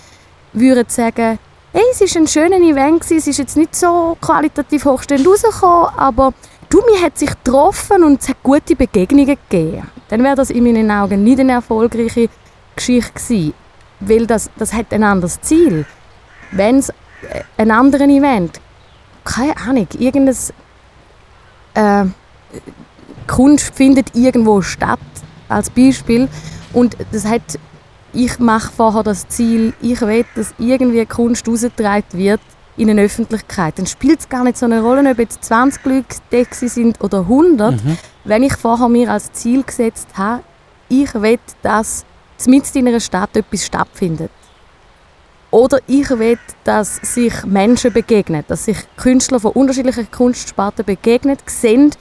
würden 0.53 0.85
sagen, 0.89 1.39
hey, 1.73 1.83
es 1.93 2.01
war 2.01 2.23
ein 2.23 2.27
schönes 2.27 2.61
Event, 2.61 3.03
es 3.11 3.27
ist 3.27 3.39
jetzt 3.39 3.57
nicht 3.57 3.75
so 3.75 4.17
qualitativ 4.21 4.85
hochstehend 4.85 5.27
rausgekommen, 5.27 5.89
aber 5.97 6.35
du, 6.73 6.81
mir 6.91 7.03
hat 7.03 7.19
sich 7.19 7.31
getroffen 7.31 8.03
und 8.03 8.23
es 8.23 8.29
hat 8.29 8.43
gute 8.43 8.75
Begegnungen 8.75 9.37
gegeben. 9.49 9.87
Dann 10.09 10.23
wäre 10.25 10.37
das 10.37 10.51
in 10.51 10.65
meinen 10.65 10.91
Augen 10.91 11.23
nicht 11.23 11.41
eine 11.41 11.53
erfolgreiche 11.53 12.29
Geschichte 12.75 13.13
gewesen, 13.13 13.55
weil 14.01 14.27
das, 14.27 14.51
das 14.57 14.73
hat 14.73 14.93
ein 14.93 15.05
anderes 15.05 15.41
Ziel. 15.41 15.85
Wenn 16.51 16.79
es 16.79 16.93
ein 17.57 17.71
anderes 17.71 18.09
Event, 18.09 18.61
keine 19.25 19.57
Ahnung, 19.57 19.87
irgendein 19.99 20.37
äh, 21.75 22.05
Kunst 23.27 23.75
findet 23.75 24.15
irgendwo 24.15 24.63
statt, 24.63 24.99
als 25.49 25.71
Beispiel, 25.71 26.29
und 26.73 26.97
das 27.13 27.27
hat 27.27 27.43
ich 28.15 28.39
mache 28.39 28.71
vorher 28.71 29.03
das 29.03 29.27
Ziel, 29.29 29.73
ich 29.81 30.01
will, 30.03 30.27
dass 30.35 30.53
irgendwie 30.59 31.07
Kunst 31.07 31.49
rausgetragen 31.49 32.13
wird 32.13 32.41
in 32.83 32.91
eine 32.91 33.03
Öffentlichkeit. 33.03 33.79
Dann 33.79 33.87
spielt 33.87 34.21
es 34.21 34.29
gar 34.29 34.45
nicht 34.45 34.59
so 34.59 34.67
eine 34.67 34.83
Rolle, 34.83 35.09
ob 35.09 35.19
jetzt 35.19 35.45
20 35.45 35.85
Leute 35.85 36.17
da 36.31 36.43
gewesen 36.43 36.69
sind 36.69 37.01
oder 37.01 37.21
100. 37.21 37.83
Mhm. 37.83 37.99
Wenn 38.25 38.43
ich 38.43 38.55
vorher 38.55 38.89
mir 38.89 39.11
als 39.11 39.33
Ziel 39.33 39.63
gesetzt 39.63 40.09
habe, 40.15 40.43
ich 40.89 41.15
will, 41.15 41.39
dass 41.63 42.05
mitten 42.47 42.79
in 42.79 42.89
einer 42.89 43.01
Stadt 43.01 43.37
etwas 43.37 43.65
stattfindet. 43.65 44.31
Oder 45.53 45.79
ich 45.87 46.11
will, 46.11 46.39
dass 46.65 46.97
sich 46.97 47.45
Menschen 47.45 47.93
begegnen, 47.93 48.43
dass 48.49 48.65
sich 48.65 48.79
Künstler 48.97 49.39
von 49.39 49.53
unterschiedlichen 49.53 50.11
Kunstsparten 50.11 50.85
begegnen, 50.85 51.37
sehen, 51.47 51.93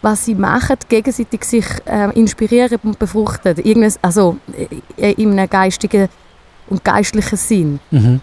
was 0.00 0.24
sie 0.24 0.34
machen, 0.34 0.76
gegenseitig 0.88 1.44
sich 1.44 1.66
äh, 1.84 2.10
inspirieren 2.18 2.78
und 2.82 2.98
befruchten. 2.98 3.58
Irgendwas, 3.58 3.98
also 4.00 4.38
äh, 4.96 5.12
in 5.12 5.38
einem 5.38 5.50
geistigen 5.50 6.08
und 6.68 6.82
geistlichen 6.82 7.36
Sinn. 7.36 7.80
Mhm. 7.90 8.20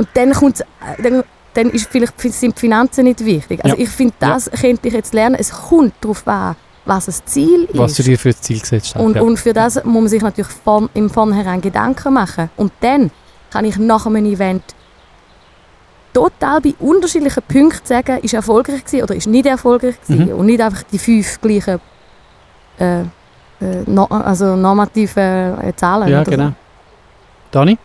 Und 0.00 0.08
dann, 0.14 0.32
kommt's, 0.32 0.60
äh, 0.62 1.02
dann, 1.02 1.22
dann 1.52 1.68
ist 1.70 1.88
vielleicht, 1.90 2.18
sind 2.18 2.56
die 2.56 2.60
Finanzen 2.60 3.04
nicht 3.04 3.22
wichtig. 3.22 3.62
Also 3.62 3.76
Ja. 3.76 3.82
ich 3.82 3.90
finde, 3.90 4.14
das 4.18 4.50
könnte 4.50 4.88
ich 4.88 4.94
jetzt 4.94 5.12
lernen. 5.12 5.36
Es 5.38 5.50
kommt 5.52 5.92
darauf 6.00 6.26
an, 6.26 6.56
was 6.86 7.04
das 7.04 7.22
Ziel 7.26 7.68
Was 7.74 7.94
du 7.96 8.00
ist. 8.02 8.06
dir 8.08 8.18
für 8.18 8.30
das 8.30 8.40
Ziel 8.40 8.60
gesetzt 8.60 8.94
hast. 8.94 9.02
Und, 9.04 9.16
ja. 9.16 9.22
und 9.22 9.36
für 9.38 9.52
das 9.52 9.74
muss 9.84 9.94
man 10.02 10.08
sich 10.08 10.22
natürlich 10.22 10.50
von, 10.64 10.88
im 10.94 11.10
Vornherein 11.10 11.60
Gedanken 11.60 12.14
machen. 12.14 12.48
Und 12.56 12.72
dann 12.80 13.10
kann 13.50 13.66
ich 13.66 13.76
nach 13.76 14.06
einem 14.06 14.24
Event 14.24 14.62
total 16.14 16.62
bei 16.62 16.72
unterschiedlichen 16.78 17.42
Punkten 17.46 17.86
sagen, 17.86 18.20
ist 18.22 18.32
erfolgreich 18.32 18.82
gewesen 18.84 19.02
oder 19.04 19.14
ist 19.14 19.26
nicht 19.26 19.44
erfolgreich 19.46 20.00
gewesen. 20.00 20.26
Mhm. 20.32 20.32
Und 20.38 20.46
nicht 20.46 20.62
einfach 20.62 20.82
die 20.84 20.98
fünf 20.98 21.38
gleichen 21.42 21.78
äh, 22.78 23.00
äh, 23.02 23.04
no, 23.86 24.04
also 24.06 24.56
normativen 24.56 25.60
äh, 25.60 25.72
Zahlen. 25.76 26.08
ja, 26.08 26.22
oder 26.22 26.24
so. 26.24 26.30
genau. 26.30 26.52
Dani? 27.50 27.78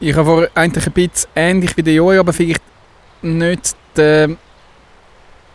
Ich 0.00 0.14
habe 0.14 0.24
vor 0.24 0.46
eigentlich 0.54 0.86
ein 0.86 0.92
bisschen 0.92 1.28
ähnlich 1.34 1.76
wie 1.76 1.82
der 1.82 1.94
Joey, 1.94 2.18
aber 2.18 2.32
vielleicht 2.32 2.60
nicht 3.22 3.74
den, 3.96 4.36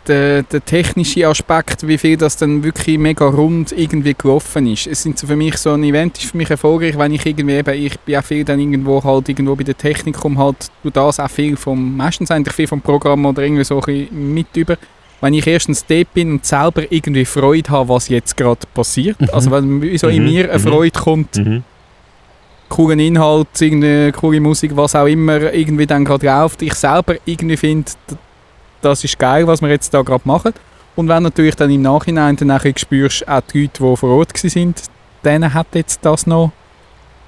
den, 0.07 0.45
den 0.51 0.65
technischen 0.65 1.25
Aspekt, 1.25 1.85
wie 1.87 1.97
viel 1.97 2.17
das 2.17 2.37
dann 2.37 2.63
wirklich 2.63 2.97
mega 2.97 3.25
rund 3.25 3.71
irgendwie 3.73 4.15
gelaufen 4.15 4.65
ist. 4.67 4.87
Es 4.87 5.03
sind 5.03 5.19
so 5.19 5.27
für 5.27 5.35
mich 5.35 5.57
so 5.57 5.71
ein 5.73 5.83
Event 5.83 6.17
ist 6.17 6.31
für 6.31 6.37
mich 6.37 6.49
erfolgreich, 6.49 6.97
wenn 6.97 7.13
ich 7.13 7.25
irgendwie 7.25 7.55
eben, 7.55 7.73
ich 7.85 7.99
bin 7.99 8.15
auch 8.15 8.23
viel 8.23 8.43
dann 8.43 8.59
irgendwo 8.59 9.03
halt 9.03 9.29
irgendwo 9.29 9.55
bei 9.55 9.63
der 9.63 9.77
Technik 9.77 10.23
um 10.25 10.37
halt, 10.39 10.71
du 10.83 10.89
das 10.89 11.19
auch 11.19 11.29
viel 11.29 11.55
vom, 11.57 11.95
meistens 11.97 12.31
eigentlich 12.31 12.55
viel 12.55 12.67
vom 12.67 12.81
Programm 12.81 13.25
oder 13.25 13.43
irgendwie 13.43 13.63
so 13.65 13.75
ein 13.79 13.81
bisschen 13.85 14.33
mit 14.33 14.55
über. 14.55 14.77
Wenn 15.21 15.33
ich 15.33 15.45
erstens 15.45 15.85
dort 15.85 16.13
bin 16.13 16.31
und 16.31 16.45
selber 16.45 16.89
irgendwie 16.89 17.25
Freude 17.25 17.69
habe, 17.69 17.89
was 17.89 18.07
jetzt 18.07 18.37
gerade 18.37 18.65
passiert, 18.73 19.19
Mhm. 19.19 19.29
also 19.33 19.51
wenn 19.51 19.97
so 19.97 20.07
in 20.07 20.23
Mhm, 20.23 20.29
mir 20.29 20.49
eine 20.49 20.57
mhm. 20.59 20.63
Freude 20.63 20.97
kommt, 20.99 21.35
Mhm. 21.37 21.63
Coolen 22.69 22.99
Inhalt, 22.99 23.47
irgendeine 23.59 24.11
coole 24.11 24.39
Musik, 24.39 24.75
was 24.75 24.95
auch 24.95 25.07
immer 25.07 25.53
irgendwie 25.53 25.87
dann 25.87 26.05
gerade 26.05 26.25
läuft. 26.25 26.61
Ich 26.61 26.75
selber 26.75 27.15
irgendwie 27.25 27.57
finde, 27.57 27.91
das 28.81 29.03
ist 29.03 29.19
geil, 29.19 29.47
was 29.47 29.61
wir 29.61 29.69
jetzt 29.69 29.93
da 29.93 30.01
gerade 30.01 30.21
machen. 30.25 30.53
Und 30.95 31.07
wenn 31.07 31.23
natürlich 31.23 31.55
dann 31.55 31.71
im 31.71 31.81
Nachhinein 31.81 32.35
dann 32.35 32.49
nachher 32.49 32.73
spürst, 32.75 33.27
auch 33.27 33.41
die 33.53 33.63
Leute, 33.63 33.83
die 33.83 33.97
vor 33.97 34.09
Ort 34.09 34.33
waren, 34.33 34.75
denen 35.23 35.53
hat 35.53 35.67
jetzt 35.73 35.99
das 36.03 36.27
noch, 36.27 36.51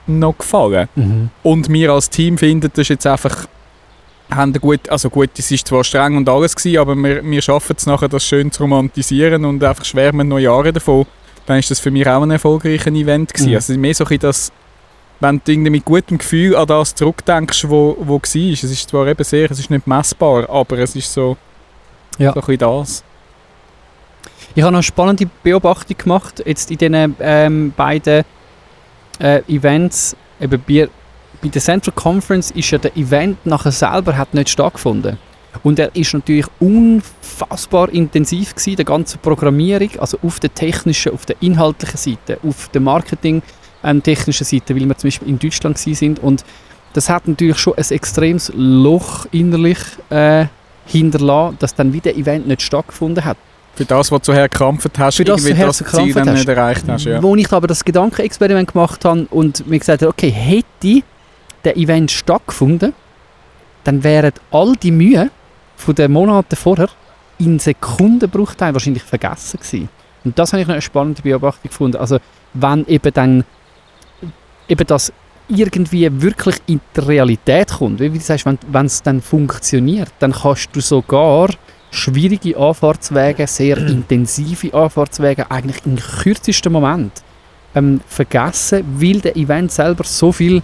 noch 0.08 0.38
gefallen. 0.38 0.88
Mhm. 0.96 1.30
Und 1.44 1.70
wir 1.70 1.92
als 1.92 2.10
Team 2.10 2.38
finden, 2.38 2.70
das 2.74 2.84
ist 2.84 2.90
jetzt 2.90 3.08
einfach 3.08 3.48
haben 4.36 4.54
gut, 4.54 4.90
also 4.90 5.10
gut, 5.10 5.32
es 5.38 5.52
ist 5.52 5.68
zwar 5.68 5.84
streng 5.84 6.16
und 6.16 6.30
alles 6.30 6.56
gewesen, 6.56 6.78
aber 6.78 6.96
wir, 6.96 7.24
wir 7.24 7.42
schaffen 7.42 7.76
es 7.78 7.86
nachher, 7.86 8.08
das 8.08 8.26
schön 8.26 8.52
zu 8.52 8.64
romantisieren 8.64 9.44
und 9.46 9.64
einfach 9.64 9.86
schwärmen 9.86 10.28
noch 10.28 10.40
Jahre 10.40 10.72
davon. 10.72 11.06
Dann 11.46 11.60
ist 11.60 11.72
das 11.72 11.80
für 11.80 11.92
mich 11.92 12.08
auch 12.08 12.22
ein 12.22 12.32
erfolgreiches 12.32 12.94
Event 12.94 13.34
gewesen. 13.34 13.50
Mhm. 13.50 13.56
Also 13.56 13.78
mehr 13.78 13.94
so 13.94 14.06
ein 14.06 14.20
das, 14.20 14.52
wenn 15.22 15.40
du 15.46 15.56
mit 15.58 15.86
gutem 15.86 16.18
Gefühl 16.18 16.56
an 16.56 16.68
das 16.68 16.96
zurückdenkst, 16.96 17.70
wo, 17.70 17.96
wo 18.00 18.16
war. 18.16 18.54
Es 18.54 18.64
ist 18.64 18.90
zwar 18.90 19.08
eben 19.08 19.24
sehr, 19.24 19.50
es 19.50 19.60
ist 19.60 19.70
nicht 19.70 19.88
messbar, 19.88 20.50
aber 20.50 20.80
es 20.80 20.96
ist 20.96 21.14
so, 21.14 21.38
Ja. 22.18 22.34
so 22.34 22.40
ein 22.40 22.46
bisschen 22.46 22.58
das. 22.58 23.04
Ich 24.56 24.64
habe 24.64 24.72
noch 24.72 24.80
eine 24.80 24.84
spannende 24.84 25.30
Beobachtung 25.44 25.96
gemacht, 25.98 26.44
jetzt 26.46 26.72
in 26.72 26.78
diesen 26.78 27.16
ähm, 27.22 27.74
beiden 27.78 28.24
äh, 29.20 29.42
Events. 29.48 30.16
Eben 30.42 30.62
bei, 30.68 30.90
bei 31.42 31.48
der 31.48 31.62
Central 31.62 31.94
Conference 31.96 32.52
ist 32.52 32.72
ja 32.72 32.80
der 32.80 32.98
Event 32.98 33.46
nachher 33.46 33.72
selber 33.72 34.18
hat 34.18 34.34
nicht 34.34 34.50
stattgefunden. 34.50 35.18
Und 35.64 35.80
er 35.80 35.96
ist 35.96 36.14
natürlich 36.14 36.48
unfassbar 36.60 37.90
intensiv 37.90 38.56
gewesen, 38.56 38.78
der 38.78 38.86
ganze 38.86 39.18
Programmierung, 39.20 39.90
also 40.00 40.18
auf 40.24 40.40
der 40.40 40.54
technischen, 40.54 41.14
auf 41.14 41.26
der 41.26 41.36
inhaltlichen 41.42 41.98
Seite, 41.98 42.40
auf 42.48 42.70
der 42.70 42.82
Marketing 42.82 43.42
ähm, 43.84 44.04
technischen 44.04 44.46
Seite, 44.46 44.76
weil 44.76 44.88
wir 44.88 44.98
zum 44.98 45.08
Beispiel 45.08 45.28
in 45.28 45.40
Deutschland 45.40 45.78
sind 45.78 46.20
und 46.20 46.44
das 46.94 47.10
hat 47.10 47.28
natürlich 47.28 47.58
schon 47.58 47.76
ein 47.76 47.86
extremes 47.90 48.52
Loch 48.56 49.26
innerlich 49.32 49.78
äh, 50.10 50.46
hinterlassen, 50.86 51.58
dass 51.60 51.74
dann 51.74 51.94
wieder 51.94 52.14
Event 52.16 52.48
nicht 52.48 52.62
stattgefunden 52.62 53.24
hat. 53.24 53.38
Für 53.76 53.86
das, 53.86 54.12
was 54.12 54.22
du 54.22 54.26
vorher 54.26 54.50
gekrampft 54.50 55.00
hast, 55.00 55.16
Für 55.16 55.24
das, 55.24 55.46
irgendwie 55.46 55.66
was 55.66 55.78
du 55.78 55.84
das 55.86 55.94
Ziel 55.94 56.14
dann 56.14 56.34
nicht 56.34 56.48
erreicht 56.48 56.84
hast. 56.88 57.06
Ja. 57.06 57.24
Wo 57.24 57.36
ich 57.36 57.52
aber 57.54 57.68
das 57.68 57.86
Gedankenexperiment 57.86 58.74
gemacht 58.74 59.06
habe 59.06 59.28
und 59.30 59.66
mir 59.68 59.80
gesagt 59.80 60.02
habe, 60.02 60.10
okay, 60.10 60.30
hätte 60.30 61.04
der 61.64 61.78
Event 61.78 62.12
stattgefunden, 62.12 62.94
dann 63.84 64.04
wären 64.04 64.34
all 64.52 64.74
die 64.76 64.92
Mühe 64.92 65.32
von 65.78 65.96
den 65.96 66.12
Monaten 66.12 66.56
vorher 66.56 66.90
in 67.40 67.60
Sekundenbruchteilen 67.60 68.76
wahrscheinlich 68.76 69.04
vergessen 69.04 69.60
gewesen. 69.60 69.90
Und 70.24 70.38
das 70.38 70.54
habe 70.54 70.62
ich 70.62 70.68
noch 70.68 70.74
eine 70.74 70.82
spannende 70.82 71.22
Beobachtung 71.22 71.70
gefunden. 71.70 71.98
Also 71.98 72.20
wenn 72.54 72.86
eben 72.88 73.14
dann 73.14 73.46
eben 74.72 74.88
das 74.88 75.12
irgendwie 75.48 76.08
wirklich 76.22 76.56
in 76.68 76.80
die 76.96 77.00
Realität 77.02 77.70
kommt, 77.78 78.00
wie 78.00 78.10
du 78.10 78.20
sagst, 78.20 78.46
wenn 78.46 78.86
es 78.86 79.04
dann 79.04 79.22
funktioniert, 79.22 80.10
dann 80.20 80.32
kannst 80.32 80.70
du 80.74 80.80
sogar 80.80 81.50
schwierige 81.92 82.56
Anfahrtswege, 82.58 83.46
sehr 83.48 83.78
intensive 83.98 84.74
Anfahrtswege 84.74 85.52
eigentlich 85.52 85.86
im 85.86 85.98
kürzesten 85.98 86.72
Moment 86.72 87.12
ähm, 87.76 88.00
vergessen, 88.08 88.84
weil 88.98 89.20
der 89.20 89.36
Event 89.36 89.72
selber 89.74 90.06
so 90.06 90.32
viel 90.32 90.62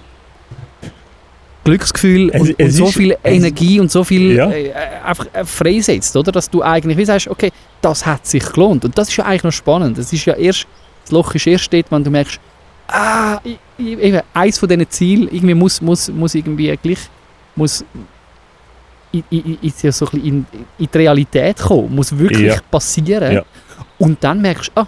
Glücksgefühl 1.65 2.29
Es- 2.33 2.41
und, 2.41 2.49
und 2.51 2.55
es 2.59 2.75
so 2.77 2.85
ist- 2.85 2.95
viel 2.95 3.11
es- 3.11 3.17
Energie 3.23 3.79
und 3.79 3.91
so 3.91 4.03
viel 4.05 4.35
Ja. 4.35 4.49
äh, 4.49 4.71
einfach 5.03 5.25
äh, 5.33 5.43
freisetzt, 5.43 6.15
oder? 6.15 6.31
Dass 6.31 6.49
du 6.49 6.63
eigentlich 6.63 6.97
wie 6.97 7.05
sagst, 7.05 7.27
okay, 7.27 7.51
das 7.81 8.05
hat 8.05 8.25
sich 8.25 8.43
gelohnt. 8.53 8.85
Und 8.85 8.97
das 8.97 9.09
ist 9.09 9.17
ja 9.17 9.25
eigentlich 9.25 9.43
noch 9.43 9.51
spannend. 9.51 9.97
Das 9.97 10.13
ist 10.13 10.23
ja 10.25 10.33
erst, 10.35 10.65
das 11.03 11.11
Loch 11.11 11.35
ist 11.35 11.45
erst 11.45 11.73
dort, 11.73 11.91
wenn 11.91 12.03
du 12.05 12.09
merkst, 12.09 12.39
ah, 12.87 13.39
ich, 13.43 13.57
ich, 13.77 14.21
eins 14.33 14.57
von 14.57 14.69
diesen 14.69 14.89
Zielen 14.89 15.27
irgendwie 15.31 15.53
muss, 15.53 15.81
muss, 15.81 16.09
muss 16.09 16.35
irgendwie 16.35 16.75
gleich, 16.81 16.99
muss 17.55 17.83
in, 19.11 19.23
in, 19.29 19.57
in, 19.61 19.91
so 19.91 20.07
ein 20.11 20.23
in, 20.25 20.45
in 20.77 20.87
die 20.93 20.97
Realität 20.97 21.57
kommen, 21.57 21.93
muss 21.95 22.17
wirklich 22.17 22.53
Ja. 22.53 22.59
passieren. 22.69 23.33
Ja. 23.33 23.43
Und 23.99 24.23
dann 24.23 24.41
merkst 24.41 24.71
du, 24.75 24.81
ah, 24.81 24.87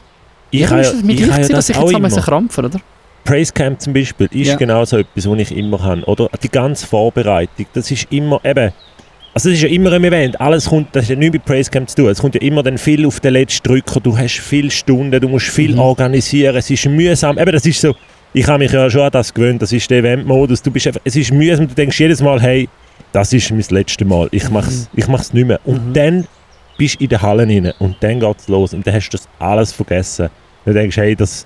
Ich 0.52 0.62
ja, 0.62 0.78
ist 0.80 0.94
es 0.94 1.04
mir 1.04 1.14
ich 1.14 1.18
gleich 1.24 1.36
gewesen, 1.36 1.52
dass 1.56 1.68
das 1.68 1.70
ich 1.70 1.82
jetzt 1.82 1.94
immer. 1.94 2.22
krampfen, 2.22 2.66
oder? 2.66 2.80
Praisecamp 3.24 3.80
zum 3.82 3.94
Beispiel 3.94 4.28
ist 4.32 4.48
Ja. 4.48 4.56
genau 4.56 4.84
so 4.86 4.98
etwas, 4.98 5.30
was 5.30 5.40
ich 5.40 5.56
immer 5.56 5.82
habe. 5.84 6.04
Oder 6.06 6.30
die 6.42 6.50
ganze 6.50 6.88
Vorbereitung, 6.88 7.66
das 7.74 7.92
ist 7.92 8.08
immer 8.12 8.40
eben, 8.44 8.72
also 9.34 9.50
das 9.50 9.58
ist 9.58 9.63
ja 9.63 9.70
immer 9.70 9.92
ein 9.94 10.04
Event, 10.04 10.39
alles 10.42 10.65
kommt, 10.65 10.96
das 10.96 11.04
hat 11.06 11.12
ja 11.12 11.15
nichts 11.15 11.34
mit 11.34 11.46
Praisecamp 11.46 11.89
zu 11.89 11.96
tun, 11.98 12.10
es 12.10 12.20
kommt 12.20 12.36
ja 12.36 12.42
immer 12.42 12.63
dann 12.63 12.78
viel 12.78 13.06
auf 13.06 13.20
den 13.20 13.34
letzten 13.34 13.68
Drücker, 13.68 14.00
du 14.00 14.18
hast 14.18 14.39
viele 14.39 14.72
Stunden, 14.72 15.20
du 15.20 15.30
musst 15.30 15.48
viel 15.48 15.74
Mhm. 15.74 15.80
organisieren, 15.80 16.56
es 16.56 16.70
ist 16.70 16.86
mühsam, 16.88 17.38
eben 17.38 17.52
das 17.52 17.65
ist 17.65 17.80
so, 17.82 17.96
ich 18.34 18.48
habe 18.48 18.60
mich 18.60 18.72
ja 18.72 18.89
schon 18.89 19.02
an 19.02 19.12
das 19.12 19.34
gewöhnt, 19.34 19.62
das 19.62 19.72
ist 19.72 19.89
der 19.89 20.00
Eventmodus, 20.00 20.62
du 20.62 20.72
bist 20.72 20.88
einfach, 20.88 21.02
es 21.04 21.15
ist 21.15 21.32
mühsam, 21.32 21.68
du 21.68 21.74
denkst 21.76 22.00
jedes 22.00 22.22
Mal, 22.22 22.42
hey, 22.42 22.68
das 23.12 23.32
ist 23.34 23.50
mein 23.52 23.63
letztes 23.70 24.08
Mal, 24.08 24.28
ich 24.32 24.50
mach's, 24.50 24.89
ich 24.96 25.08
mach's 25.08 25.34
nicht 25.34 25.48
mehr. 25.48 25.60
Und 25.65 25.89
Mhm. 25.89 25.94
dann 25.94 26.28
bist 26.78 27.00
du 27.00 27.04
in 27.04 27.10
der 27.10 27.22
Halle 27.22 27.44
rein 27.44 27.74
und 27.80 27.96
dann 28.02 28.20
geht's 28.20 28.48
los 28.48 28.74
und 28.74 28.86
dann 28.86 28.94
hast 28.94 29.10
du 29.10 29.18
das 29.18 29.28
alles 29.39 29.72
vergessen. 29.72 30.30
Dann 30.65 30.74
denkst 30.76 30.96
du, 30.96 31.02
hey, 31.02 31.15
das 31.15 31.46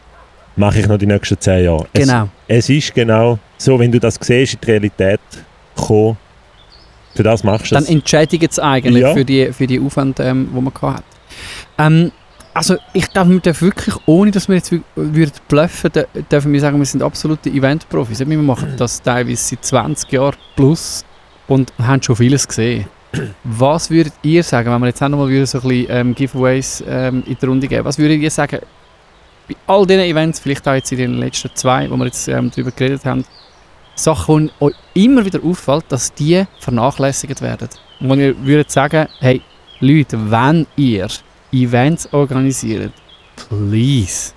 mache 0.55 0.79
ich 0.79 0.87
noch 0.87 0.97
die 0.97 1.05
nächsten 1.05 1.39
zehn 1.39 1.63
Jahre. 1.65 1.85
Es- 1.93 2.01
Genau. 2.07 2.29
es 2.47 2.69
ist 2.69 2.93
genau 2.93 3.39
so, 3.57 3.79
wenn 3.79 3.91
du 3.91 3.99
das 3.99 4.19
siehst, 4.21 4.53
in 4.55 4.59
die 4.61 4.71
Realität 4.71 5.19
kommen, 5.75 6.17
für 7.15 7.23
das 7.23 7.43
machst 7.43 7.71
du 7.71 7.75
Dann 7.75 7.83
es. 7.83 7.89
entscheidigt 7.89 8.51
es 8.51 8.59
eigentlich 8.59 9.01
Ja. 9.03 9.13
für, 9.13 9.25
die, 9.25 9.51
für 9.53 9.67
die 9.67 9.79
Aufwand, 9.79 10.19
ähm, 10.19 10.49
die 10.55 10.61
man 10.61 10.73
hat. 10.95 11.03
Ähm, 11.77 12.11
also 12.53 12.75
ich 12.93 13.09
glaube, 13.11 13.31
wir 13.31 13.39
dürfen 13.39 13.67
wirklich, 13.67 13.95
ohne 14.05 14.29
dass 14.31 14.47
wir 14.47 14.55
jetzt 14.55 14.71
wü- 14.71 14.81
würden 14.95 15.31
bluffen, 15.47 15.89
dür- 15.91 16.07
dürfen 16.31 16.53
wir 16.53 16.59
sagen, 16.59 16.77
wir 16.77 16.85
sind 16.85 17.01
absolute 17.01 17.49
Event-Profis. 17.49 18.19
Wir 18.19 18.37
machen 18.37 18.73
das 18.77 19.01
teilweise 19.01 19.37
seit 19.43 19.65
20 19.65 20.11
Jahren 20.11 20.35
plus 20.55 21.03
und 21.47 21.73
haben 21.81 22.01
schon 22.03 22.15
vieles 22.15 22.47
gesehen. 22.47 22.85
Was 23.43 23.89
würdet 23.89 24.13
ihr 24.23 24.43
sagen, 24.43 24.71
wenn 24.71 24.81
wir 24.81 24.87
jetzt 24.87 25.01
auch 25.03 25.09
nochmal 25.09 25.27
so 25.45 25.59
ein 25.59 25.67
bisschen 25.67 25.85
ähm, 25.89 26.15
Giveaways 26.15 26.83
ähm, 26.87 27.23
in 27.27 27.37
die 27.39 27.45
Runde 27.45 27.67
geben, 27.67 27.85
was 27.85 27.97
würdet 27.97 28.19
ihr 28.21 28.31
sagen, 28.31 28.59
bei 29.47 29.55
all 29.67 29.85
diesen 29.85 30.03
Events, 30.03 30.39
vielleicht 30.39 30.67
auch 30.67 30.73
jetzt 30.73 30.91
in 30.91 30.97
den 30.99 31.13
letzten 31.15 31.51
zwei, 31.53 31.89
wo 31.91 31.95
wir 31.97 32.05
jetzt 32.05 32.27
ähm, 32.27 32.49
darüber 32.49 32.71
geredet 32.71 33.03
haben, 33.05 33.25
Sachen, 33.95 34.51
die 34.61 35.03
immer 35.05 35.25
wieder 35.25 35.43
auffällt, 35.43 35.85
dass 35.89 36.13
die 36.13 36.45
vernachlässigt 36.59 37.41
werden. 37.41 37.69
Und 37.99 38.09
wenn 38.09 38.19
ihr 38.19 38.45
würdet 38.45 38.71
sagen, 38.71 39.07
hey, 39.19 39.41
Leute, 39.79 40.17
wenn 40.31 40.65
ihr 40.75 41.07
Events 41.51 42.11
organisiert, 42.11 42.93
please. 43.35 44.33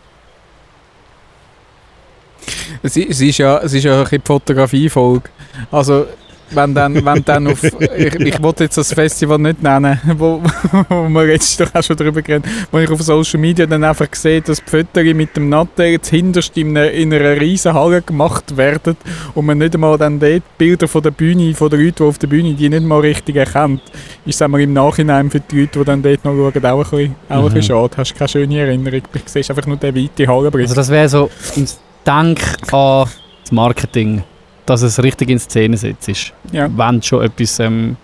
Es, 2.82 2.96
ist 2.96 3.38
ja, 3.38 3.58
es 3.58 3.72
ist 3.72 3.84
ja 3.84 3.98
ein 3.98 4.02
bisschen 4.04 4.20
die 4.20 4.26
Fotografiefolge. 4.26 5.28
Also, 5.70 6.06
wenn 6.50 6.74
dann, 6.74 7.04
wenn 7.04 7.24
dann 7.24 7.46
auf, 7.48 7.62
ich, 7.62 8.14
ich 8.14 8.42
wollte 8.42 8.64
jetzt 8.64 8.78
das 8.78 8.92
Festival 8.92 9.38
nicht 9.38 9.62
nennen, 9.62 10.00
wo, 10.18 10.42
wo 10.88 11.08
wir 11.08 11.26
jetzt 11.26 11.60
doch 11.60 11.74
auch 11.74 11.82
schon 11.82 11.96
drüber 11.96 12.22
geredet 12.22 12.46
wo 12.70 12.78
ich 12.78 12.90
auf 12.90 13.02
Social 13.02 13.40
Media 13.40 13.66
dann 13.66 13.84
einfach 13.84 14.08
sehe, 14.12 14.40
dass 14.40 14.62
die 14.62 14.70
Fotos 14.70 15.14
mit 15.14 15.36
dem 15.36 15.48
Nattel 15.48 15.86
jetzt 15.86 16.08
hinterst 16.08 16.56
in 16.56 16.76
einer, 16.76 16.90
in 16.90 17.12
einer 17.12 17.40
riesen 17.40 17.74
Halle 17.74 18.02
gemacht 18.02 18.56
werden 18.56 18.96
und 19.34 19.46
man 19.46 19.58
nicht 19.58 19.74
einmal 19.74 19.98
dann 19.98 20.18
dort 20.18 20.42
Bilder 20.58 20.88
von 20.88 21.02
der 21.02 21.10
Bühne, 21.10 21.54
von 21.54 21.70
den 21.70 21.80
Leuten, 21.80 21.96
die 21.96 22.02
auf 22.04 22.18
der 22.18 22.26
Bühne, 22.26 22.54
die 22.54 22.68
nicht 22.68 22.84
mal 22.84 23.00
richtig 23.00 23.36
erkennt, 23.36 23.82
ist 24.24 24.40
es 24.40 24.46
im 24.46 24.72
Nachhinein 24.72 25.30
für 25.30 25.40
die 25.40 25.60
Leute, 25.60 25.78
die 25.78 25.84
dann 25.84 26.02
dort 26.02 26.24
noch 26.24 26.34
schauen, 26.34 26.64
auch 26.64 26.78
ein 26.78 26.90
bisschen, 26.90 27.14
auch 27.28 27.36
ein 27.36 27.44
bisschen 27.44 27.62
schade. 27.62 27.96
Hast 27.96 28.14
keine 28.14 28.28
schöne 28.28 28.58
Erinnerung, 28.58 29.02
du 29.12 29.18
siehst 29.24 29.50
einfach 29.50 29.66
nur 29.66 29.76
den 29.76 29.94
weiten 29.94 30.28
Hallenbrief. 30.28 30.64
Also 30.64 30.74
das 30.74 30.90
wäre 30.90 31.08
so 31.08 31.30
im 31.56 31.66
Denk 32.06 32.40
an 32.72 33.08
das 33.42 33.52
Marketing, 33.52 34.22
dass 34.66 34.82
es 34.82 35.02
richtig 35.02 35.30
in 35.30 35.38
Szene 35.38 35.76
setzt. 35.76 36.32
Ja. 36.52 36.68
Wenn 36.76 37.00
du 37.00 37.06
schon 37.06 37.24
etwas 37.24 37.58
ähm, 37.60 37.96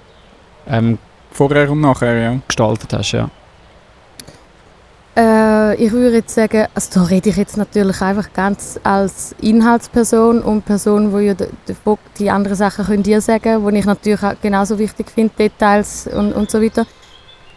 ähm, 0.66 0.98
Vorher 1.30 1.70
und 1.70 1.80
nachher, 1.80 2.18
ja. 2.18 2.38
gestaltet 2.46 2.92
hast, 2.92 3.12
ja. 3.12 3.30
Äh, 5.16 5.74
ich 5.76 5.92
würde 5.92 6.16
jetzt 6.16 6.34
sagen, 6.34 6.66
also 6.74 7.00
da 7.00 7.06
rede 7.06 7.30
ich 7.30 7.36
jetzt 7.36 7.56
natürlich 7.56 8.00
einfach 8.00 8.32
ganz 8.32 8.80
als 8.82 9.34
Inhaltsperson 9.40 10.40
und 10.42 10.64
Person, 10.64 11.12
wo 11.12 11.18
ja 11.18 11.34
die, 11.34 11.46
die, 11.68 11.74
die 12.18 12.30
anderen 12.30 12.56
Sachen 12.56 12.86
können 12.86 13.02
dir 13.02 13.20
sagen, 13.20 13.62
wo 13.62 13.68
ich 13.68 13.84
natürlich 13.84 14.22
auch 14.22 14.34
genauso 14.40 14.78
wichtig 14.78 15.10
finde, 15.10 15.34
Details 15.38 16.06
und, 16.06 16.32
und 16.32 16.50
so 16.50 16.62
weiter. 16.62 16.86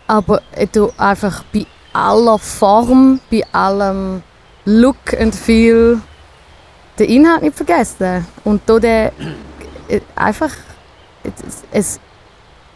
Aber 0.07 0.41
äh, 0.53 0.67
du 0.67 0.91
einfach 0.97 1.43
bei 1.53 1.65
aller 1.93 2.39
Form, 2.39 3.19
bei 3.31 3.43
allem 3.53 4.21
Look 4.65 5.13
and 5.19 5.33
Feel 5.33 6.01
den 6.99 7.09
Inhalt 7.09 7.41
nicht 7.41 7.55
vergessen. 7.55 8.25
Und 8.43 8.61
da 8.65 8.79
der 8.79 9.11
äh, 9.87 10.01
einfach 10.15 10.51
es, 11.23 11.63
es 11.71 11.99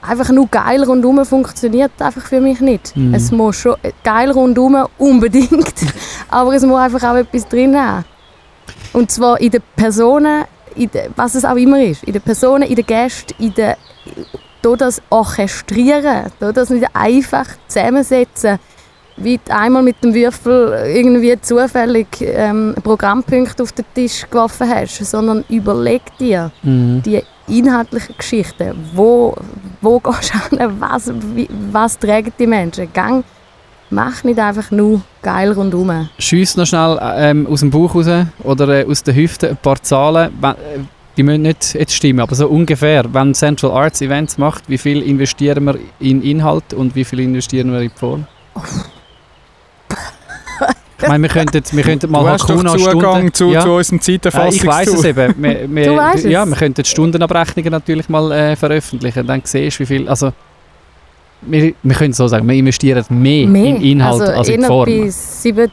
einfach 0.02 0.30
nur 0.30 0.48
geil 0.48 0.84
rundum 0.84 1.24
funktioniert 1.26 1.92
einfach 2.00 2.26
für 2.26 2.40
mich 2.40 2.62
nicht. 2.62 2.96
Mhm. 2.96 3.14
Es 3.14 3.32
muss 3.32 3.58
schon 3.58 3.76
geil 4.04 4.32
rundum 4.32 4.86
unbedingt, 4.98 5.74
aber 6.30 6.56
es 6.56 6.66
muss 6.66 6.80
einfach 6.80 7.04
auch 7.04 7.16
etwas 7.16 7.48
drin 7.48 7.78
haben. 7.78 8.06
Und 8.94 9.12
zwar 9.12 9.40
in 9.40 9.52
den 9.52 9.62
Personen, 9.76 10.46
in 10.76 10.90
de, 10.90 11.10
was 11.16 11.36
es 11.36 11.46
auch 11.46 11.56
immer 11.56 11.82
ist, 11.82 12.04
in 12.04 12.14
den 12.14 12.22
Personen, 12.22 12.64
in 12.64 12.76
den 12.76 12.86
Gästen, 12.86 13.34
in 13.40 13.54
den 13.54 13.76
da 14.62 14.76
das 14.76 15.02
orchestrieren, 15.10 16.32
da 16.40 16.52
das 16.52 16.70
nicht 16.70 16.86
einfach 16.94 17.48
zusammensetzen, 17.68 18.60
wie 19.22 19.38
du 19.44 19.56
einmal 19.56 19.84
mit 19.84 20.04
dem 20.04 20.14
Würfel 20.14 20.74
irgendwie 20.88 21.40
zufällig 21.42 22.08
ähm, 22.22 22.76
Programmpunkte 22.84 23.64
auf 23.64 23.72
den 23.72 23.86
Tisch 23.94 24.26
geworfen 24.30 24.70
hast, 24.70 25.04
sondern 25.06 25.44
überleg 25.50 26.02
dir 26.20 26.52
Mhm. 26.64 27.02
die 27.04 27.22
inhaltlichen 27.48 28.16
Geschichten. 28.18 28.74
Wo, 28.94 29.36
wo 29.82 30.00
gehst 30.06 30.34
du 30.52 30.58
hin? 30.58 30.72
Was, 30.80 31.12
wie, 31.36 31.48
was 31.72 31.98
tragen 31.98 32.32
die 32.38 32.48
Menschen? 32.48 32.88
Gang, 32.94 33.24
mach 33.90 34.24
nicht 34.24 34.40
einfach 34.40 34.70
nur 34.72 35.02
geil 35.22 35.52
rundherum. 35.52 36.10
Schiess 36.20 36.56
noch 36.58 36.66
schnell 36.66 37.00
ähm, 37.16 37.48
aus 37.48 37.62
dem 37.62 37.72
Bauch 37.72 37.96
raus 37.96 38.08
oder 38.44 38.68
äh, 38.70 38.86
aus 38.86 39.04
den 39.04 39.16
Hüften 39.16 39.50
ein 39.50 39.58
paar 39.58 39.82
Zahlen. 39.82 40.32
Äh, 40.42 40.54
die 41.18 41.24
müssen 41.24 41.42
nicht 41.42 41.74
jetzt 41.74 41.94
stimmen, 41.94 42.22
aber 42.22 42.34
so 42.36 42.48
ungefähr. 42.48 43.04
Wenn 43.14 43.34
Central 43.34 43.72
Arts 43.72 44.02
Events 44.02 44.38
macht, 44.38 44.70
wie 44.70 44.78
viel 44.78 45.02
investieren 45.02 45.66
wir 45.66 45.76
in 46.00 46.22
Inhalt 46.22 46.74
und 46.74 46.96
wie 46.96 47.04
viel 47.04 47.20
investieren 47.20 47.72
wir 47.74 47.82
in 47.82 47.90
die 47.90 48.00
Form? 48.00 48.26
Ich 51.02 51.08
meine, 51.08 51.24
wir 51.24 51.30
könnten, 51.30 51.64
wir 51.78 51.84
könnten 51.84 52.12
mal 52.12 52.24
du 52.24 52.30
hast 52.30 52.42
doch 52.44 52.50
Hakuna 52.50 52.76
Zugang 52.78 53.00
Stunden... 53.00 53.34
zu, 53.34 53.52
ja. 53.52 53.62
zu 53.62 53.72
unserem 53.72 54.00
Äh, 54.00 54.02
Zeiterfassungstool. 54.02 54.56
ich 54.58 54.68
weiß 54.68 54.88
es 54.96 55.04
eben. 55.06 55.34
Wir, 55.42 55.70
wir, 55.76 55.86
Du 55.86 55.96
weisst 55.98 56.26
es. 56.26 56.32
Ja, 56.32 56.46
wir 56.46 56.56
könnten 56.58 56.84
die 56.84 56.90
Stundenabrechnungen 56.90 57.72
natürlich 57.72 58.10
mal 58.10 58.32
äh, 58.34 58.56
veröffentlichen. 58.58 59.26
Dann 59.26 59.42
siehst 59.46 59.78
du, 59.80 59.84
wie 59.84 59.86
viel... 59.86 60.10
Also, 60.10 60.34
wir, 61.42 61.74
wir 61.82 61.96
können 61.96 62.12
so 62.12 62.28
sagen, 62.28 62.46
wir 62.50 62.56
investieren 62.56 63.06
mehr, 63.10 63.48
Mehr. 63.48 63.76
in 63.78 63.82
Inhalt 63.82 64.20
also 64.22 64.34
als 64.34 64.50
in 64.50 64.62
Form. 64.64 64.86
bei 64.88 65.08
70, 65.10 65.72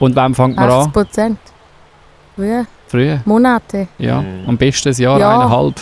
Und 0.00 0.16
wann 0.16 0.34
fängt 0.34 0.56
man 0.56 0.68
80 0.68 0.86
an? 0.86 0.92
Prozent. 0.92 1.38
Ja, 2.36 2.64
Früher. 2.88 3.20
Monate. 3.26 3.86
Ja, 3.98 4.22
Mhm. 4.22 4.48
am 4.48 4.56
besten 4.56 4.88
ein 4.88 4.94
Jahr, 4.96 5.20
Ja. 5.20 5.34
eineinhalb. 5.38 5.74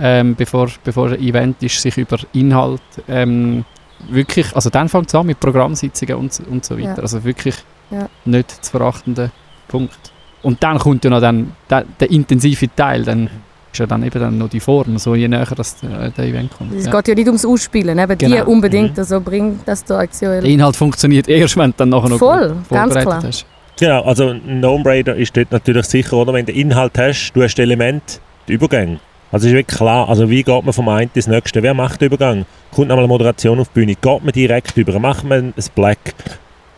Ähm, 0.00 0.34
bevor, 0.36 0.68
bevor 0.84 1.08
ein 1.08 1.18
Event 1.20 1.62
ist, 1.62 1.80
sich 1.80 1.96
über 1.96 2.18
Inhalt 2.34 2.82
ähm, 3.08 3.64
wirklich... 4.08 4.54
Also 4.54 4.70
dann 4.70 4.88
fängt 4.88 5.08
es 5.08 5.14
an 5.14 5.26
mit 5.26 5.40
Programmsitzungen 5.40 6.16
und, 6.16 6.32
so- 6.32 6.44
und 6.50 6.64
so 6.64 6.76
weiter. 6.78 6.88
Ja. 6.96 7.02
Also 7.02 7.24
wirklich 7.24 7.54
Ja. 7.90 8.08
nicht 8.24 8.64
zu 8.64 8.70
verachtender 8.70 9.30
Punkt. 9.68 9.98
Und 10.42 10.62
dann 10.62 10.78
kommt 10.78 11.04
ja 11.04 11.10
noch 11.10 11.20
dann, 11.20 11.52
der, 11.68 11.84
der 11.98 12.10
intensive 12.10 12.68
Teil, 12.74 13.02
dann 13.04 13.28
ist 13.72 13.78
ja 13.80 13.86
dann 13.86 14.02
eben 14.02 14.18
dann 14.20 14.38
noch 14.38 14.48
die 14.48 14.60
Form, 14.60 14.96
so 14.98 15.14
je 15.14 15.28
näher 15.28 15.46
das, 15.56 15.76
äh, 15.82 16.10
der 16.16 16.24
Event 16.24 16.50
kommt. 16.56 16.72
Es 16.74 16.86
Ja. 16.86 16.92
geht 16.92 17.08
ja 17.08 17.14
nicht 17.14 17.26
ums 17.26 17.44
Ausspielen, 17.44 17.98
eben 17.98 18.16
die 18.18 18.26
Genau. 18.26 18.46
unbedingt, 18.46 18.92
Mhm. 18.92 18.98
also 18.98 19.20
bringt 19.20 19.66
das 19.68 19.84
da 19.84 19.98
aktuell. 19.98 20.40
Der 20.42 20.50
Inhalt 20.50 20.76
funktioniert 20.76 21.28
erst, 21.28 21.56
wenn 21.56 21.70
du 21.72 21.76
dann 21.78 21.88
nachher 21.90 22.08
noch 22.08 22.18
Voll, 22.18 22.56
ganz 22.70 22.94
klar. 22.94 23.22
hast. 23.22 23.46
Genau, 23.78 24.02
also 24.04 24.28
ein 24.30 24.60
No-Brainer 24.60 25.14
ist 25.14 25.36
dort 25.36 25.52
natürlich 25.52 25.86
sicher, 25.86 26.14
oder? 26.16 26.32
Wenn 26.32 26.46
du 26.46 26.52
Inhalt 26.52 26.96
hast, 26.98 27.32
du 27.32 27.42
hast 27.42 27.58
Element, 27.58 28.20
die 28.48 28.54
Übergänge. 28.54 28.98
Also 29.30 29.46
ist 29.46 29.52
wirklich 29.54 29.76
klar, 29.76 30.08
also 30.08 30.30
wie 30.30 30.42
geht 30.42 30.64
man 30.64 30.72
vom 30.72 30.88
einen 30.88 31.10
ins 31.14 31.26
nächste? 31.26 31.62
Wer 31.62 31.74
macht 31.74 32.00
den 32.00 32.06
Übergang? 32.06 32.46
Kommt 32.72 32.90
einmal 32.90 33.04
eine 33.04 33.08
Moderation 33.08 33.60
auf 33.60 33.68
die 33.68 33.80
Bühne? 33.80 33.94
Geht 33.94 34.24
man 34.24 34.32
direkt 34.32 34.76
über? 34.76 34.98
Macht 34.98 35.24
man 35.24 35.52
ein 35.56 35.64
Black? 35.74 35.98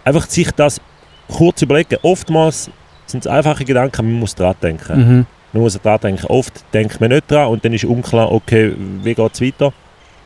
Einfach 0.05 0.27
sich 0.27 0.51
das 0.53 0.81
kurz 1.29 1.63
überlegen. 1.63 1.97
Oftmals 2.03 2.71
sind 3.07 3.25
es 3.25 3.31
einfache 3.31 3.65
Gedanken, 3.65 4.05
man 4.07 4.21
muss 4.21 4.35
dran 4.35 4.55
denken. 4.63 4.99
Mhm. 4.99 5.27
Man 5.53 5.63
muss 5.63 5.81
dran 5.81 6.01
denken. 6.01 6.27
Oft 6.27 6.65
denkt 6.75 7.01
man 7.01 7.11
nicht 7.11 7.31
dran 7.31 7.49
und 7.49 7.65
dann 7.65 7.73
ist 7.73 7.85
unklar, 7.85 8.33
okay, 8.33 8.73
wie 9.03 9.15
geht 9.15 9.31
es 9.35 9.41
weiter? 9.41 9.73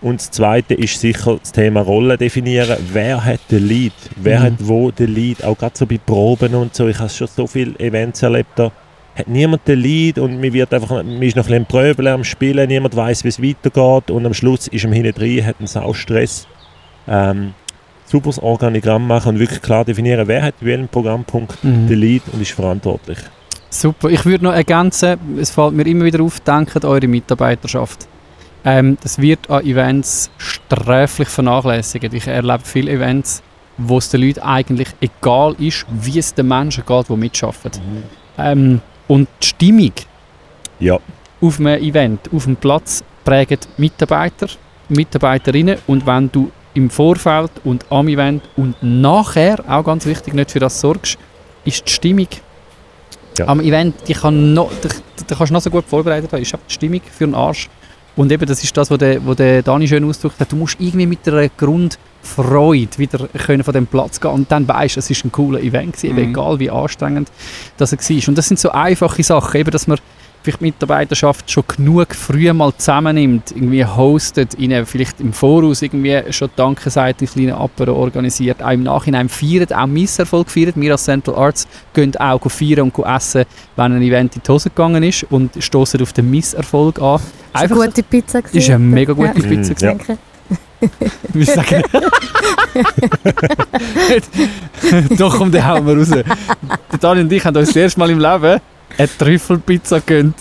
Und 0.01 0.20
das 0.20 0.31
Zweite 0.31 0.75
ist 0.75 1.01
sicher 1.01 1.39
das 1.41 1.53
Thema 1.53 1.81
Rolle 1.81 2.18
definieren. 2.18 2.77
Wer 2.93 3.25
hat 3.25 3.41
den 3.51 3.66
Lead? 3.66 3.93
Wer 4.16 4.41
Mhm. 4.41 4.45
hat 4.45 4.53
wo 4.59 4.91
den 4.91 5.14
Lead? 5.14 5.43
Auch 5.45 5.57
gerade 5.57 5.77
so 5.77 5.87
bei 5.87 5.99
Proben 5.99 6.55
und 6.55 6.75
so. 6.75 6.89
Ich 6.89 6.99
habe 6.99 7.09
schon 7.09 7.27
so 7.27 7.47
viele 7.47 7.79
Events 7.81 8.22
erlebt, 8.22 8.51
da 8.57 8.70
hat 9.17 9.29
niemand 9.29 9.67
den 9.69 9.79
Lead 9.79 10.19
und 10.19 10.41
man, 10.41 10.53
wird 10.53 10.73
einfach, 10.75 10.91
man 10.91 11.23
ist 11.23 11.37
noch 11.37 11.45
ein 11.45 11.47
bisschen 11.47 11.62
am 11.62 11.67
Pröbeln, 11.67 12.09
am 12.09 12.25
Spielen, 12.25 12.69
niemand 12.69 12.97
weiß, 12.97 13.25
wie 13.25 13.29
es 13.29 13.41
weitergeht 13.43 14.11
und 14.11 14.27
am 14.27 14.35
Schluss 14.35 14.67
ist 14.69 14.85
man 14.85 14.93
hinten 14.95 15.12
drin, 15.12 15.47
hat 15.47 15.57
einen 15.59 15.69
Saustress. 15.69 16.47
Ähm, 17.07 17.55
super 18.07 18.27
das 18.31 18.39
Organigramm 18.39 19.07
machen 19.07 19.31
und 19.35 19.39
wirklich 19.39 19.62
klar 19.62 19.85
definieren, 19.85 20.27
wer 20.27 20.43
hat 20.43 20.55
welchen 20.61 20.89
Programmpunkt 20.89 21.62
Mhm. 21.62 21.87
den 21.89 21.99
Lead 21.99 22.23
und 22.33 22.43
ist 22.43 22.53
verantwortlich. 22.53 23.19
Super. 23.71 24.09
Ich 24.11 24.25
würde 24.25 24.45
noch 24.45 24.53
ergänzen, 24.53 25.17
es 25.39 25.51
fällt 25.51 25.73
mir 25.75 25.87
immer 25.87 26.05
wieder 26.05 26.23
auf, 26.23 26.41
denkt 26.41 26.85
eure 26.85 27.09
Mitarbeiterschaft. 27.09 28.07
Ähm, 28.65 28.97
das 29.03 29.21
wird 29.21 29.51
an 29.51 29.65
Events 29.65 30.31
sträflich 30.39 31.29
vernachlässigt. 31.29 32.15
Ich 32.15 32.27
erlebe 32.27 32.61
viele 32.62 32.93
Events, 32.93 33.43
wo 33.77 33.99
es 33.99 34.09
den 34.09 34.23
Leuten 34.23 34.41
eigentlich 34.41 34.89
egal 35.01 35.55
ist, 35.59 35.85
wie 35.91 36.19
es 36.19 36.33
den 36.33 36.49
Menschen 36.49 36.85
geht, 36.87 37.09
die 37.09 37.17
mitarbeiten. 37.17 37.81
Ähm, 38.39 38.81
und 39.09 39.29
die 39.43 39.47
Stimmung 39.47 39.93
Ja. 40.81 40.99
auf 41.41 41.59
einem 41.61 41.83
Event, 41.83 42.21
auf 42.35 42.45
dem 42.45 42.57
Platz, 42.57 43.03
prägen 43.25 43.59
Mitarbeiter, 43.77 44.49
Mitarbeiterinnen 44.89 45.79
und 45.87 46.07
wenn 46.07 46.31
du 46.31 46.51
im 46.75 46.91
Vorfeld 46.91 47.51
und 47.65 47.85
am 47.91 48.09
Event 48.09 48.43
und 48.57 48.75
nachher, 48.83 49.63
auch 49.69 49.85
ganz 49.85 50.07
wichtig, 50.07 50.35
nicht 50.35 50.51
für 50.51 50.59
das 50.59 50.81
sorgst, 50.81 51.17
ist 51.65 51.87
die 51.87 51.93
Stimmung 51.93 52.29
Ja. 53.39 53.47
am 53.49 53.61
Event, 53.61 53.95
die 54.09 54.13
kann 54.15 54.55
noch, 54.55 54.71
die, 54.83 54.89
die 55.25 55.35
kannst 55.35 55.51
du 55.51 55.55
noch 55.55 55.61
so 55.61 55.71
gut 55.71 55.85
vorbereitet 55.87 56.33
haben, 56.33 56.43
ist 56.43 56.53
einfach 56.55 56.67
die 56.69 56.75
Stimmung 56.75 57.01
für 57.17 57.27
den 57.27 57.35
Arsch. 57.35 57.69
Und 58.17 58.31
eben, 58.31 58.47
das 58.47 58.63
ist 58.63 58.77
das, 58.77 58.91
was 58.91 58.99
der, 58.99 59.25
was 59.27 59.37
der 59.37 59.63
Dani 59.63 59.89
schön 59.89 60.05
ausgedrückt 60.05 60.39
hat, 60.41 60.53
du 60.53 60.57
musst 60.57 60.77
irgendwie 60.81 61.07
mit 61.07 61.27
einer 61.29 61.49
Grundfreude 62.25 62.99
wieder 62.99 63.29
können 63.47 63.62
von 63.64 63.75
dem 63.75 63.87
Platz 63.87 64.20
gehen 64.20 64.31
und 64.31 64.51
dann 64.51 64.66
weißt, 64.66 64.97
es 64.97 65.11
ist 65.11 65.25
ein 65.25 65.33
cooler 65.33 65.61
Event 65.61 65.95
gewesen, 65.97 66.14
Mhm. 66.16 66.31
egal 66.31 66.59
wie 66.59 66.70
anstrengend 66.70 67.31
das 67.77 67.93
er 67.93 67.99
war. 67.99 68.29
Und 68.29 68.39
das 68.39 68.49
sind 68.49 68.59
so 68.59 68.70
einfache 68.70 69.22
Sachen, 69.22 69.61
eben, 69.61 69.70
dass 69.70 69.87
man 69.87 69.99
vielleicht 70.43 70.61
die 70.61 70.64
Mitarbeiterschaft 70.64 71.51
schon 71.51 71.64
genug 71.66 72.14
früh 72.14 72.53
mal 72.53 72.70
zusammennimmt, 72.77 73.53
irgendwie 73.53 73.85
hostet, 73.85 74.59
ihnen 74.59 74.85
vielleicht 74.85 75.18
im 75.20 75.33
Voraus 75.33 75.81
irgendwie 75.81 76.20
schon 76.31 76.51
Danke 76.55 76.91
sagt, 76.91 77.22
ein 77.22 77.27
kleines 77.29 77.55
Apero 77.55 77.95
organisiert, 77.95 78.62
auch 78.62 78.70
im 78.72 78.83
Nachhinein 78.83 79.31
feiert, 79.31 79.75
auch 79.75 79.87
Misserfolg 79.87 80.51
feiert. 80.51 80.77
Wir 80.77 80.93
als 80.93 81.05
Central 81.05 81.37
Arts 81.37 81.66
gehen 81.95 82.14
auch 82.16 82.47
feiern 82.51 82.91
und 82.93 83.07
essen, 83.07 83.45
wenn 83.77 83.93
ein 83.93 84.03
Event 84.03 84.37
in 84.37 84.43
die 84.47 84.53
Hose 84.53 84.68
gegangen 84.68 85.03
ist 85.03 85.25
und 85.31 85.51
stoßen 85.59 86.01
auf 86.03 86.12
den 86.12 86.31
Misserfolg 86.31 87.01
an. 87.01 87.16
Ist 87.16 87.22
eine 87.55 87.62
Einfach 87.62 87.77
gute 87.77 88.03
Pizza 88.03 88.43
gewesen. 88.43 88.59
ist 88.59 88.68
eine 88.70 88.79
mega 88.81 89.12
gute 89.14 89.29
Ja. 89.29 89.33
Pizza. 89.49 89.72
Mm, 89.72 89.77
gewesen. 89.77 90.01
ja. 90.09 90.16
Wir 91.32 91.47
sagen. 91.47 91.82
Doch, 95.18 95.37
komm, 95.39 95.51
den 95.51 95.66
hauen 95.66 95.87
wir 95.87 95.97
raus. 95.97 96.09
Der 96.11 96.99
Dani 97.01 97.20
und 97.22 97.32
ich 97.32 97.45
haben 97.45 97.57
uns 97.57 97.68
das 97.68 97.76
erste 97.76 97.99
Mal 98.01 98.11
im 98.11 98.18
Leben 98.18 98.61
eine 98.99 99.09
Trüffelpizza 99.18 99.99
gegönnt. 100.01 100.37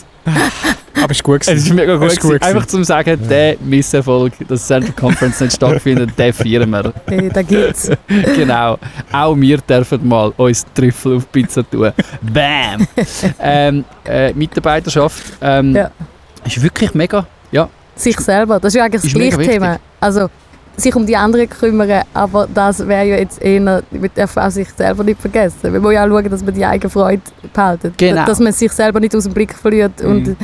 Aber 1.02 1.12
ist 1.12 1.24
gut 1.24 1.42
Es 1.42 1.48
gewesen. 1.48 1.68
ist 1.68 1.74
mega 1.74 1.96
gut. 1.96 2.08
Es 2.08 2.14
ist 2.14 2.22
gut. 2.22 2.42
Einfach 2.42 2.66
zum 2.66 2.84
sagen, 2.84 3.20
der 3.28 3.58
Misserfolg, 3.60 4.34
dass 4.48 4.68
Central 4.68 4.94
Conference 4.94 5.40
nicht 5.42 5.56
stattfindet, 5.56 6.12
den 6.18 6.34
feiern 6.34 6.70
wir. 6.70 6.94
Äh, 7.08 7.30
Da 7.30 7.42
gibt's. 7.42 7.90
genau. 8.36 8.78
Auch 9.12 9.36
wir 9.36 9.58
dürfen 9.58 10.08
mal 10.08 10.32
uns 10.38 10.66
Trüffel 10.74 11.18
auf 11.18 11.32
Pizza 11.32 11.70
tun. 11.70 11.92
Bam! 12.22 12.88
ähm, 13.40 13.84
äh, 14.06 14.34
Mitarbeiterschaft 14.34 15.24
ähm, 15.42 15.76
Ja. 15.76 15.92
ist 16.46 16.62
wirklich 16.62 16.94
mega. 16.94 17.26
Ja, 17.52 17.70
sich 17.96 18.20
selber. 18.20 18.60
Das 18.60 18.74
ist 18.74 18.78
ja 18.78 18.84
eigentlich 18.86 19.02
das 19.02 19.12
Ist 19.12 19.18
mega 19.18 19.36
gleiche 19.36 19.52
Thema. 19.52 19.80
Also 20.00 20.30
sich 20.76 20.96
um 20.96 21.06
die 21.06 21.16
anderen 21.16 21.48
kümmern, 21.48 22.04
aber 22.14 22.48
das 22.52 22.86
wäre 22.88 23.06
ja 23.06 23.18
jetzt 23.18 23.42
eher, 23.42 23.62
man 23.62 23.84
darf 24.16 24.36
auch 24.38 24.50
sich 24.50 24.70
selber 24.70 25.04
nicht 25.04 25.22
vergessen. 25.22 25.72
Man 25.72 25.82
muss 25.82 25.94
ja 25.94 26.04
auch 26.04 26.10
schauen, 26.10 26.30
dass 26.30 26.44
man 26.44 26.54
die 26.54 26.66
eigene 26.66 26.90
Freude 26.90 27.22
behaltet. 27.54 27.98
Genau. 27.98 28.26
Dass 28.26 28.40
man 28.40 28.52
sich 28.52 28.72
selber 28.72 29.00
nicht 29.00 29.16
aus 29.16 29.26
dem 29.26 29.34
Blick 29.34 29.54
verliert. 29.54 30.02
Und 30.02 30.30
Mhm. 30.30 30.38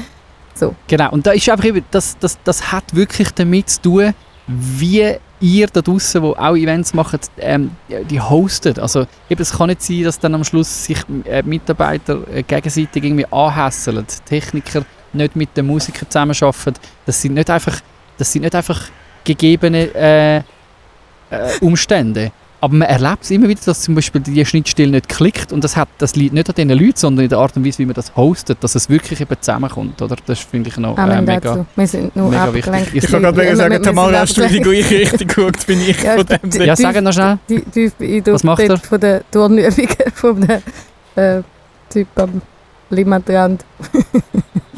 Genau, 0.88 1.12
und 1.12 1.26
da 1.26 1.32
ist 1.32 1.50
einfach 1.50 1.66
eben, 1.66 1.86
das, 1.90 2.18
das, 2.20 2.38
das 2.44 2.72
hat 2.72 2.94
wirklich 2.94 3.32
damit 3.32 3.70
zu 3.70 3.82
tun, 3.82 4.14
wie 4.48 5.16
ihr 5.40 5.68
da 5.68 5.82
draußen, 5.82 6.22
die 6.22 6.28
auch 6.28 6.56
Events 6.56 6.94
macht, 6.94 7.32
ähm, 7.40 7.72
die 7.88 8.20
hostet. 8.20 8.78
Also 8.78 9.06
eben, 9.30 9.42
es 9.42 9.54
kann 9.54 9.68
nicht 9.68 9.82
sein, 9.82 10.04
dass 10.04 10.20
dann 10.20 10.36
am 10.36 10.44
Schluss 10.44 10.86
sich 10.86 10.98
äh, 11.26 11.44
Mitarbeiter 11.44 12.20
äh, 12.34 12.44
gegenseitig 12.44 13.04
irgendwie 13.04 13.26
anhässeln, 13.32 14.06
Techniker 14.26 14.84
nicht 15.14 15.36
mit 15.36 15.56
den 15.56 15.68
Musikern 15.68 16.10
zusammenarbeiten. 16.10 16.80
Das 17.06 17.22
sind 17.22 17.34
nicht 17.34 17.50
einfach, 17.50 17.80
das 18.18 18.32
sind 18.32 18.42
nicht 18.42 18.56
einfach 18.56 18.82
gegebene 19.24 19.94
äh, 19.96 20.38
äh, 20.38 20.44
Umstände. 21.62 22.32
Aber 22.62 22.76
man 22.76 22.90
erlebt 22.90 23.24
es 23.24 23.32
immer 23.32 23.48
wieder, 23.48 23.62
dass 23.64 23.82
zum 23.82 23.96
Beispiel 23.96 24.20
die 24.20 24.46
Schnittstelle 24.46 24.92
nicht 24.92 25.08
klickt 25.08 25.54
und 25.54 25.64
das, 25.64 25.78
hat, 25.78 25.88
das 25.98 26.18
liegt 26.18 26.34
nicht 26.34 26.50
an 26.50 26.56
diesen 26.56 26.70
Leuten, 26.72 26.98
sondern 26.98 27.24
in 27.24 27.30
der 27.30 27.40
Art 27.40 27.56
und 27.56 27.66
Weise, 27.66 27.80
wie 27.80 27.86
man 27.86 27.94
das 27.94 28.14
hostet, 28.18 28.62
dass 28.62 28.76
es 28.76 28.90
wirklich 28.90 29.22
eben 29.22 29.36
zusammenkommt. 29.40 30.02
Oder? 30.02 30.18
Das 30.26 30.40
finde 30.40 30.70
ich 30.70 30.78
noch 30.78 30.98
äh, 30.98 31.02
Amen 31.02 31.24
mega... 31.24 31.40
dazu. 31.40 31.66
Wir 31.74 31.88
sind 31.88 32.16
nur 32.18 32.30
mega 32.30 32.44
abgelenkt. 32.46 32.94
wichtig. 32.94 33.04
Ich 33.04 33.10
kann 33.10 33.22
gerade 33.22 33.56
sagen, 33.56 33.82
Tamara, 33.82 34.20
hast 34.20 34.38
du 34.38 34.42
in 34.42 34.50
die 34.52 34.60
gleiche 34.60 35.00
Richtung 35.00 35.28
geschaut, 35.28 35.66
bin 35.66 35.82
ich 35.82 36.04
Ja, 36.04 36.16
von 36.16 36.26
dem. 36.26 36.62
Ja, 36.62 36.76
sag 36.76 37.02
noch 37.02 37.14
schnell. 37.14 37.40
Tief 37.48 37.94
beeindruckt 37.94 38.34
Was 38.34 38.44
macht 38.44 38.62
er? 38.62 38.78
von 38.78 39.00
der 39.00 39.32
Turnübungen 39.32 39.88
von 40.14 40.42
dem 40.42 40.62
äh, 41.16 41.42
Typ 41.90 42.08
am 42.16 42.42
Limmatrand. 42.90 43.64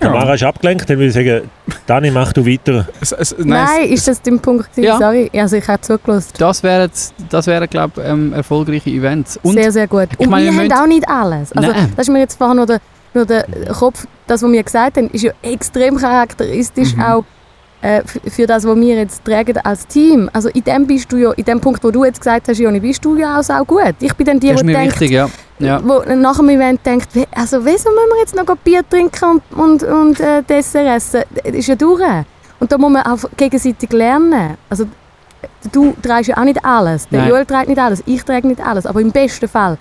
Tamara 0.00 0.34
ist 0.34 0.42
abgelenkt, 0.42 0.88
dann 0.88 0.98
würde 0.98 1.08
ich 1.08 1.14
sagen, 1.14 1.50
Dani, 1.86 2.10
mach 2.10 2.32
du 2.32 2.44
weiter. 2.46 2.88
Es, 3.00 3.12
es, 3.12 3.34
nein, 3.38 3.48
Nein, 3.48 3.88
ist 3.90 4.08
das 4.08 4.20
dein 4.22 4.38
Punkt? 4.40 4.70
gewesen? 4.70 4.84
Ja. 4.86 4.98
Sorry, 4.98 5.30
also 5.34 5.56
ich 5.56 5.68
habe 5.68 5.80
zugelassen. 5.82 6.32
Das 6.38 6.62
wären, 6.62 6.90
das 7.28 7.46
wären 7.46 7.68
glaube 7.68 8.00
ich, 8.00 8.08
ähm, 8.10 8.32
erfolgreiche 8.32 8.90
Events. 8.90 9.38
Und 9.42 9.52
sehr, 9.54 9.70
sehr 9.70 9.86
gut. 9.86 10.08
ich 10.12 10.18
Und 10.20 10.30
meine, 10.30 10.50
wir 10.50 10.58
haben 10.58 10.72
auch 10.72 10.86
nicht 10.86 11.08
alles. 11.08 11.52
Also, 11.52 11.70
Nein. 11.70 11.92
das 11.96 12.08
ist 12.08 12.12
mir 12.12 12.20
jetzt 12.20 12.36
vorhin 12.38 12.56
nur 12.56 12.66
der, 12.66 12.80
nur 13.14 13.26
der 13.26 13.44
Kopf, 13.78 14.06
das, 14.26 14.42
was 14.42 14.50
wir 14.50 14.62
gesagt 14.62 14.96
haben, 14.96 15.10
ist 15.10 15.22
ja 15.22 15.32
extrem 15.42 15.96
charakteristisch 15.96 16.94
Mhm. 16.96 17.02
auch 17.02 17.24
äh, 17.82 18.02
für, 18.28 18.46
das, 18.46 18.64
was 18.66 18.76
wir 18.76 18.96
jetzt 18.96 19.24
tragen 19.24 19.56
als 19.58 19.86
Team. 19.86 20.28
Also 20.32 20.48
in 20.50 20.62
dem 20.64 20.86
bist 20.86 21.10
du 21.12 21.16
ja, 21.16 21.32
in 21.32 21.44
dem 21.44 21.60
Punkt, 21.60 21.82
wo 21.82 21.90
du 21.90 22.04
jetzt 22.04 22.20
gesagt 22.20 22.48
hast, 22.48 22.58
Joni, 22.58 22.78
bist 22.80 23.04
du 23.04 23.16
ja 23.16 23.40
auch 23.40 23.66
gut. 23.66 23.94
Ich 24.00 24.14
bin 24.14 24.26
dann 24.26 24.38
die, 24.40 24.48
das 24.48 24.56
ist 24.56 24.60
die 24.62 24.66
mir 24.66 24.72
denkt, 24.78 25.00
wichtig, 25.00 25.12
ja. 25.12 25.28
Ja. 25.60 25.80
wo 25.82 26.02
nach 26.14 26.36
dem 26.36 26.48
Event 26.48 26.84
denkt, 26.84 27.08
also 27.34 27.64
wieso 27.64 27.90
müssen 27.90 28.10
wir 28.10 28.18
jetzt 28.20 28.34
noch 28.34 28.56
Bier 28.56 28.82
trinken 28.88 29.40
und, 29.50 29.58
und, 29.58 29.82
und 29.82 30.20
äh, 30.20 30.42
Dessert 30.42 30.86
essen? 30.86 31.22
Das 31.34 31.54
ist 31.54 31.68
ja 31.68 31.74
durch. 31.74 32.02
Und 32.58 32.70
da 32.70 32.78
muss 32.78 32.92
man 32.92 33.02
auch 33.02 33.18
gegenseitig 33.36 33.90
lernen. 33.92 34.56
Also 34.68 34.86
du 35.72 35.94
trägst 36.02 36.28
ja 36.28 36.36
auch 36.36 36.44
nicht 36.44 36.64
alles. 36.64 37.08
Der 37.08 37.20
Nein. 37.20 37.28
Joel 37.30 37.46
trägt 37.46 37.68
nicht 37.68 37.80
alles, 37.80 38.02
ich 38.06 38.22
trage 38.24 38.46
nicht 38.46 38.60
alles. 38.60 38.86
Aber 38.86 39.00
im 39.00 39.12
besten 39.12 39.48
Fall 39.48 39.78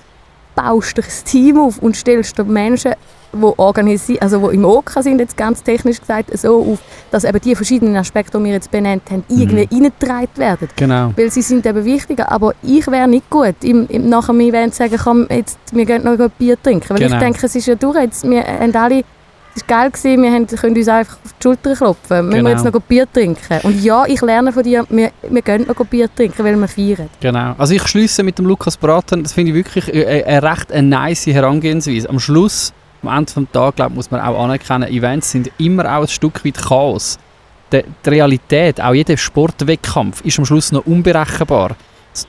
baust 0.56 0.98
du 0.98 1.02
ein 1.02 1.26
Team 1.26 1.60
auf 1.60 1.80
und 1.80 1.96
stellst 1.96 2.38
dir 2.38 2.44
Menschen, 2.44 2.94
die 3.34 3.54
organisieren, 3.58 4.22
also 4.22 4.50
die 4.50 4.56
im 4.56 4.66
OK 4.66 4.92
sind, 5.02 5.20
jetzt 5.20 5.38
ganz 5.38 5.62
technisch 5.64 6.00
gesagt, 6.00 6.38
so 6.38 6.74
auf, 6.74 6.80
dass 7.12 7.24
eben 7.24 7.40
die 7.42 7.56
verschiedenen 7.56 7.96
Aspekte, 7.98 8.38
die 8.38 8.44
wir 8.46 8.52
jetzt 8.54 8.72
benannt 8.72 9.04
haben, 9.12 9.24
irgendwie 9.30 9.68
reingetragen 9.72 10.30
werden. 10.38 10.68
Genau. 10.76 11.14
Weil 11.16 11.30
sie 11.32 11.42
sind 11.42 11.66
eben 11.66 11.84
wichtiger. 11.86 12.32
Aber 12.32 12.54
ich 12.64 12.88
wäre 12.88 13.08
nicht 13.08 13.30
gut, 13.30 13.56
im, 13.64 13.88
im, 13.88 14.10
nach 14.10 14.28
dem 14.28 14.40
Event 14.40 14.74
zu 14.74 14.84
sagen, 14.84 14.98
komm, 15.04 15.28
jetzt, 15.30 15.58
wir 15.72 15.86
gehen 15.86 16.04
noch 16.04 16.20
ein 16.20 16.32
Bier 16.38 16.62
trinken. 16.62 16.90
Weil 16.90 16.98
Genau. 17.00 17.16
ich 17.16 17.22
denke, 17.22 17.46
es 17.46 17.56
ist 17.56 17.66
ja 17.68 17.76
durch. 17.76 17.98
Jetzt, 17.98 18.30
wir 18.30 18.44
haben 18.44 18.76
alle, 18.76 19.04
es 19.56 19.68
war 19.68 19.82
geil, 19.82 19.92
gewesen, 19.92 20.22
wir 20.24 20.32
haben, 20.32 20.48
können 20.48 20.76
uns 20.78 20.88
einfach 20.88 21.14
auf 21.26 21.34
die 21.40 21.44
Schulter 21.44 21.76
klopfen. 21.76 22.26
Müssen 22.26 22.32
Genau. 22.38 22.50
wir 22.50 22.52
jetzt 22.56 22.66
noch 22.66 22.74
ein 22.74 22.82
Bier 22.88 23.08
trinken? 23.12 23.60
Und 23.64 23.84
ja, 23.84 24.06
ich 24.06 24.22
lerne 24.22 24.52
von 24.52 24.64
dir, 24.64 24.86
wir, 24.90 25.12
wir 25.30 25.42
gehen 25.42 25.66
noch 25.68 25.80
ein 25.80 25.86
Bier 25.88 26.10
trinken, 26.16 26.44
weil 26.44 26.56
wir 26.56 26.68
feiern. 26.68 27.10
Genau. 27.20 27.54
Also 27.58 27.74
ich 27.74 27.86
schließe 27.88 28.24
mit 28.24 28.38
dem 28.38 28.46
Lukas 28.46 28.78
Braten, 28.78 29.24
das 29.24 29.34
finde 29.34 29.52
ich 29.52 29.56
wirklich 29.56 29.92
eine, 29.94 30.26
eine 30.26 30.44
recht 30.44 30.72
eine 30.72 30.88
nice 30.88 31.28
Herangehensweise. 31.28 32.10
Am 32.10 32.20
Schluss, 32.20 32.74
am 33.04 33.18
Ende 33.18 33.34
des 33.34 33.52
Tages, 33.52 33.76
glaub, 33.76 33.94
muss 33.94 34.12
man 34.12 34.22
auch 34.22 34.44
anerkennen, 34.44 34.90
Events 34.90 35.32
sind 35.32 35.52
immer 35.58 35.86
auch 35.86 36.02
ein 36.02 36.08
Stück 36.08 36.44
weit 36.46 36.58
Chaos. 36.58 37.18
Die, 37.72 37.84
die 38.06 38.10
Realität, 38.10 38.82
auch 38.82 38.94
jeder 38.94 39.16
Sportwettkampf, 39.16 40.22
ist 40.22 40.40
am 40.40 40.46
Schluss 40.46 40.72
noch 40.72 40.86
unberechenbar. 40.86 41.76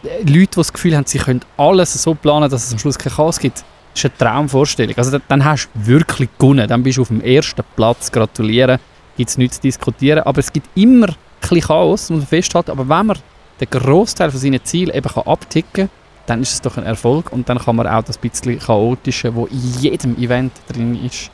Äh, 0.05 0.19
Leute, 0.21 0.47
die 0.47 0.57
das 0.57 0.73
Gefühl 0.73 0.97
haben, 0.97 1.07
sie 1.07 1.19
können 1.19 1.41
alles 1.57 1.95
so 1.95 2.15
planen, 2.15 2.51
dass 2.51 2.67
es 2.67 2.73
am 2.73 2.79
Schluss 2.79 2.99
kein 2.99 3.13
Chaos 3.13 3.39
gibt, 3.39 3.65
ist 3.95 4.05
eine 4.05 4.17
Traumvorstellung. 4.17 4.97
Also 4.97 5.19
dann, 5.27 5.45
hast 5.45 5.69
du 5.75 5.87
wirklich 5.87 6.29
gewonnen. 6.39 6.69
Dann 6.69 6.83
bist 6.83 6.99
du 6.99 7.03
auf 7.03 7.09
dem 7.09 7.23
ersten 7.23 7.63
Platz. 7.77 8.11
Gratulieren. 8.11 8.79
Gibt 9.17 9.31
es 9.31 9.39
nichts 9.39 9.57
zu 9.57 9.63
diskutieren. 9.63 10.21
Aber 10.21 10.39
es 10.39 10.53
gibt 10.53 10.69
immer 10.77 11.09
ein 11.09 11.17
bisschen 11.41 11.61
Chaos, 11.61 12.11
muss 12.11 12.21
man 12.21 12.27
festhalten. 12.27 12.71
Aber 12.71 12.89
wenn 12.89 13.07
man 13.07 13.19
den 13.61 13.71
Großteil 13.71 14.31
von 14.31 14.41
seinen 14.41 14.65
Zielen 14.65 14.95
eben 14.95 15.09
abticken 15.09 15.89
kann, 15.89 16.00
dann 16.31 16.43
ist 16.43 16.53
es 16.53 16.61
doch 16.61 16.77
ein 16.77 16.85
Erfolg 16.85 17.33
und 17.33 17.49
dann 17.49 17.59
kann 17.59 17.75
man 17.75 17.89
auch 17.89 18.05
das 18.05 18.17
bisschen 18.17 18.59
Chaotische, 18.59 19.35
wo 19.35 19.47
in 19.47 19.61
jedem 19.81 20.17
Event 20.17 20.53
drin 20.69 21.05
ist, 21.05 21.29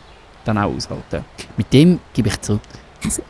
dann 0.47 0.57
auch 0.57 0.75
aushalten. 0.75 1.23
Mit 1.57 1.71
dem 1.71 2.01
gebe 2.15 2.29
ich 2.29 2.41
zurück 2.41 2.63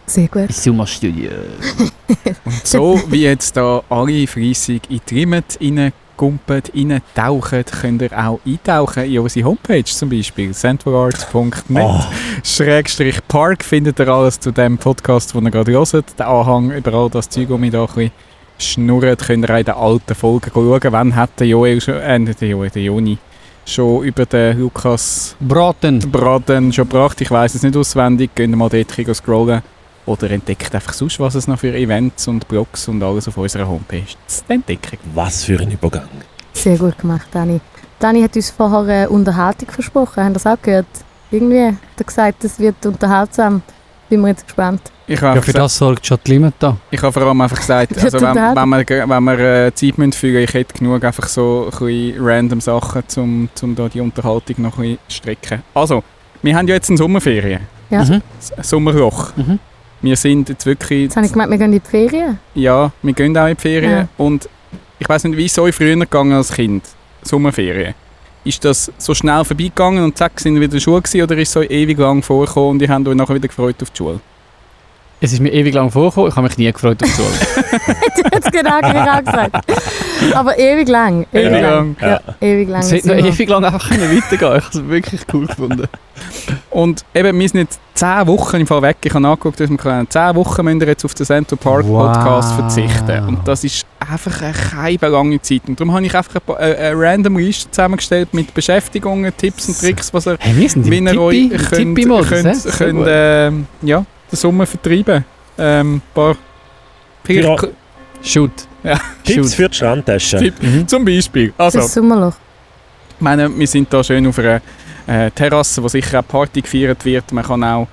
Sehr 0.07 0.29
gut. 0.29 0.53
Summa 0.53 0.87
Studio. 0.87 1.31
Und 2.45 2.67
so 2.67 3.03
wie 3.09 3.23
jetzt 3.23 3.57
da 3.57 3.83
alle 3.89 4.27
fleissig 4.29 4.83
in 4.89 5.01
die 5.11 5.15
Rimmet 5.15 5.59
reingumpen, 5.61 6.63
reintauchen, 6.73 7.65
könnt 7.65 8.03
ihr 8.03 8.13
auch 8.17 8.39
eintauchen 8.47 9.05
in 9.05 9.19
unsere 9.19 9.47
Homepage 9.47 9.85
zum 9.85 10.09
Beispiel, 10.09 10.53
centralarts.net. 10.53 11.85
Oh, 11.85 12.01
Schrägstrich 12.45 13.27
Park 13.27 13.65
findet 13.65 13.99
ihr 13.99 14.09
alles 14.09 14.39
zu 14.39 14.53
dem 14.53 14.79
Podcast, 14.79 15.35
den 15.35 15.45
ihr 15.45 15.51
gerade 15.51 15.73
hört. 15.73 16.19
Der 16.19 16.29
Anhang, 16.29 16.71
überall 16.71 17.11
das 17.11 17.29
Zeug, 17.29 17.49
das 17.49 17.59
mich 17.59 17.73
da 17.73 17.83
ein 17.83 17.87
bisschen 17.87 18.13
schnurrt, 18.59 19.27
könnt 19.27 19.45
ihr 19.45 19.55
auch 19.55 19.59
in 19.59 19.65
den 19.65 19.75
alten 19.75 20.15
Folgen 20.15 20.51
schauen. 20.53 20.81
Wann 20.91 21.17
hat 21.17 21.31
der 21.39 21.47
Joel 21.47 21.81
schon, 21.81 21.95
äh, 21.95 22.19
der 22.21 22.49
Joel, 22.49 22.71
der 22.71 22.83
Joni, 22.83 23.19
schon 23.65 24.05
über 24.05 24.27
den 24.27 24.59
Lukas 24.61 25.37
Braten. 25.41 25.99
Braten 25.99 26.73
schon 26.73 26.89
gebracht? 26.89 27.21
Ich 27.21 27.31
weiß 27.31 27.55
es 27.55 27.63
nicht 27.63 27.77
auswendig. 27.77 28.31
Könnt 28.35 28.55
ihr 28.55 28.57
mal 28.57 28.69
dort 28.69 29.17
scrollen. 29.17 29.63
Oder 30.07 30.31
entdeckt 30.31 30.73
einfach 30.73 30.93
sonst, 30.93 31.19
was 31.19 31.35
es 31.35 31.49
noch 31.49 31.59
für 31.59 31.75
Events 31.75 32.29
und 32.29 32.47
Blogs 32.47 32.87
und 32.87 33.03
alles 33.03 33.27
auf 33.27 33.37
unserer 33.37 33.67
Homepage 33.67 34.05
zu 34.29 34.43
entdecken. 34.47 34.99
was 35.15 35.43
für 35.45 35.59
ein 35.59 35.73
Übergang. 35.73 36.09
Sehr 36.53 36.79
gut 36.79 36.97
gemacht, 36.97 37.27
Dani. 37.33 37.61
Dani 37.99 38.23
hat 38.23 38.37
uns 38.37 38.51
vorher 38.51 39.05
äh, 39.05 39.07
Unterhaltung 39.09 39.69
versprochen. 39.71 40.23
Haben 40.23 40.35
das 40.35 40.47
auch 40.47 40.61
gehört? 40.63 40.87
Irgendwie 41.33 41.67
hat 41.67 41.77
er 41.99 42.05
gesagt, 42.05 42.45
es 42.45 42.59
wird 42.61 42.87
unterhaltsam. 42.87 43.63
Bin 44.09 44.21
mir 44.21 44.29
jetzt 44.29 44.45
gespannt. 44.47 44.81
Ich 45.09 45.21
habe 45.21 45.37
Ja, 45.37 45.43
für 45.43 45.53
das 45.53 45.77
sorgt 45.77 46.07
schon 46.07 46.19
die 46.27 46.33
Limita. 46.33 46.77
Ich 46.91 47.01
habe 47.03 47.13
vor 47.13 47.23
allem 47.23 47.41
einfach 47.41 47.57
gesagt, 47.57 47.97
also 48.03 48.21
wenn, 48.21 48.35
wenn 48.35 48.69
wir, 48.89 49.09
wenn 49.09 49.25
wir 49.25 49.39
äh, 49.67 49.75
Zeit 49.75 49.99
müssen 49.99 50.13
füllen 50.13 50.43
ich 50.45 50.55
hätte 50.55 50.75
genug 50.79 51.03
einfach 51.05 51.27
so 51.29 51.71
ein 51.81 52.15
random 52.19 52.61
Sachen, 52.61 53.03
um 53.17 53.49
zum 53.55 53.75
da 53.75 53.89
die 53.89 54.01
Unterhaltung 54.01 54.57
noch 54.63 54.77
ein 54.79 54.83
bisschen 54.83 54.99
strecken. 55.09 55.63
Also, 55.75 56.03
wir 56.43 56.57
haben 56.57 56.67
ja 56.69 56.75
jetzt 56.75 56.89
eine 56.89 56.99
Sommerferien, 56.99 57.61
Ja. 57.91 58.05
Mhm. 58.05 58.23
ein 58.57 58.63
Sommerloch. 58.63 59.37
Mhm. 59.37 59.59
Wir 60.03 60.17
sind 60.17 60.49
jetzt 60.51 60.67
wirklich, 60.67 61.05
Jetzt 61.05 61.17
habe 61.17 61.27
ich 61.27 61.33
gemeint, 61.33 61.51
wir 61.51 61.59
gehen 61.59 61.73
in 61.73 61.81
die 61.81 61.89
Ferien. 61.89 62.39
ja, 62.55 62.93
wir 63.03 63.13
gehen 63.13 63.37
auch 63.37 63.47
in 63.47 63.55
die 63.57 63.61
Ferien 63.61 63.91
Ja. 63.93 64.09
und 64.19 64.49
ich 64.99 65.09
weiß 65.09 65.25
nicht, 65.25 65.37
wie 65.37 65.47
ist 65.47 65.53
es 65.53 65.59
euch 65.59 65.75
früher 65.75 65.97
gegangen 65.97 66.33
als 66.33 66.53
Kind, 66.53 66.85
Sommerferien? 67.23 67.95
Ist 68.47 68.65
das 68.65 68.93
so 68.97 69.13
schnell 69.13 69.45
vorbeigegangen 69.45 70.05
und 70.05 70.17
zack, 70.17 70.39
sind 70.39 70.55
wir 70.55 70.61
wieder 70.61 70.71
in 70.71 70.77
der 70.77 70.81
Schule 70.81 71.03
gewesen, 71.03 71.21
oder 71.21 71.37
ist 71.37 71.49
es 71.49 71.53
so 71.53 71.63
ewig 71.63 71.99
lang 71.99 72.23
vorgekommen 72.23 72.71
und 72.71 72.83
ihr 72.83 72.89
habt 72.89 73.09
euch 73.09 73.17
nachher 73.17 73.35
wieder 73.35 73.49
gefreut 73.49 73.83
auf 73.83 73.91
die 73.91 73.97
Schule? 73.97 74.21
Es 75.19 75.33
ist 75.33 75.41
mir 75.41 75.51
ewig 75.51 75.73
lang 75.75 75.91
vorgekommen, 75.91 76.29
ich 76.31 76.37
habe 76.37 76.47
mich 76.47 76.59
nie 76.59 76.71
gefreut 76.71 77.03
auf 77.03 77.09
die 77.09 77.15
Schule. 77.15 77.29
Jetzt 78.35 78.53
genau, 78.53 78.79
wie 78.83 78.97
ich 78.99 79.11
auch 79.11 79.25
gesagt. 79.25 79.67
Aber 80.35 80.59
ewig 80.59 80.89
lang. 80.89 81.27
Ewig, 81.33 81.47
Ewig 81.53 81.63
lang. 81.63 81.97
lang. 82.01 82.11
Ja, 82.11 82.21
ewig 82.47 82.69
lang. 82.69 82.81
es 82.81 82.93
hätte 82.93 83.09
noch 83.09 83.17
ewig 83.17 83.49
lang 83.49 83.65
einfach 83.65 83.89
können 83.89 84.03
weitergehen 84.15 84.57
Ich 84.59 84.65
habe 84.65 84.79
es 84.79 84.89
wirklich 84.89 85.21
cool 85.33 85.47
gefunden. 85.47 85.89
Und 86.71 87.05
eben, 87.15 87.39
wir 87.39 87.49
sind 87.49 87.61
jetzt 87.61 87.81
10 87.95 88.27
Wochen 88.27 88.57
im 88.57 88.67
Fall 88.67 88.83
weg. 88.83 88.99
Ich 89.05 89.11
habe 89.15 89.23
nachgeguckt, 89.23 89.59
dass 89.59 89.71
wir 89.71 89.77
können. 89.79 90.09
10 90.11 90.35
Wochen 90.37 90.65
müssen 90.67 90.81
wir 90.81 90.89
jetzt 90.89 91.05
auf 91.07 91.15
den 91.15 91.25
Central 91.25 91.57
Park 91.59 91.85
Wow. 91.87 92.13
Podcast 92.13 92.53
verzichten. 92.53 93.25
Und 93.27 93.49
das 93.49 93.65
ist 93.65 93.87
einfach 93.99 94.43
eine 94.43 94.53
keine 94.99 95.13
lange 95.13 95.41
Zeit. 95.41 95.63
Und 95.67 95.81
darum 95.81 95.95
habe 95.95 96.05
ich 96.05 96.15
einfach 96.15 96.35
ein 96.35 96.41
paar- 96.43 96.61
äh, 96.61 96.77
eine 96.91 97.01
random 97.01 97.39
Liste 97.39 97.71
zusammengestellt 97.71 98.35
mit 98.35 98.53
Beschäftigungen, 98.53 99.33
Tipps 99.35 99.69
und 99.69 99.81
Tricks, 99.81 100.13
was 100.13 100.27
ihr, 100.27 100.37
Hey, 100.41 100.57
wir 100.57 100.69
sind 100.69 100.91
wie 100.91 100.99
ihr 100.99 101.21
euch 101.21 101.37
Tippi- 101.37 101.57
könnt, 101.57 101.71
Tippi-Modus, 101.97 102.29
könnt, 102.29 102.65
könnt, 102.77 102.99
gut. 102.99 103.07
ähm, 103.09 103.67
ja, 103.81 104.05
den 104.31 104.37
Sommer 104.37 104.67
vertreiben. 104.67 105.25
Ähm, 105.59 105.97
ein 105.97 106.03
paar 106.15 106.37
Ja. 107.29 107.57
Shoot. 108.23 108.53
Tipps 109.25 109.55
für 109.55 109.69
die 109.69 109.75
Strandtasche. 109.75 110.39
Tipp. 110.39 110.55
Mhm. 110.63 110.87
Zum 110.87 111.05
Beispiel. 111.05 111.53
Das 111.57 111.75
Also, 111.75 111.87
ist 111.87 111.95
Sommerloch. 111.95 112.35
Ich 113.17 113.21
meine, 113.21 113.49
wir 113.59 113.67
sind 113.67 113.93
da 113.93 114.03
schön 114.05 114.27
auf 114.27 114.39
einer 114.39 114.61
äh, 115.07 115.31
Terrasse, 115.31 115.83
wo 115.83 115.89
sicher 115.89 116.21
auch 116.21 116.27
Party 116.29 116.61
gefeiert 116.61 117.05
wird. 117.05 117.33
Man 117.33 117.45
kann 117.45 117.65
auch, 117.65 117.89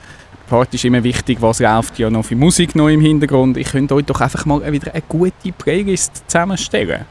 Party 0.50 0.76
ist 0.76 0.86
immer 0.86 1.04
wichtig, 1.04 1.38
was 1.42 1.60
läuft 1.60 1.98
ja 1.98 2.10
noch 2.10 2.26
für 2.26 2.36
Musik 2.36 2.76
noch 2.76 2.90
im 2.90 3.02
Hintergrund. 3.02 3.58
Ich 3.58 3.72
könnte 3.72 3.96
euch 3.96 4.06
doch 4.06 4.20
einfach 4.22 4.46
mal 4.46 4.70
wieder 4.72 4.92
eine 4.94 5.02
gute 5.08 5.52
Playlist 5.58 6.24
zusammenstellen. 6.28 7.06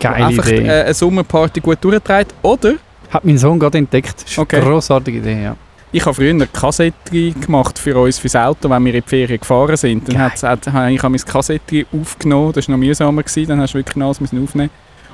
Geile 0.00 0.26
einfach 0.26 0.46
Idee. 0.48 0.66
äh, 0.66 0.82
eine 0.84 0.94
Sommerparty 0.94 1.60
gut 1.60 1.78
durchträgt. 1.82 2.34
Oder 2.42 2.74
Hat 3.10 3.24
mein 3.24 3.38
Sohn 3.38 3.58
gerade 3.58 3.78
entdeckt. 3.78 4.22
Das 4.24 4.30
ist 4.30 4.38
Okay. 4.38 4.56
eine 4.56 4.66
grossartige 4.66 5.18
Idee, 5.18 5.42
ja. 5.44 5.56
Ich 5.96 6.04
habe 6.04 6.14
früher 6.14 6.28
eine 6.28 6.46
Kassette 6.46 7.32
gemacht 7.32 7.78
für 7.78 7.96
uns, 7.96 8.18
fürs 8.18 8.36
Auto, 8.36 8.68
wenn 8.68 8.84
wir 8.84 8.94
in 8.94 9.02
die 9.02 9.08
Ferien 9.08 9.40
gefahren 9.40 9.78
sind. 9.78 10.06
Dann 10.06 10.18
hat's, 10.18 10.42
hat, 10.42 10.66
habe 10.66 10.92
ich 10.92 11.02
mein 11.02 11.16
Kassette 11.16 11.86
aufgenommen, 11.90 12.52
das 12.52 12.68
war 12.68 12.76
noch 12.76 12.78
mühsamer, 12.78 13.22
gewesen, 13.22 13.48
dann 13.48 13.60
hast 13.62 13.72
du 13.72 13.78
wirklich 13.78 14.04
alles 14.04 14.20
müssen 14.20 14.42
aufnehmen 14.42 14.68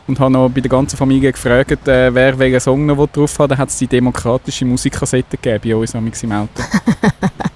und 0.08 0.18
habe 0.18 0.32
noch 0.32 0.48
bei 0.48 0.60
der 0.60 0.68
ganzen 0.68 0.96
Familie 0.96 1.30
gefragt, 1.30 1.86
äh, 1.86 2.12
wer 2.12 2.36
welchen 2.36 2.58
Song 2.58 2.84
noch 2.84 3.06
drauf 3.06 3.38
hat. 3.38 3.52
Dann 3.52 3.58
hat 3.58 3.68
es 3.68 3.78
die 3.78 3.86
demokratische 3.86 4.64
Musikkassette 4.64 5.36
gegeben 5.36 5.60
bei 5.62 5.76
uns 5.76 5.94
im 5.94 6.32
Auto. 6.32 6.50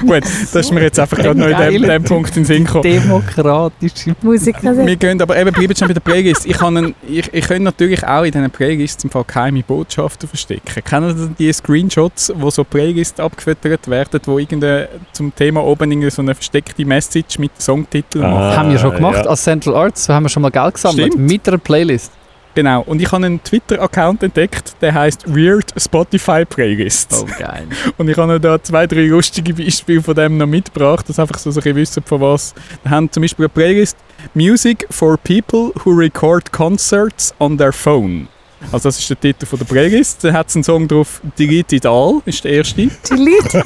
Gut, 0.00 0.22
das 0.22 0.54
ist 0.54 0.72
mir 0.72 0.82
jetzt 0.82 0.98
einfach 0.98 1.16
gerade 1.16 1.38
noch 1.38 1.46
in 1.68 1.82
dem, 1.82 2.02
Punkt 2.04 2.30
in 2.30 2.42
den 2.42 2.44
Sinn 2.44 2.64
gekommen. 2.64 2.84
Demokratische 2.84 4.14
Musiker 4.22 4.86
Wir 4.86 4.96
gehen 4.96 5.20
aber 5.20 5.36
eben, 5.38 5.52
bleiben 5.52 5.74
schon 5.76 5.88
bei 5.88 5.94
der 5.94 6.00
Playlist. 6.00 6.46
Ich, 6.46 6.56
kann 6.58 6.76
einen, 6.76 6.94
ich, 7.08 7.32
ich 7.32 7.46
könnte 7.46 7.62
natürlich 7.64 8.06
auch 8.06 8.22
in 8.22 8.32
diesen 8.32 8.50
Playlists 8.50 9.04
im 9.04 9.10
Fall 9.10 9.24
geheime 9.26 9.62
Botschaften 9.62 10.28
verstecken. 10.28 10.82
Kennen 10.84 11.16
Sie 11.16 11.28
die 11.46 11.52
Screenshots, 11.52 12.32
wo 12.36 12.50
so 12.50 12.64
Playlists 12.64 13.20
abgefüttert 13.20 13.88
werden, 13.88 14.20
wo 14.24 14.38
irgendeine, 14.38 14.88
zum 15.12 15.34
Thema 15.34 15.62
oben 15.64 15.90
irgendwie 15.90 16.10
so 16.10 16.22
eine 16.22 16.34
versteckte 16.34 16.84
Message 16.84 17.38
mit 17.38 17.52
Songtitel 17.60 18.22
Ah. 18.22 18.28
machen? 18.28 18.56
haben 18.56 18.70
wir 18.70 18.78
schon 18.78 18.94
gemacht. 18.94 19.16
ja. 19.24 19.30
Als 19.30 19.42
Central 19.42 19.74
Arts 19.76 20.08
haben 20.08 20.24
wir 20.24 20.28
schon 20.28 20.42
mal 20.42 20.50
Geld 20.50 20.74
gesammelt. 20.74 21.12
Stimmt. 21.12 21.30
Mit 21.30 21.48
einer 21.48 21.58
Playlist. 21.58 22.12
Genau. 22.54 22.82
Und 22.82 23.00
ich 23.00 23.10
habe 23.10 23.24
einen 23.24 23.42
Twitter-Account 23.42 24.22
entdeckt, 24.22 24.74
der 24.80 24.92
heißt 24.92 25.26
Weird 25.26 25.72
Spotify 25.76 26.44
Playlists. 26.44 27.22
Oh, 27.22 27.26
geil. 27.38 27.66
Und 27.96 28.08
ich 28.08 28.16
habe 28.16 28.34
noch 28.34 28.38
da 28.38 28.62
zwei, 28.62 28.86
drei 28.86 29.06
lustige 29.06 29.54
Beispiele 29.54 30.02
von 30.02 30.14
dem 30.14 30.36
noch 30.36 30.46
mitgebracht, 30.46 31.08
dass 31.08 31.18
einfach 31.18 31.38
so 31.38 31.50
ein 31.50 31.54
bisschen 31.54 31.76
wissen, 31.76 32.02
von 32.02 32.20
was. 32.20 32.54
Wir 32.82 32.90
haben 32.90 33.10
zum 33.10 33.22
Beispiel 33.22 33.46
eine 33.46 33.48
Playlist 33.50 33.96
Music 34.34 34.86
for 34.90 35.16
People 35.16 35.72
who 35.84 35.92
record 35.92 36.52
concerts 36.52 37.34
on 37.38 37.56
their 37.56 37.72
phone. 37.72 38.28
Also 38.70 38.88
das 38.88 38.98
ist 38.98 39.10
der 39.10 39.18
Titel 39.18 39.46
von 39.46 39.58
der 39.58 39.66
Playlist. 39.66 40.22
Da 40.22 40.32
hat 40.32 40.48
es 40.48 40.54
einen 40.54 40.64
Song 40.64 40.86
drauf, 40.86 41.20
Delete 41.38 41.76
It 41.76 41.86
All, 41.86 42.20
ist 42.26 42.44
der 42.44 42.52
erste. 42.52 42.86
Delete. 43.10 43.62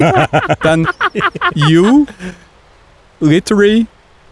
Dann 0.63 0.87
You, 1.53 2.05
Literally, 3.19 3.87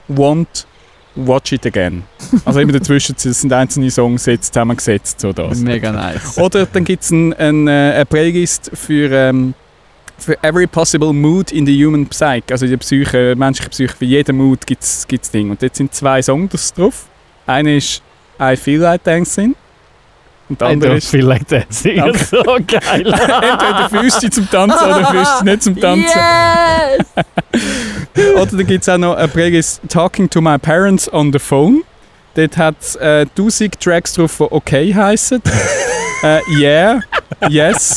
Want, 0.07 0.67
Watch 1.15 1.53
It 1.53 1.65
Again. 1.65 2.03
Also 2.43 2.59
immer 2.59 2.73
dazwischen 2.73 3.15
sind 3.17 3.51
einzelne 3.53 3.89
Songs 3.89 4.25
jetzt 4.25 4.53
zusammengesetzt, 4.53 5.21
so 5.21 5.31
das. 5.31 5.59
Mega 5.59 5.91
nice. 5.91 6.37
Oder 6.37 6.65
dann 6.65 6.83
gibt 6.83 7.03
es 7.03 7.11
ein, 7.11 7.33
ein, 7.33 7.67
äh, 7.67 7.93
eine 7.95 8.05
Playlist 8.05 8.71
für, 8.73 9.11
ähm, 9.11 9.53
für 10.17 10.41
every 10.43 10.67
possible 10.67 11.13
mood 11.13 11.51
in 11.51 11.65
the 11.65 11.85
human 11.85 12.05
psyche. 12.07 12.43
Also 12.51 12.65
in 12.65 12.71
der 12.71 12.77
Psyche, 12.77 13.35
menschliche 13.37 13.69
Psyche, 13.69 13.95
für 13.95 14.05
jeden 14.05 14.37
Mood 14.37 14.65
gibt 14.67 14.83
es 14.83 15.07
Dinge. 15.31 15.51
Und 15.51 15.61
dort 15.61 15.75
sind 15.75 15.93
zwei 15.93 16.21
Songs 16.21 16.73
drauf. 16.73 17.07
Einer 17.45 17.75
ist 17.75 18.01
I 18.39 18.55
Feel 18.55 18.81
Like 18.81 19.03
Dancing. 19.03 19.55
Und 20.47 20.61
der 20.61 20.69
I 20.69 20.73
andere 20.73 20.97
ist 20.97 21.09
feel 21.09 21.25
like 21.25 21.47
dancing. 21.47 21.99
Okay. 22.01 22.17
so 22.29 22.43
geil. 22.43 23.05
entweder 23.07 24.19
du 24.21 24.29
zum 24.29 24.49
Tanzen 24.49 24.85
oder 24.85 25.01
du 25.11 25.45
nicht 25.45 25.63
zum 25.63 25.79
Tanzen. 25.79 26.05
Yes! 26.05 27.25
Oder 28.35 28.45
dann 28.45 28.67
gibt 28.67 28.83
es 28.83 28.89
auch 28.89 28.97
noch 28.97 29.15
eine 29.15 29.27
Playlist 29.27 29.81
Talking 29.89 30.29
to 30.29 30.41
my 30.41 30.57
parents 30.57 31.11
on 31.11 31.33
the 31.33 31.39
phone. 31.39 31.83
Dort 32.35 32.57
hat 32.57 32.75
es 32.79 32.95
äh, 32.97 33.25
1000 33.37 33.79
Tracks 33.79 34.13
drauf, 34.13 34.35
die 34.37 34.43
okay 34.51 34.93
heißen. 34.93 35.41
äh, 36.23 36.39
yeah, 36.59 36.99
yes, 37.49 37.95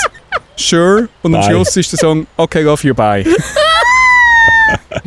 sure. 0.56 1.08
Und 1.22 1.34
am 1.34 1.40
Bye. 1.40 1.50
Schluss 1.50 1.76
ist 1.76 1.92
der 1.92 1.98
Song 1.98 2.26
Okay, 2.36 2.62
love 2.62 2.86
you, 2.86 2.94
bye. 2.94 3.24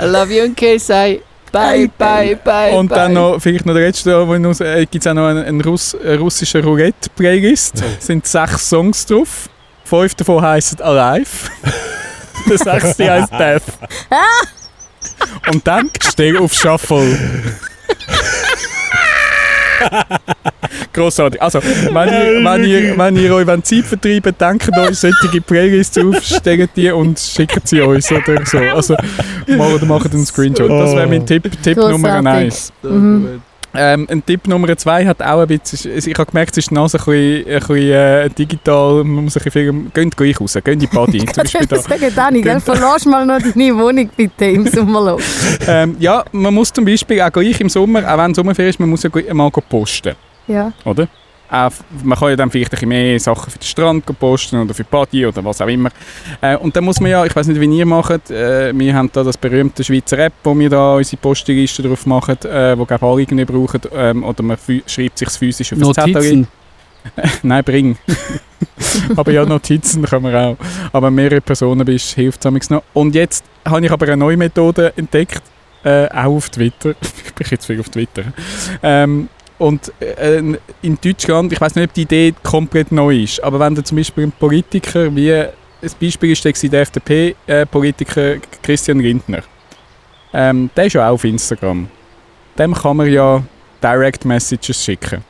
I 0.00 0.04
love 0.04 0.32
you 0.32 0.44
in 0.44 0.54
case 0.54 0.92
I... 0.92 1.22
Bye, 1.56 1.90
bye, 1.96 2.36
bye, 2.36 2.72
Und 2.72 2.88
bye. 2.88 2.98
dann 2.98 3.12
noch, 3.12 3.40
vielleicht 3.40 3.66
noch 3.66 3.74
der 3.74 3.84
letzte, 3.84 4.10
noch, 4.10 4.60
äh, 4.60 4.86
gibt 4.86 5.04
es 5.04 5.06
auch 5.06 5.14
noch 5.14 5.26
einen, 5.26 5.44
einen, 5.44 5.60
Russ, 5.60 5.94
einen 5.94 6.18
russischen 6.18 6.62
Roulette-Playlist. 6.62 7.82
Es 7.98 8.06
sind 8.06 8.26
sechs 8.26 8.68
Songs 8.68 9.06
drauf. 9.06 9.48
Fünf 9.84 10.14
davon 10.14 10.42
heißen 10.42 10.80
Alive. 10.80 11.50
der 12.48 12.58
sechste 12.58 13.10
heißt 13.10 13.32
Death. 13.32 13.62
Und 15.50 15.66
dann 15.66 15.90
stell 16.02 16.36
auf 16.38 16.52
Shuffle. 16.52 17.16
Grossartig. 20.92 21.40
Also, 21.40 21.60
wenn 21.62 22.08
ihr, 22.08 22.44
wenn 22.44 22.64
ihr, 22.64 22.98
wenn 22.98 23.16
ihr 23.16 23.34
euch 23.34 23.46
Zeit 23.62 23.84
vertreiben 23.84 24.24
wollt, 24.24 24.40
denkt 24.40 24.78
euch 24.78 24.98
solche 24.98 25.40
Playlists 25.40 25.98
auf, 25.98 26.22
stellt 26.22 26.70
die 26.76 26.90
und 26.90 27.18
schickt 27.18 27.68
sie 27.68 27.80
uns 27.80 28.10
oder 28.10 28.44
so. 28.44 28.58
Also, 28.58 28.96
macht 29.86 30.12
einen 30.12 30.26
Screenshot. 30.26 30.70
Das 30.70 30.94
wäre 30.94 31.06
mein 31.06 31.26
Tipp, 31.26 31.50
Tipp 31.62 31.76
Nummer 31.76 32.20
Grossartig. 32.20 32.44
1. 32.44 32.72
So 32.82 32.88
Mhm. 32.90 33.42
Ähm, 33.78 34.06
ein 34.10 34.24
Tipp 34.24 34.46
Nummer 34.48 34.76
zwei 34.76 35.06
hat 35.06 35.20
auch 35.22 35.40
ein 35.40 35.46
bisschen, 35.48 35.96
ich 35.96 36.18
habe 36.18 36.26
gemerkt, 36.26 36.52
es 36.52 36.58
ist 36.58 36.70
die 36.70 36.74
Nase 36.74 36.98
ein 36.98 37.04
bisschen, 37.04 37.46
ein 37.54 37.58
bisschen 37.60 37.92
äh, 37.92 38.28
digital, 38.30 39.04
man 39.04 39.24
muss 39.24 39.36
ein 39.36 39.44
bisschen 39.44 39.92
geht 39.92 40.16
gleich 40.16 40.40
raus, 40.40 40.54
geht 40.54 40.66
in 40.68 40.78
die 40.78 40.86
Party. 40.86 41.18
Ich 41.26 41.52
kann 41.52 41.66
da. 41.68 41.76
sagen, 41.76 42.12
Dani, 42.14 42.42
gell, 42.42 42.60
verlass 42.60 43.04
mal 43.06 43.24
noch 43.26 43.38
deine 43.40 43.76
Wohnung 43.76 44.10
bitte 44.16 44.44
im 44.46 44.66
Sommerloch. 44.72 45.20
Ähm, 45.66 45.96
ja, 45.98 46.24
man 46.32 46.54
muss 46.54 46.72
zum 46.72 46.84
Beispiel 46.84 47.20
auch 47.20 47.30
gleich 47.32 47.60
im 47.60 47.68
Sommer, 47.68 48.00
auch 48.12 48.18
wenn 48.18 48.34
Sommerferien 48.34 48.70
ist, 48.70 48.80
man 48.80 48.88
muss 48.88 49.02
ja 49.02 49.10
mal 49.34 49.50
posten, 49.50 50.14
Ja. 50.46 50.72
oder? 50.84 51.08
Auch, 51.50 51.72
man 52.02 52.18
kann 52.18 52.30
ja 52.30 52.36
dann 52.36 52.50
vielleicht 52.50 52.82
ein 52.82 52.88
mehr 52.88 53.20
Sachen 53.20 53.50
für 53.50 53.58
den 53.58 53.64
Strand 53.64 54.18
posten 54.18 54.60
oder 54.60 54.74
für 54.74 54.82
die 54.82 54.90
Party 54.90 55.26
oder 55.26 55.44
was 55.44 55.60
auch 55.60 55.68
immer. 55.68 55.90
Äh, 56.40 56.56
und 56.56 56.74
dann 56.74 56.84
muss 56.84 57.00
man 57.00 57.10
ja, 57.10 57.24
ich 57.24 57.34
weiß 57.34 57.46
nicht, 57.46 57.60
wie 57.60 57.78
ihr 57.78 57.86
macht, 57.86 58.30
äh, 58.30 58.76
wir 58.76 58.94
haben 58.94 59.10
da 59.12 59.22
das 59.22 59.36
berühmte 59.36 59.84
Schweizer 59.84 60.18
App, 60.18 60.32
wo 60.42 60.58
wir 60.58 60.68
da 60.68 60.94
unsere 60.94 61.20
Postliste 61.20 61.82
drauf 61.82 62.04
machen, 62.06 62.36
äh, 62.44 62.76
wo 62.76 62.84
glaube 62.84 63.06
alle 63.06 63.22
irgendwie 63.22 63.44
brauchen, 63.44 63.80
ähm, 63.94 64.24
oder 64.24 64.42
man 64.42 64.58
schreibt 64.86 65.18
sich 65.18 65.30
physisch 65.30 65.72
auf 65.72 65.78
das 65.78 65.92
Zettel. 65.92 66.12
Notizen. 66.12 66.48
Nein, 67.42 67.64
bring. 67.64 67.96
aber 69.16 69.32
ja, 69.32 69.44
Notizen 69.44 70.02
können 70.04 70.24
wir 70.24 70.40
auch. 70.40 70.56
Aber 70.92 71.10
mehrere 71.10 71.40
Personen 71.40 71.84
bist, 71.84 72.14
hilft 72.14 72.44
es 72.44 72.70
noch. 72.70 72.82
Und 72.92 73.14
jetzt 73.14 73.44
habe 73.64 73.84
ich 73.84 73.92
aber 73.92 74.06
eine 74.06 74.16
neue 74.16 74.36
Methode 74.36 74.92
entdeckt, 74.96 75.42
äh, 75.84 76.08
auch 76.08 76.36
auf 76.36 76.50
Twitter. 76.50 76.90
ich 77.26 77.34
bin 77.34 77.46
jetzt 77.50 77.66
viel 77.66 77.80
auf 77.80 77.88
Twitter. 77.88 78.24
Ähm, 78.82 79.28
und 79.58 79.92
äh, 80.00 80.38
in 80.82 80.98
Deutschland, 81.02 81.52
ich 81.52 81.60
weiß 81.60 81.74
nicht, 81.74 81.88
ob 81.88 81.94
die 81.94 82.02
Idee 82.02 82.34
komplett 82.42 82.92
neu 82.92 83.22
ist, 83.22 83.42
aber 83.42 83.58
wenn 83.60 83.74
du 83.74 83.82
zum 83.82 83.96
Beispiel 83.96 84.24
ein 84.24 84.32
Politiker 84.32 85.14
wie, 85.14 85.32
ein 85.32 85.50
Beispiel 86.00 86.32
ist 86.32 86.44
der, 86.44 86.80
FDP-Politiker 86.82 88.36
Christian 88.62 89.00
Lindner, 89.00 89.42
ähm, 90.32 90.70
der 90.76 90.86
ist 90.86 90.92
ja 90.92 91.08
auch 91.08 91.14
auf 91.14 91.24
Instagram. 91.24 91.88
Dem 92.58 92.74
kann 92.74 92.96
man 92.96 93.10
ja 93.10 93.42
Direct 93.82 94.24
Messages 94.24 94.84
schicken. 94.84 95.22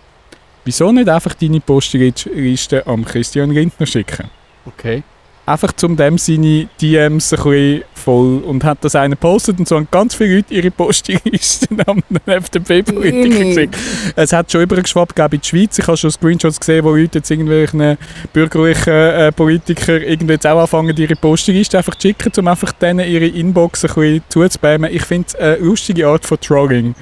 Wieso 0.64 0.90
nicht 0.90 1.08
einfach 1.08 1.34
deine 1.34 1.60
Postliste 1.60 2.84
am 2.86 3.04
Christian 3.04 3.50
Lindner 3.50 3.86
schicken? 3.86 4.28
Okay. 4.64 5.02
Einfach 5.44 5.72
zum 5.72 5.96
dem 5.96 6.18
seine 6.18 6.68
DMs 6.80 7.32
ein 7.32 7.42
bisschen 7.42 7.84
voll 8.06 8.38
und 8.38 8.62
hat 8.62 8.78
das 8.82 8.94
einer 8.94 9.16
gepostet 9.16 9.58
und 9.58 9.66
so 9.66 9.74
haben 9.74 9.88
ganz 9.90 10.14
viele 10.14 10.36
Leute 10.36 10.54
ihre 10.54 10.70
Postlisten 10.70 11.82
am 11.86 12.00
FDP-Politiker 12.24 13.44
geschickt. 13.44 13.76
Es 14.14 14.32
hat 14.32 14.52
schon 14.52 14.62
übergeschwappt 14.62 15.16
glaube 15.16 15.34
ich, 15.34 15.40
in 15.40 15.42
die 15.42 15.48
Schweiz. 15.48 15.78
Ich 15.80 15.86
habe 15.88 15.96
schon 15.96 16.12
Screenshots 16.12 16.60
gesehen, 16.60 16.84
wo 16.84 16.94
Leute 16.94 17.18
jetzt 17.18 17.30
irgendwelchen 17.32 17.98
bürgerlichen 18.32 18.92
äh, 18.92 19.32
Politiker 19.32 20.00
irgendwie 20.00 20.34
jetzt 20.34 20.46
auch 20.46 20.60
anfangen, 20.60 20.96
ihre 20.96 21.16
Postliste 21.16 21.78
einfach 21.78 21.96
zu 21.96 22.06
schicken, 22.06 22.30
um 22.38 22.46
einfach 22.46 22.70
denen 22.72 23.08
ihre 23.08 23.26
Inbox 23.26 23.84
ein 23.84 23.94
bisschen 23.94 24.22
zuzuspammen. 24.28 24.94
Ich 24.94 25.02
finde 25.02 25.26
es 25.28 25.34
eine 25.34 25.56
lustige 25.56 26.06
Art 26.06 26.24
von 26.24 26.38
Trolling. 26.38 26.94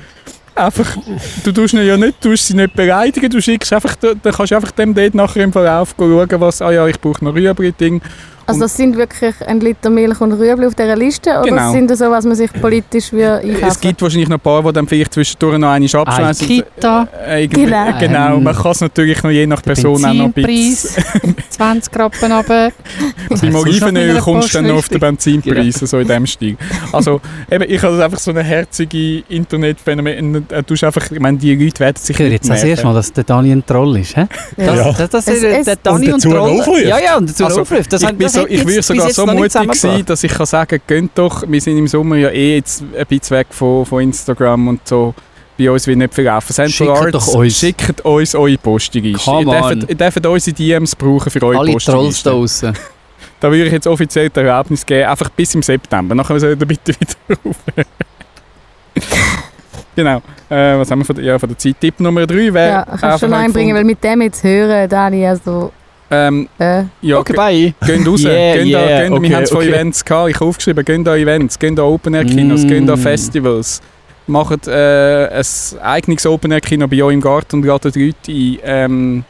Einfach, 0.54 0.96
du 1.44 1.52
tust 1.52 1.74
ihn 1.74 1.84
ja 1.84 1.98
nicht, 1.98 2.24
du 2.24 2.34
sie 2.34 2.54
nicht 2.54 2.74
beleidigen, 2.74 3.28
du 3.28 3.42
schickst 3.42 3.72
einfach, 3.72 3.96
dann 3.96 4.20
kannst 4.22 4.52
du 4.52 4.56
einfach 4.56 4.70
dem 4.70 4.94
dort 4.94 5.14
nachher 5.14 5.42
im 5.42 5.52
Verlauf 5.52 5.94
schauen, 5.98 6.40
was, 6.40 6.62
ah 6.62 6.70
ja, 6.70 6.86
ich 6.86 6.98
brauche 6.98 7.22
noch 7.22 7.34
Rüebli-Ding. 7.34 8.00
Also 8.46 8.60
das 8.60 8.76
sind 8.76 8.96
wirklich 8.96 9.34
ein 9.46 9.60
Liter 9.60 9.90
Milch 9.90 10.20
und 10.20 10.32
Rüebli 10.32 10.66
auf 10.66 10.74
dieser 10.74 10.96
Liste? 10.96 11.30
Oder 11.30 11.42
Genau. 11.48 11.72
sind 11.72 11.90
das 11.90 11.98
so, 11.98 12.10
was 12.10 12.24
man 12.24 12.34
sich 12.34 12.52
politisch 12.52 13.12
würde 13.12 13.38
einkaufen 13.38 13.64
Es 13.68 13.80
gibt 13.80 14.02
wahrscheinlich 14.02 14.28
noch 14.28 14.36
ein 14.36 14.40
paar, 14.40 14.62
die 14.62 14.72
dann 14.72 14.86
vielleicht 14.86 15.14
zwischendurch 15.14 15.58
noch 15.58 15.70
eine 15.70 15.86
abschmeißen. 15.92 16.46
Kita. 16.46 17.08
Äh, 17.26 17.46
Genau. 17.48 17.88
äh, 17.88 17.92
genau. 18.00 18.38
Man 18.40 18.54
kann 18.54 18.72
es 18.72 18.80
natürlich 18.80 19.22
noch 19.22 19.30
je 19.30 19.46
nach 19.46 19.62
Person 19.62 20.04
auch 20.04 20.12
noch 20.12 20.24
ein 20.26 20.32
bisschen... 20.32 20.44
Benzinpreis 20.44 20.96
20 21.50 21.98
Rappen 21.98 22.32
runter. 22.32 22.72
Beim 23.40 23.54
Olivenöl 23.54 24.18
kommst 24.20 24.54
du 24.54 24.58
dann 24.58 24.66
noch 24.68 24.76
auf 24.76 24.88
den 24.88 25.00
Benzinpreis, 25.00 25.74
so 25.76 25.98
in 25.98 26.08
dem 26.08 26.26
Stil. 26.26 26.56
Also, 26.92 27.20
eben, 27.50 27.64
ich 27.70 27.82
habe 27.82 27.96
das 27.96 28.04
einfach 28.04 28.18
so 28.18 28.30
eine 28.30 28.42
herzige 28.42 29.22
Internetphänomen. 29.28 30.46
Äh, 30.50 30.62
Du 30.64 30.74
hast 30.74 30.84
einfach, 30.84 31.10
ich 31.10 31.20
meine, 31.20 31.38
die 31.38 31.54
Leute 31.54 31.80
werden 31.80 31.96
sich 31.96 32.14
Ich 32.14 32.18
höre 32.22 32.30
jetzt 32.32 32.48
das 32.48 32.62
erste 32.64 32.86
Mal, 32.86 32.94
dass 32.94 33.12
der 33.12 33.24
Dani 33.24 33.52
ein 33.52 33.64
Troll 33.66 33.98
ist. 33.98 34.16
Hä? 34.16 34.26
Ja. 34.56 34.66
Das, 34.66 34.76
Ja. 34.78 34.92
das, 34.92 35.10
das 35.10 35.28
Es- 35.28 35.34
ist 35.34 35.44
es- 35.44 35.64
der 35.66 35.76
Dani 35.76 36.06
Und 36.06 36.14
und, 36.14 36.24
dazu 36.24 36.30
Troll. 36.36 36.82
Ja, 36.84 36.98
ja, 36.98 37.16
und 37.16 37.28
dazu 37.30 37.44
Also, 37.44 37.60
aufruft. 37.62 37.92
Das 37.92 38.02
so, 38.34 38.42
hat 38.42 38.50
ich 38.50 38.64
bis 38.64 38.86
sogar 38.86 39.10
so 39.10 39.26
mutig 39.26 39.52
sein, 39.52 39.68
zusammengebracht. 39.70 40.10
dass 40.10 40.24
ich 40.24 40.32
kann 40.32 40.46
sagen, 40.46 40.80
geht 40.86 41.10
doch, 41.14 41.44
wir 41.46 41.60
sind 41.60 41.78
im 41.78 41.88
Sommer 41.88 42.16
ja 42.16 42.30
eh 42.30 42.56
jetzt 42.56 42.82
ein 42.82 43.06
bisschen 43.06 43.36
weg 43.38 43.46
von, 43.50 43.86
von 43.86 44.02
Instagram 44.02 44.68
und 44.68 44.86
so. 44.86 45.14
Bei 45.56 45.70
uns 45.70 45.86
will 45.86 45.96
nicht 45.96 46.12
viel 46.14 46.24
laufen. 46.24 46.52
Central 46.52 46.88
Schickt 46.88 47.14
Arts, 47.14 47.26
doch 47.26 47.34
uns. 47.34 47.58
schickt 47.58 48.00
uns 48.00 48.34
eure. 48.34 48.58
Come 48.58 48.74
Ihr 48.76 49.60
dürft, 49.60 49.90
ihr 49.90 49.96
dürft 49.96 50.26
unsere 50.26 50.54
DMs 50.56 50.96
brauchen 50.96 51.30
für 51.30 51.42
eure 51.42 51.58
Alle 51.60 51.76
Trolls 51.76 52.22
da 52.22 52.30
draußen. 52.30 52.72
Da 53.40 53.50
würde 53.50 53.66
ich 53.66 53.72
jetzt 53.72 53.86
offiziell 53.86 54.30
die 54.30 54.40
Erlaubnis 54.40 54.86
geben, 54.86 55.06
einfach 55.06 55.28
bis 55.28 55.54
im 55.54 55.62
September. 55.62 56.14
Nachher 56.14 56.40
soll 56.40 56.50
ihr 56.50 56.56
bitte 56.56 56.94
wieder 56.98 57.38
aufhören. 57.44 57.86
genau. 59.96 60.22
Äh, 60.48 60.78
was 60.78 60.90
haben 60.90 61.00
wir 61.00 61.04
von 61.04 61.16
der, 61.16 61.24
ja, 61.24 61.38
von 61.38 61.50
der 61.50 61.58
Zeit? 61.58 61.76
Tipp 61.78 62.00
Nummer 62.00 62.26
3 62.26 62.54
wäre 62.54 62.68
Ja, 62.68 62.84
kannst 62.84 63.04
du 63.04 63.18
schon 63.18 63.30
noch 63.30 63.38
einbringen, 63.38 63.76
weil 63.76 63.84
mit 63.84 64.02
dem 64.02 64.22
jetzt 64.22 64.42
hören, 64.44 64.88
Dani, 64.88 65.26
also 65.26 65.72
Ähm, 66.10 66.48
Äh, 66.58 66.84
ja, 67.02 67.18
Okay, 67.18 67.32
bye. 67.32 67.74
Gehen 67.86 68.06
raus, 68.06 68.22
Yeah, 68.24 68.56
gehen 68.56 68.72
da, 68.72 68.86
yeah, 68.86 69.02
gehen, 69.02 69.12
okay, 69.14 69.22
wir 69.28 69.36
haben 69.36 69.42
es 69.44 69.50
von 69.50 69.58
okay. 69.58 69.68
Events 69.70 70.04
gehabt, 70.04 70.30
ich 70.30 70.36
habe 70.36 70.44
aufgeschrieben, 70.46 70.84
gehen 70.84 71.04
da 71.04 71.16
Events, 71.16 71.58
gehen 71.58 71.74
da 71.76 71.82
Open-Air-Kinos, 71.82 72.64
Mm. 72.64 72.68
gehen 72.68 72.86
da 72.86 72.96
Festivals, 72.96 73.80
macht 74.26 74.68
äh, 74.68 75.28
ein 75.28 75.80
eigenes 75.82 76.26
Open-Air-Kino 76.26 76.86
bei 76.88 77.02
euch 77.02 77.14
im 77.14 77.20
Garten 77.20 77.56
und 77.56 77.64
ladet 77.66 77.96
Leute 77.96 78.30
ein. 78.32 78.58
Ähm, 78.64 79.24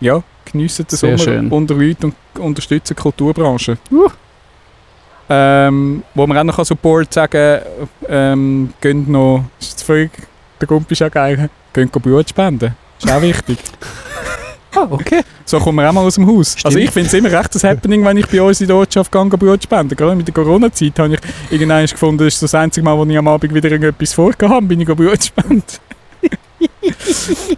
ja, 0.00 0.22
geniessen 0.50 0.86
den 0.90 0.96
Sehr 0.96 1.16
Sommer 1.18 1.32
schön. 1.32 1.48
unter 1.50 1.74
Leuten 1.74 2.06
und 2.06 2.14
unterstützen 2.40 2.94
die 2.96 3.02
Kulturbranche. 3.02 3.78
Uh. 3.90 4.08
Ähm, 5.28 6.02
wo 6.14 6.26
man 6.26 6.36
auch 6.36 6.44
noch 6.44 6.64
Support 6.64 7.12
sagen 7.14 7.60
ähm, 8.08 8.74
gehen 8.80 9.10
noch, 9.10 9.44
ist 9.58 9.70
jetzt 9.70 9.82
völlig, 9.82 10.10
der 10.60 10.68
Gump 10.68 10.90
ist 10.90 11.02
auch 11.02 11.10
geil, 11.10 11.48
gehen 11.72 11.88
Blut 11.88 12.28
spenden. 12.28 12.74
Ist 12.98 13.10
auch 13.10 13.22
wichtig. 13.22 13.58
Ah, 14.76 14.86
okay. 14.90 15.20
So 15.44 15.58
kommen 15.60 15.78
wir 15.78 15.88
auch 15.88 15.92
mal 15.92 16.00
aus 16.04 16.14
dem 16.16 16.26
Haus. 16.26 16.52
Stimmt. 16.52 16.64
Also 16.66 16.78
ich 16.78 16.90
finde 16.90 17.08
es 17.08 17.14
immer 17.14 17.30
recht 17.30 17.54
ein 17.54 17.70
Happening, 17.70 18.04
wenn 18.04 18.16
ich 18.16 18.26
bei 18.26 18.42
uns 18.42 18.60
in 18.60 18.66
der 18.66 18.76
Ortschaft 18.76 19.12
gehe, 19.12 19.24
Blut 19.24 19.62
spenden. 19.62 19.94
Gerade 19.96 20.16
mit 20.16 20.26
der 20.26 20.34
Corona-Zeit 20.34 20.98
habe 20.98 21.14
ich 21.14 21.20
irgendwann 21.50 21.86
gefunden, 21.86 22.18
das 22.24 22.34
ist 22.34 22.42
das 22.42 22.54
einzige 22.54 22.84
Mal, 22.84 22.96
wo 22.96 23.04
ich 23.04 23.16
am 23.16 23.28
Abend 23.28 23.52
wieder 23.54 23.70
irgendetwas 23.70 24.12
vorgehabt 24.12 24.54
habe, 24.54 24.66
bin 24.66 24.80
ich 24.80 24.86
Blut 24.88 25.22
spenden. 25.22 25.62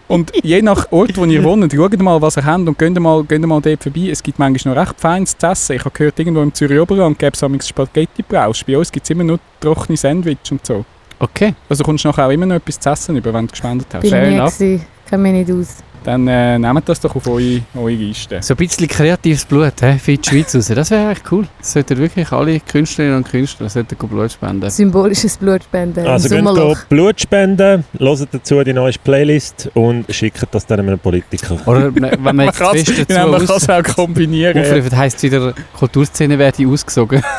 und 0.08 0.32
je 0.42 0.62
nach 0.62 0.90
Ort, 0.90 1.16
wo 1.16 1.24
ihr 1.24 1.42
wohnt, 1.42 1.72
schaut 1.72 1.98
mal, 1.98 2.20
was 2.20 2.36
ihr 2.36 2.44
habt 2.44 2.66
und 2.66 2.78
geht 2.78 2.98
mal, 2.98 3.24
geht 3.24 3.44
mal 3.46 3.60
dort 3.60 3.82
vorbei. 3.82 4.08
Es 4.10 4.22
gibt 4.22 4.38
manchmal 4.38 4.74
noch 4.74 4.82
recht 4.82 5.00
feines 5.00 5.36
zu 5.36 5.46
essen. 5.46 5.76
Ich 5.76 5.80
habe 5.84 5.90
gehört, 5.90 6.18
irgendwo 6.18 6.42
im 6.42 6.52
Zürich 6.52 6.80
Oberland 6.80 7.18
gäbe 7.18 7.32
es 7.34 7.42
manchmal 7.42 7.62
Spaghetti-Brausch. 7.62 8.64
Bei 8.64 8.78
uns 8.78 8.90
gibt 8.90 9.04
es 9.04 9.10
immer 9.10 9.24
nur 9.24 9.38
trockene 9.60 9.96
Sandwich 9.96 10.38
und 10.50 10.64
so. 10.66 10.84
Okay. 11.18 11.54
Also 11.68 11.82
kommst 11.84 12.04
du 12.04 12.08
nachher 12.08 12.26
auch 12.26 12.30
immer 12.30 12.46
noch 12.46 12.56
etwas 12.56 12.78
zu 12.78 12.90
essen 12.90 13.16
über, 13.16 13.32
wenn 13.32 13.46
du 13.46 13.50
gespendet 13.52 13.86
hast. 13.92 14.02
bin 14.02 14.10
Fair 14.10 14.24
ich 14.24 14.28
nie 14.30 14.34
enough. 14.36 14.58
gewesen. 14.58 14.86
Kenn 15.08 15.22
mich 15.22 15.32
nicht 15.32 15.50
aus. 15.50 15.76
Dann 16.06 16.28
äh, 16.28 16.56
nehmt 16.56 16.88
das 16.88 17.00
doch 17.00 17.16
auf 17.16 17.26
eure, 17.26 17.62
eure 17.74 17.90
Liste. 17.90 18.38
So 18.40 18.54
ein 18.54 18.56
bisschen 18.58 18.86
kreatives 18.86 19.44
Blut 19.44 19.72
he, 19.80 19.98
für 19.98 20.16
die 20.16 20.28
Schweiz 20.28 20.54
raus. 20.54 20.68
Das 20.68 20.92
wäre 20.92 21.10
echt 21.10 21.22
cool. 21.32 21.48
Das 21.58 21.72
sollten 21.72 21.98
wirklich 21.98 22.30
alle 22.30 22.60
Künstlerinnen 22.60 23.16
und 23.18 23.28
Künstler 23.28 23.68
sollten 23.68 23.96
Blut 23.98 24.30
spenden. 24.30 24.70
Symbolisches 24.70 25.36
Blutspenden 25.36 26.04
im 26.04 26.10
Also 26.12 26.28
geht 26.28 26.38
Sommerloch. 26.38 26.78
Blut 26.88 27.20
spenden, 27.20 27.84
hört 27.98 28.28
dazu 28.30 28.62
die 28.62 28.72
neue 28.72 28.92
Playlist 29.02 29.68
und 29.74 30.04
schickt 30.14 30.46
das 30.52 30.64
dann 30.64 30.78
einem 30.78 30.98
Politiker. 31.00 31.56
Oder 31.66 31.92
wenn 31.92 32.22
man 32.22 32.36
Man 32.36 32.46
jetzt 32.46 32.58
kann 32.60 32.76
fest 32.76 32.88
es 32.90 32.96
dazu 33.08 33.28
man 33.32 33.38
kann's 33.46 33.50
aus- 33.50 33.68
auch 33.68 33.82
kombinieren. 33.96 34.56
ja. 34.56 34.62
aufruft, 34.62 34.94
heisst 34.96 35.16
es 35.16 35.22
wieder, 35.24 35.54
Kulturszene 35.76 36.38
werde 36.38 36.62
ausgesogen. 36.68 37.20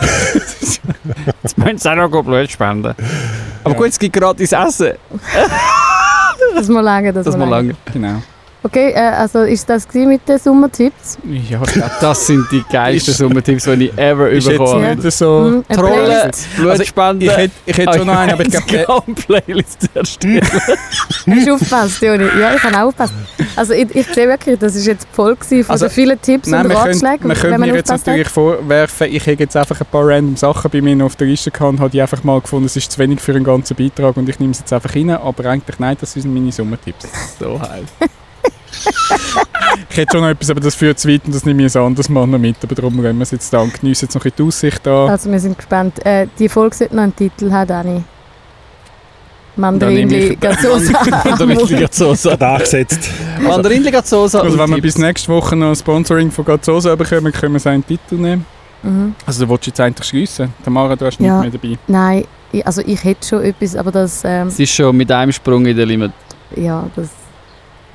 Jetzt 1.43 1.57
müssen 1.57 1.77
sie 1.77 1.89
auch 1.89 1.95
noch 1.95 2.23
Blut 2.23 2.51
spenden. 2.51 2.93
Aber 3.63 3.71
Ja. 3.73 3.77
gut, 3.77 3.87
es 3.87 3.97
gibt 3.99 4.13
gratis 4.13 4.51
Essen. 4.51 4.91
Das 6.55 6.67
muss 6.67 6.83
lange, 6.83 7.13
das, 7.13 7.25
Das 7.25 7.35
muss 7.37 7.45
mal 7.45 7.49
lange. 7.49 7.69
lange. 7.69 7.77
Genau. 7.93 8.21
Okay, 8.63 8.91
äh, 8.91 8.97
also 8.99 9.41
ist 9.41 9.69
das 9.69 9.87
mit 9.93 10.27
den 10.27 10.39
Sommertipps? 10.39 11.17
Ja, 11.49 11.61
Das 12.01 12.25
sind 12.27 12.45
die 12.51 12.63
geilsten 12.69 13.11
Ist- 13.11 13.17
Sommertipps, 13.19 13.63
die 13.65 13.85
ich 13.85 13.97
ever 13.97 14.29
ist 14.29 14.47
jetzt 14.47 14.57
bekommen 14.57 14.85
habe. 14.85 14.95
nicht 15.01 15.11
so... 15.17 15.45
Hm, 15.45 15.65
eine 15.69 15.77
Trollen, 15.77 16.05
Playlist? 16.05 16.47
Blutspenden. 16.57 17.29
Ich 17.29 17.37
hätte, 17.37 17.53
ich 17.65 17.77
hätte 17.77 17.97
schon 17.97 18.07
noch 18.07 18.17
einen, 18.17 18.31
aber 18.33 18.41
ich 18.43 18.49
glaube... 18.49 18.73
Instagram-Playlist 18.73 19.89
erstellen. 19.93 20.41
Hast 20.51 21.47
du 21.47 21.53
aufgepasst, 21.53 22.01
Joni? 22.01 22.23
Ja, 22.39 22.55
ich 22.55 22.63
habe 22.63 22.75
auch 22.77 22.81
aufgepasst. 22.87 23.13
Also 23.55 23.73
ich, 23.73 23.95
ich 23.95 24.07
sehe 24.07 24.27
wirklich, 24.27 24.57
das 24.59 24.75
ist 24.75 24.87
jetzt 24.87 25.07
voll 25.11 25.35
gewesen 25.35 25.63
von 25.63 25.73
Also, 25.73 25.85
den 25.85 25.91
vielen 25.93 26.21
Tipps 26.21 26.47
Nein, 26.49 26.65
und 26.65 26.71
Ratschlägen, 26.73 27.21
wir 27.21 27.29
wenn 27.29 27.35
können 27.37 27.59
man 27.59 27.69
mir 27.69 27.75
jetzt 27.77 27.89
natürlich 27.89 28.27
vorwerfen, 28.27 29.07
ich 29.11 29.25
hätte 29.25 29.43
jetzt 29.43 29.55
einfach 29.55 29.79
ein 29.79 29.87
paar 29.89 30.07
random 30.07 30.35
Sachen 30.35 30.69
bei 30.71 30.81
mir 30.81 31.05
auf 31.05 31.15
der 31.15 31.27
Liste 31.27 31.51
gehabt 31.51 31.69
und 31.73 31.79
habe 31.79 31.89
die 31.91 32.01
einfach 32.01 32.23
mal 32.23 32.41
gefunden, 32.41 32.65
es 32.65 32.75
ist 32.75 32.91
zu 32.91 32.99
wenig 32.99 33.19
für 33.21 33.33
einen 33.33 33.43
ganzen 33.43 33.75
Beitrag 33.77 34.17
und 34.17 34.27
ich 34.27 34.39
nehme 34.39 34.51
es 34.51 34.59
jetzt 34.59 34.73
einfach 34.73 34.93
rein, 34.95 35.11
aber 35.11 35.45
eigentlich 35.45 35.79
nein, 35.79 35.95
das 36.01 36.13
sind 36.13 36.33
meine 36.33 36.51
Sommertipps. 36.51 37.07
So 37.39 37.59
heiß. 37.61 37.83
Ich 39.89 39.97
hätte 39.97 40.11
schon 40.13 40.21
noch 40.21 40.29
etwas, 40.29 40.49
aber 40.49 40.59
das 40.59 40.75
führt 40.75 40.99
zu 40.99 41.09
weit 41.09 41.21
und 41.25 41.33
das 41.35 41.43
nehme 41.45 41.65
ich 41.65 41.75
ein 41.75 41.81
anderes 41.81 42.09
Mal 42.09 42.27
noch 42.27 42.37
mit, 42.39 42.57
aber 42.63 42.75
darum 42.75 42.95
nehmen 42.95 43.17
wir 43.17 43.23
es 43.23 43.31
jetzt 43.31 43.51
da 43.51 43.59
und 43.59 43.73
geniessen 43.79 44.05
jetzt 44.05 44.15
noch 44.15 44.21
ein 44.21 44.31
bisschen 44.31 44.37
die 44.37 44.47
Aussicht 44.47 44.85
da. 44.85 45.07
Also 45.07 45.31
wir 45.31 45.39
sind 45.39 45.57
gespannt. 45.57 46.05
Äh, 46.05 46.27
die 46.37 46.47
Folge 46.49 46.75
sollte 46.75 46.95
noch 46.95 47.03
einen 47.03 47.15
Titel 47.15 47.51
haben, 47.51 47.67
Dani. 47.67 48.03
Mandarinli 49.55 50.35
Gazosa. 50.35 50.93
Mandarinli. 51.25 51.65
Gerade 51.87 52.47
angesetzt. 52.55 53.09
Mandarinli 53.41 53.91
Soße. 54.03 54.39
Also 54.41 54.57
wenn 54.57 54.69
wir 54.69 54.81
bis 54.81 54.97
nächste 54.97 55.29
Woche 55.29 55.55
noch 55.55 55.69
ein 55.69 55.75
Sponsoring 55.75 56.29
von 56.31 56.45
Gazzosa 56.45 56.95
bekommen, 56.95 57.31
können 57.31 57.53
wir 57.53 57.59
seinen 57.59 57.85
Titel 57.85 58.15
nehmen. 58.15 58.45
mhm. 58.83 59.15
Also 59.25 59.45
du 59.45 59.51
willst 59.51 59.65
jetzt 59.67 59.79
eigentlich 59.79 60.07
schliessen. 60.07 60.53
Tamara, 60.63 60.95
du 60.95 61.05
hast 61.05 61.19
Ja. 61.19 61.41
nicht 61.41 61.53
mehr 61.53 61.59
dabei. 61.75 61.79
Nein, 61.87 62.25
ich, 62.51 62.65
also 62.65 62.81
ich 62.85 63.03
hätte 63.03 63.27
schon 63.27 63.43
etwas, 63.43 63.75
aber 63.75 63.91
das, 63.91 64.21
ähm, 64.23 64.47
Es 64.47 64.59
ist 64.59 64.71
schon 64.73 64.95
mit 64.95 65.11
einem 65.11 65.31
Sprung 65.31 65.65
in 65.65 65.75
der 65.75 65.85
Limit. 65.87 66.11
ja, 66.55 66.85
das, 66.95 67.09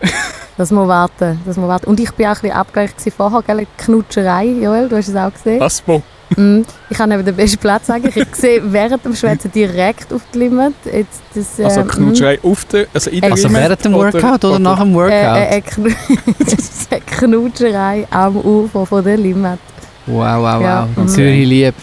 das 0.59 0.71
muss 0.71 0.89
warten. 0.89 1.41
Das 1.47 1.57
muss 1.57 1.69
warten. 1.69 1.87
Und 1.87 2.01
ich 2.01 2.11
bin 2.13 2.27
auch 2.27 2.31
ein 2.31 2.35
bisschen 2.41 2.53
abgelenkt 2.53 2.97
gewesen 2.99 3.15
vorher, 3.17 3.43
gell? 3.43 3.67
Knutscherei, 3.79 4.47
Joel, 4.47 4.89
du 4.89 4.97
hast 4.97 5.09
es 5.09 5.17
auch 5.17 5.33
gesehen. 5.33 5.61
Was? 5.61 5.83
Wo? 5.87 6.03
Mm, 6.37 6.63
ich 6.89 6.99
habe 6.99 7.13
eben 7.13 7.25
den 7.27 7.37
besten 7.37 7.59
Platz 7.59 7.91
eigentlich. 7.91 8.17
Ich 8.33 8.35
sehe 8.37 8.63
während 8.73 9.05
dem 9.05 9.15
Schwätzen 9.15 9.53
direkt 9.53 10.13
auf 10.13 10.23
die 10.33 10.39
Limit. 10.39 10.73
Jetzt, 10.91 11.21
das, 11.35 11.59
ähm, 11.59 11.65
Also 11.67 11.85
Knutscherei 11.85 12.39
auf 12.43 12.65
der, 12.67 12.87
also 12.95 13.11
in 13.11 13.21
der 13.21 13.33
Also 13.33 13.53
während 13.53 13.85
dem 13.85 13.93
Workout 13.93 14.45
oder, 14.45 14.59
nach 14.59 14.79
dem 14.81 14.93
mm, 14.93 14.95
Workout? 14.95 15.13
äh, 15.13 15.45
äh, 15.45 15.59
äh, 15.59 15.61
Knu- 15.61 15.95
das 16.39 16.53
ist 16.55 16.93
eine 16.93 17.01
Knutscherei 17.03 18.07
am 18.11 18.37
Ufer 18.39 18.87
von 18.87 19.05
der 19.05 19.17
Limit. 19.19 19.59
wow, 20.07 20.17
wow, 20.17 20.55
wow. 20.55 20.63
Ja, 20.63 20.89
mhm. 20.97 21.09
Zürich 21.09 21.47
liebt. 21.47 21.77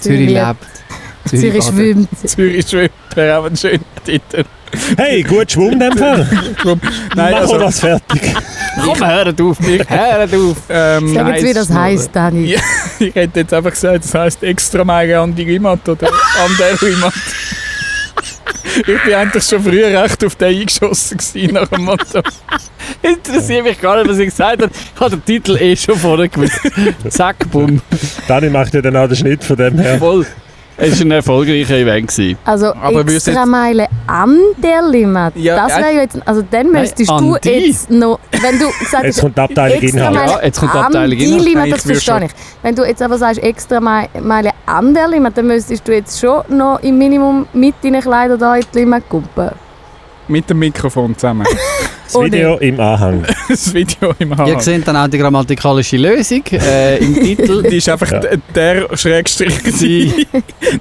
Zürich, 0.00 0.18
Zürich 0.28 0.34
lebt. 0.34 0.66
Zürich 1.26 1.52
badet. 1.52 1.64
schwimmt. 1.74 2.08
Zürich 2.28 2.68
schwimmt, 2.68 2.90
wäre 3.14 3.38
auch 3.38 3.44
ein 3.46 3.56
schöner 3.56 3.80
Titel. 4.04 4.44
Hey, 4.96 5.22
gut 5.22 5.50
Schwung 5.52 5.72
in 5.72 5.80
dem 5.80 5.92
Fall. 5.96 6.26
Nein, 7.14 7.34
also, 7.34 7.58
das 7.58 7.80
fertig. 7.80 8.34
Komm, 8.82 9.06
hört 9.06 9.40
auf. 9.40 9.58
Hört 9.60 10.34
auf. 10.34 10.56
ähm, 10.68 11.14
Sag 11.14 11.28
jetzt, 11.28 11.44
wie 11.44 11.52
das 11.52 11.70
heisst, 11.70 12.10
Dani. 12.14 12.46
Ja. 12.46 12.60
ich 12.98 13.14
hätte 13.14 13.40
jetzt 13.40 13.54
einfach 13.54 13.70
gesagt, 13.70 14.04
das 14.04 14.14
heisst 14.14 14.42
extra 14.42 14.84
Meile 14.84 15.20
an 15.20 15.34
die 15.34 15.42
Rimat 15.42 15.88
oder 15.88 16.08
an 16.08 16.56
der 16.58 16.80
Rimat. 16.80 17.12
ich 18.78 19.02
bin 19.04 19.14
eigentlich 19.14 19.44
schon 19.44 19.62
früher 19.62 20.02
recht 20.02 20.24
auf 20.24 20.34
den 20.36 20.48
eingeschossen 20.60 21.18
gewesen, 21.18 21.54
nach 21.54 21.68
dem 21.68 21.84
Motto. 21.84 22.20
Interessiert 23.02 23.64
mich 23.64 23.80
gar 23.80 23.96
nicht, 23.98 24.10
was 24.10 24.18
ich 24.18 24.26
gesagt 24.26 24.62
habe. 24.62 24.70
Ich 24.72 25.00
habe 25.00 25.10
den 25.16 25.24
Titel 25.24 25.56
eh 25.56 25.76
schon 25.76 25.96
vorher 25.96 26.28
gewusst. 26.28 26.58
Zack, 27.08 27.50
bumm. 27.50 27.80
Dani 28.26 28.50
macht 28.50 28.74
ja 28.74 28.82
dann 28.82 28.96
auch 28.96 29.06
den 29.06 29.16
Schnitt 29.16 29.44
von 29.44 29.56
dem 29.56 29.78
her. 29.78 29.98
Voll. 29.98 30.26
Es 30.76 30.98
war 30.98 31.06
ein 31.06 31.10
erfolgreicher 31.12 31.76
Event. 31.76 32.08
Gewesen. 32.08 32.38
Also 32.44 32.74
Aber 32.74 33.00
extra 33.08 33.46
Meile 33.46 33.86
an 34.06 34.36
der 34.56 34.82
Limit. 34.88 35.36
Ja, 35.36 35.56
das 35.56 35.76
ja. 35.76 35.78
wäre 35.84 35.94
ja 35.94 36.00
jetzt, 36.02 36.18
also 36.26 36.42
dann 36.50 36.70
müsstest 36.72 37.10
an 37.10 37.18
du 37.26 37.36
die. 37.42 37.48
jetzt 37.50 37.90
noch, 37.90 38.18
wenn 38.42 38.58
du 38.58 38.66
gesagt 38.80 39.04
Jetzt 39.04 39.20
kommt 39.20 39.36
die 39.36 39.40
Abteilung 39.40 39.78
extra 39.82 39.98
Inhalt. 40.00 40.14
Meile 40.14 40.30
Ja, 40.32 40.42
jetzt 40.44 40.60
kommt 40.60 40.74
die 40.74 40.78
an 40.78 40.84
Abteilung 40.86 41.18
die 41.18 41.24
Inhalt. 41.24 41.42
Limit, 41.44 41.56
Nein, 41.58 41.70
das 41.70 41.82
verstehe 41.82 42.24
ich. 42.24 42.30
Wenn 42.62 42.74
du 42.74 42.84
jetzt 42.84 43.02
aber 43.02 43.18
sagst, 43.18 43.42
extra 43.42 43.80
Mei- 43.80 44.08
Meile 44.20 44.50
an 44.66 44.94
der 44.94 45.08
Limit, 45.08 45.36
dann 45.38 45.46
müsstest 45.46 45.86
du 45.86 45.92
jetzt 45.94 46.18
schon 46.18 46.42
noch 46.48 46.80
im 46.82 46.98
Minimum 46.98 47.46
mit 47.52 47.74
deinen 47.82 48.00
Kleidern 48.00 48.38
da 48.38 48.56
in 48.56 48.64
die 48.74 48.78
Limit 48.80 49.08
kumpen. 49.08 49.50
Mit 50.28 50.48
dem 50.50 50.58
Mikrofon 50.58 51.14
zusammen. 51.16 51.46
Das 52.06 52.16
Oh, 52.16 52.22
Video 52.26 52.58
im 52.58 52.78
Anhang. 52.78 53.24
Das 53.48 53.72
Video 53.72 54.14
im 54.18 54.30
Ihr 54.32 54.36
Haar. 54.36 54.60
seht 54.60 54.86
dann 54.86 54.94
auch 54.94 55.08
die 55.08 55.16
grammatikalische 55.16 55.96
Lösung 55.96 56.42
äh, 56.52 56.98
im 56.98 57.14
Titel. 57.14 57.62
Die 57.62 57.76
ist 57.78 57.88
einfach 57.88 58.12
Ja. 58.12 58.20
der 58.54 58.94
Schrägstrich. 58.94 59.54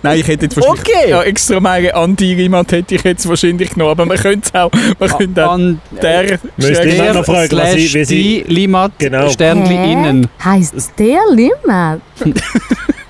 Nein, 0.04 0.20
ich 0.20 0.28
hätte 0.28 0.46
jetzt 0.46 0.58
wahrscheinlich... 0.58 0.82
Okay. 0.82 1.10
Ja, 1.10 1.24
extra 1.24 1.62
Meile 1.62 1.96
an 1.96 2.18
die 2.18 2.34
Rimat 2.34 2.74
hätte 2.74 2.96
ich 2.96 3.04
jetzt 3.06 3.28
wahrscheinlich 3.28 3.70
genommen, 3.70 3.92
aber 3.92 4.06
man 4.06 4.18
könnte 4.18 4.50
es 4.54 4.60
auch... 4.60 4.70
Man 5.00 5.10
könnte 5.18 5.48
auch 5.48 5.54
An 5.54 5.80
der 6.02 6.24
Müsste 6.24 6.40
ich 6.58 6.78
Schrägstrich... 6.78 7.14
noch 7.14 7.26
fragen, 7.26 7.38
was 7.40 7.48
slash 7.72 7.74
sie- 7.74 7.94
wie 7.94 8.06
sie- 8.06 8.44
die 8.46 8.54
Limat 8.54 8.92
Genau. 9.00 9.30
Sternli 9.30 9.76
innen. 9.94 10.28
Heisst 10.44 10.74
es 10.76 10.94
der 10.94 11.20
Limit? 11.32 12.02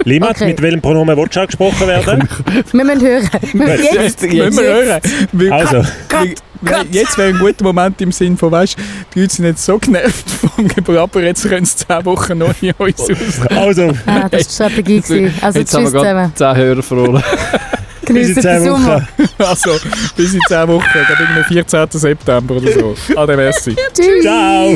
Limat, 0.06 0.32
Okay. 0.32 0.48
mit 0.48 0.62
welchem 0.62 0.82
Pronomen 0.82 1.16
willst 1.18 1.36
du 1.36 1.40
angesprochen 1.42 1.88
werden? 1.88 2.28
Wir 2.72 2.84
müssen 2.84 3.02
hören. 3.02 3.30
Wir 3.54 3.66
müssen 3.68 3.84
jetzt, 3.94 4.22
Müssen 4.22 4.58
wir 4.58 4.64
hören. 4.74 5.02
Weil- 5.32 5.52
Also, 5.54 5.78
Weil- 6.10 6.36
weil 6.62 6.86
Jetzt 6.92 7.18
wäre 7.18 7.30
ein 7.30 7.40
guter 7.40 7.64
Moment 7.64 8.00
im 8.02 8.12
Sinn 8.12 8.38
von, 8.38 8.52
weißt 8.52 8.78
die 9.14 9.22
Leute 9.22 9.34
sind 9.36 9.46
jetzt 9.46 9.66
so 9.66 9.78
genervt 9.78 10.30
vom 10.32 10.68
Gebrabbel, 10.68 11.24
jetzt 11.24 11.48
können 11.48 11.66
sie 11.66 11.76
10 11.78 12.06
Wochen 12.06 12.38
noch 12.38 12.54
in 12.62 12.72
uns 12.78 13.00
aus. 13.02 13.10
also 13.50 13.92
Ah, 14.06 14.30
das 14.30 14.60
war 14.60 14.70
die 14.70 14.74
Strategie. 14.80 15.02
gewesen. 15.02 15.34
Also 15.42 15.60
Jetzt 15.60 15.74
haben 15.74 15.84
wir 15.84 15.92
tschüss 15.92 16.00
zusammen. 16.02 16.34
gerade 16.38 16.56
10 16.56 16.64
Hörer 16.64 16.84
verloren. 16.84 17.24
bis 18.08 18.28
in 18.30 18.34
10 18.36 18.44
den 18.44 18.64
Sommer. 18.64 18.96
Wochen. 19.18 19.30
Also, 19.40 19.72
bis 20.16 20.34
in 20.34 20.40
10 20.48 20.68
Wochen, 20.70 20.86
ich 20.86 21.08
glaube, 21.08 21.44
14. 21.48 21.88
September 22.00 22.56
oder 22.56 22.72
so. 22.72 22.96
Ade, 23.16 23.36
merci. 23.38 23.76
Tschüss. 23.94 24.22
Ciao. 24.24 24.76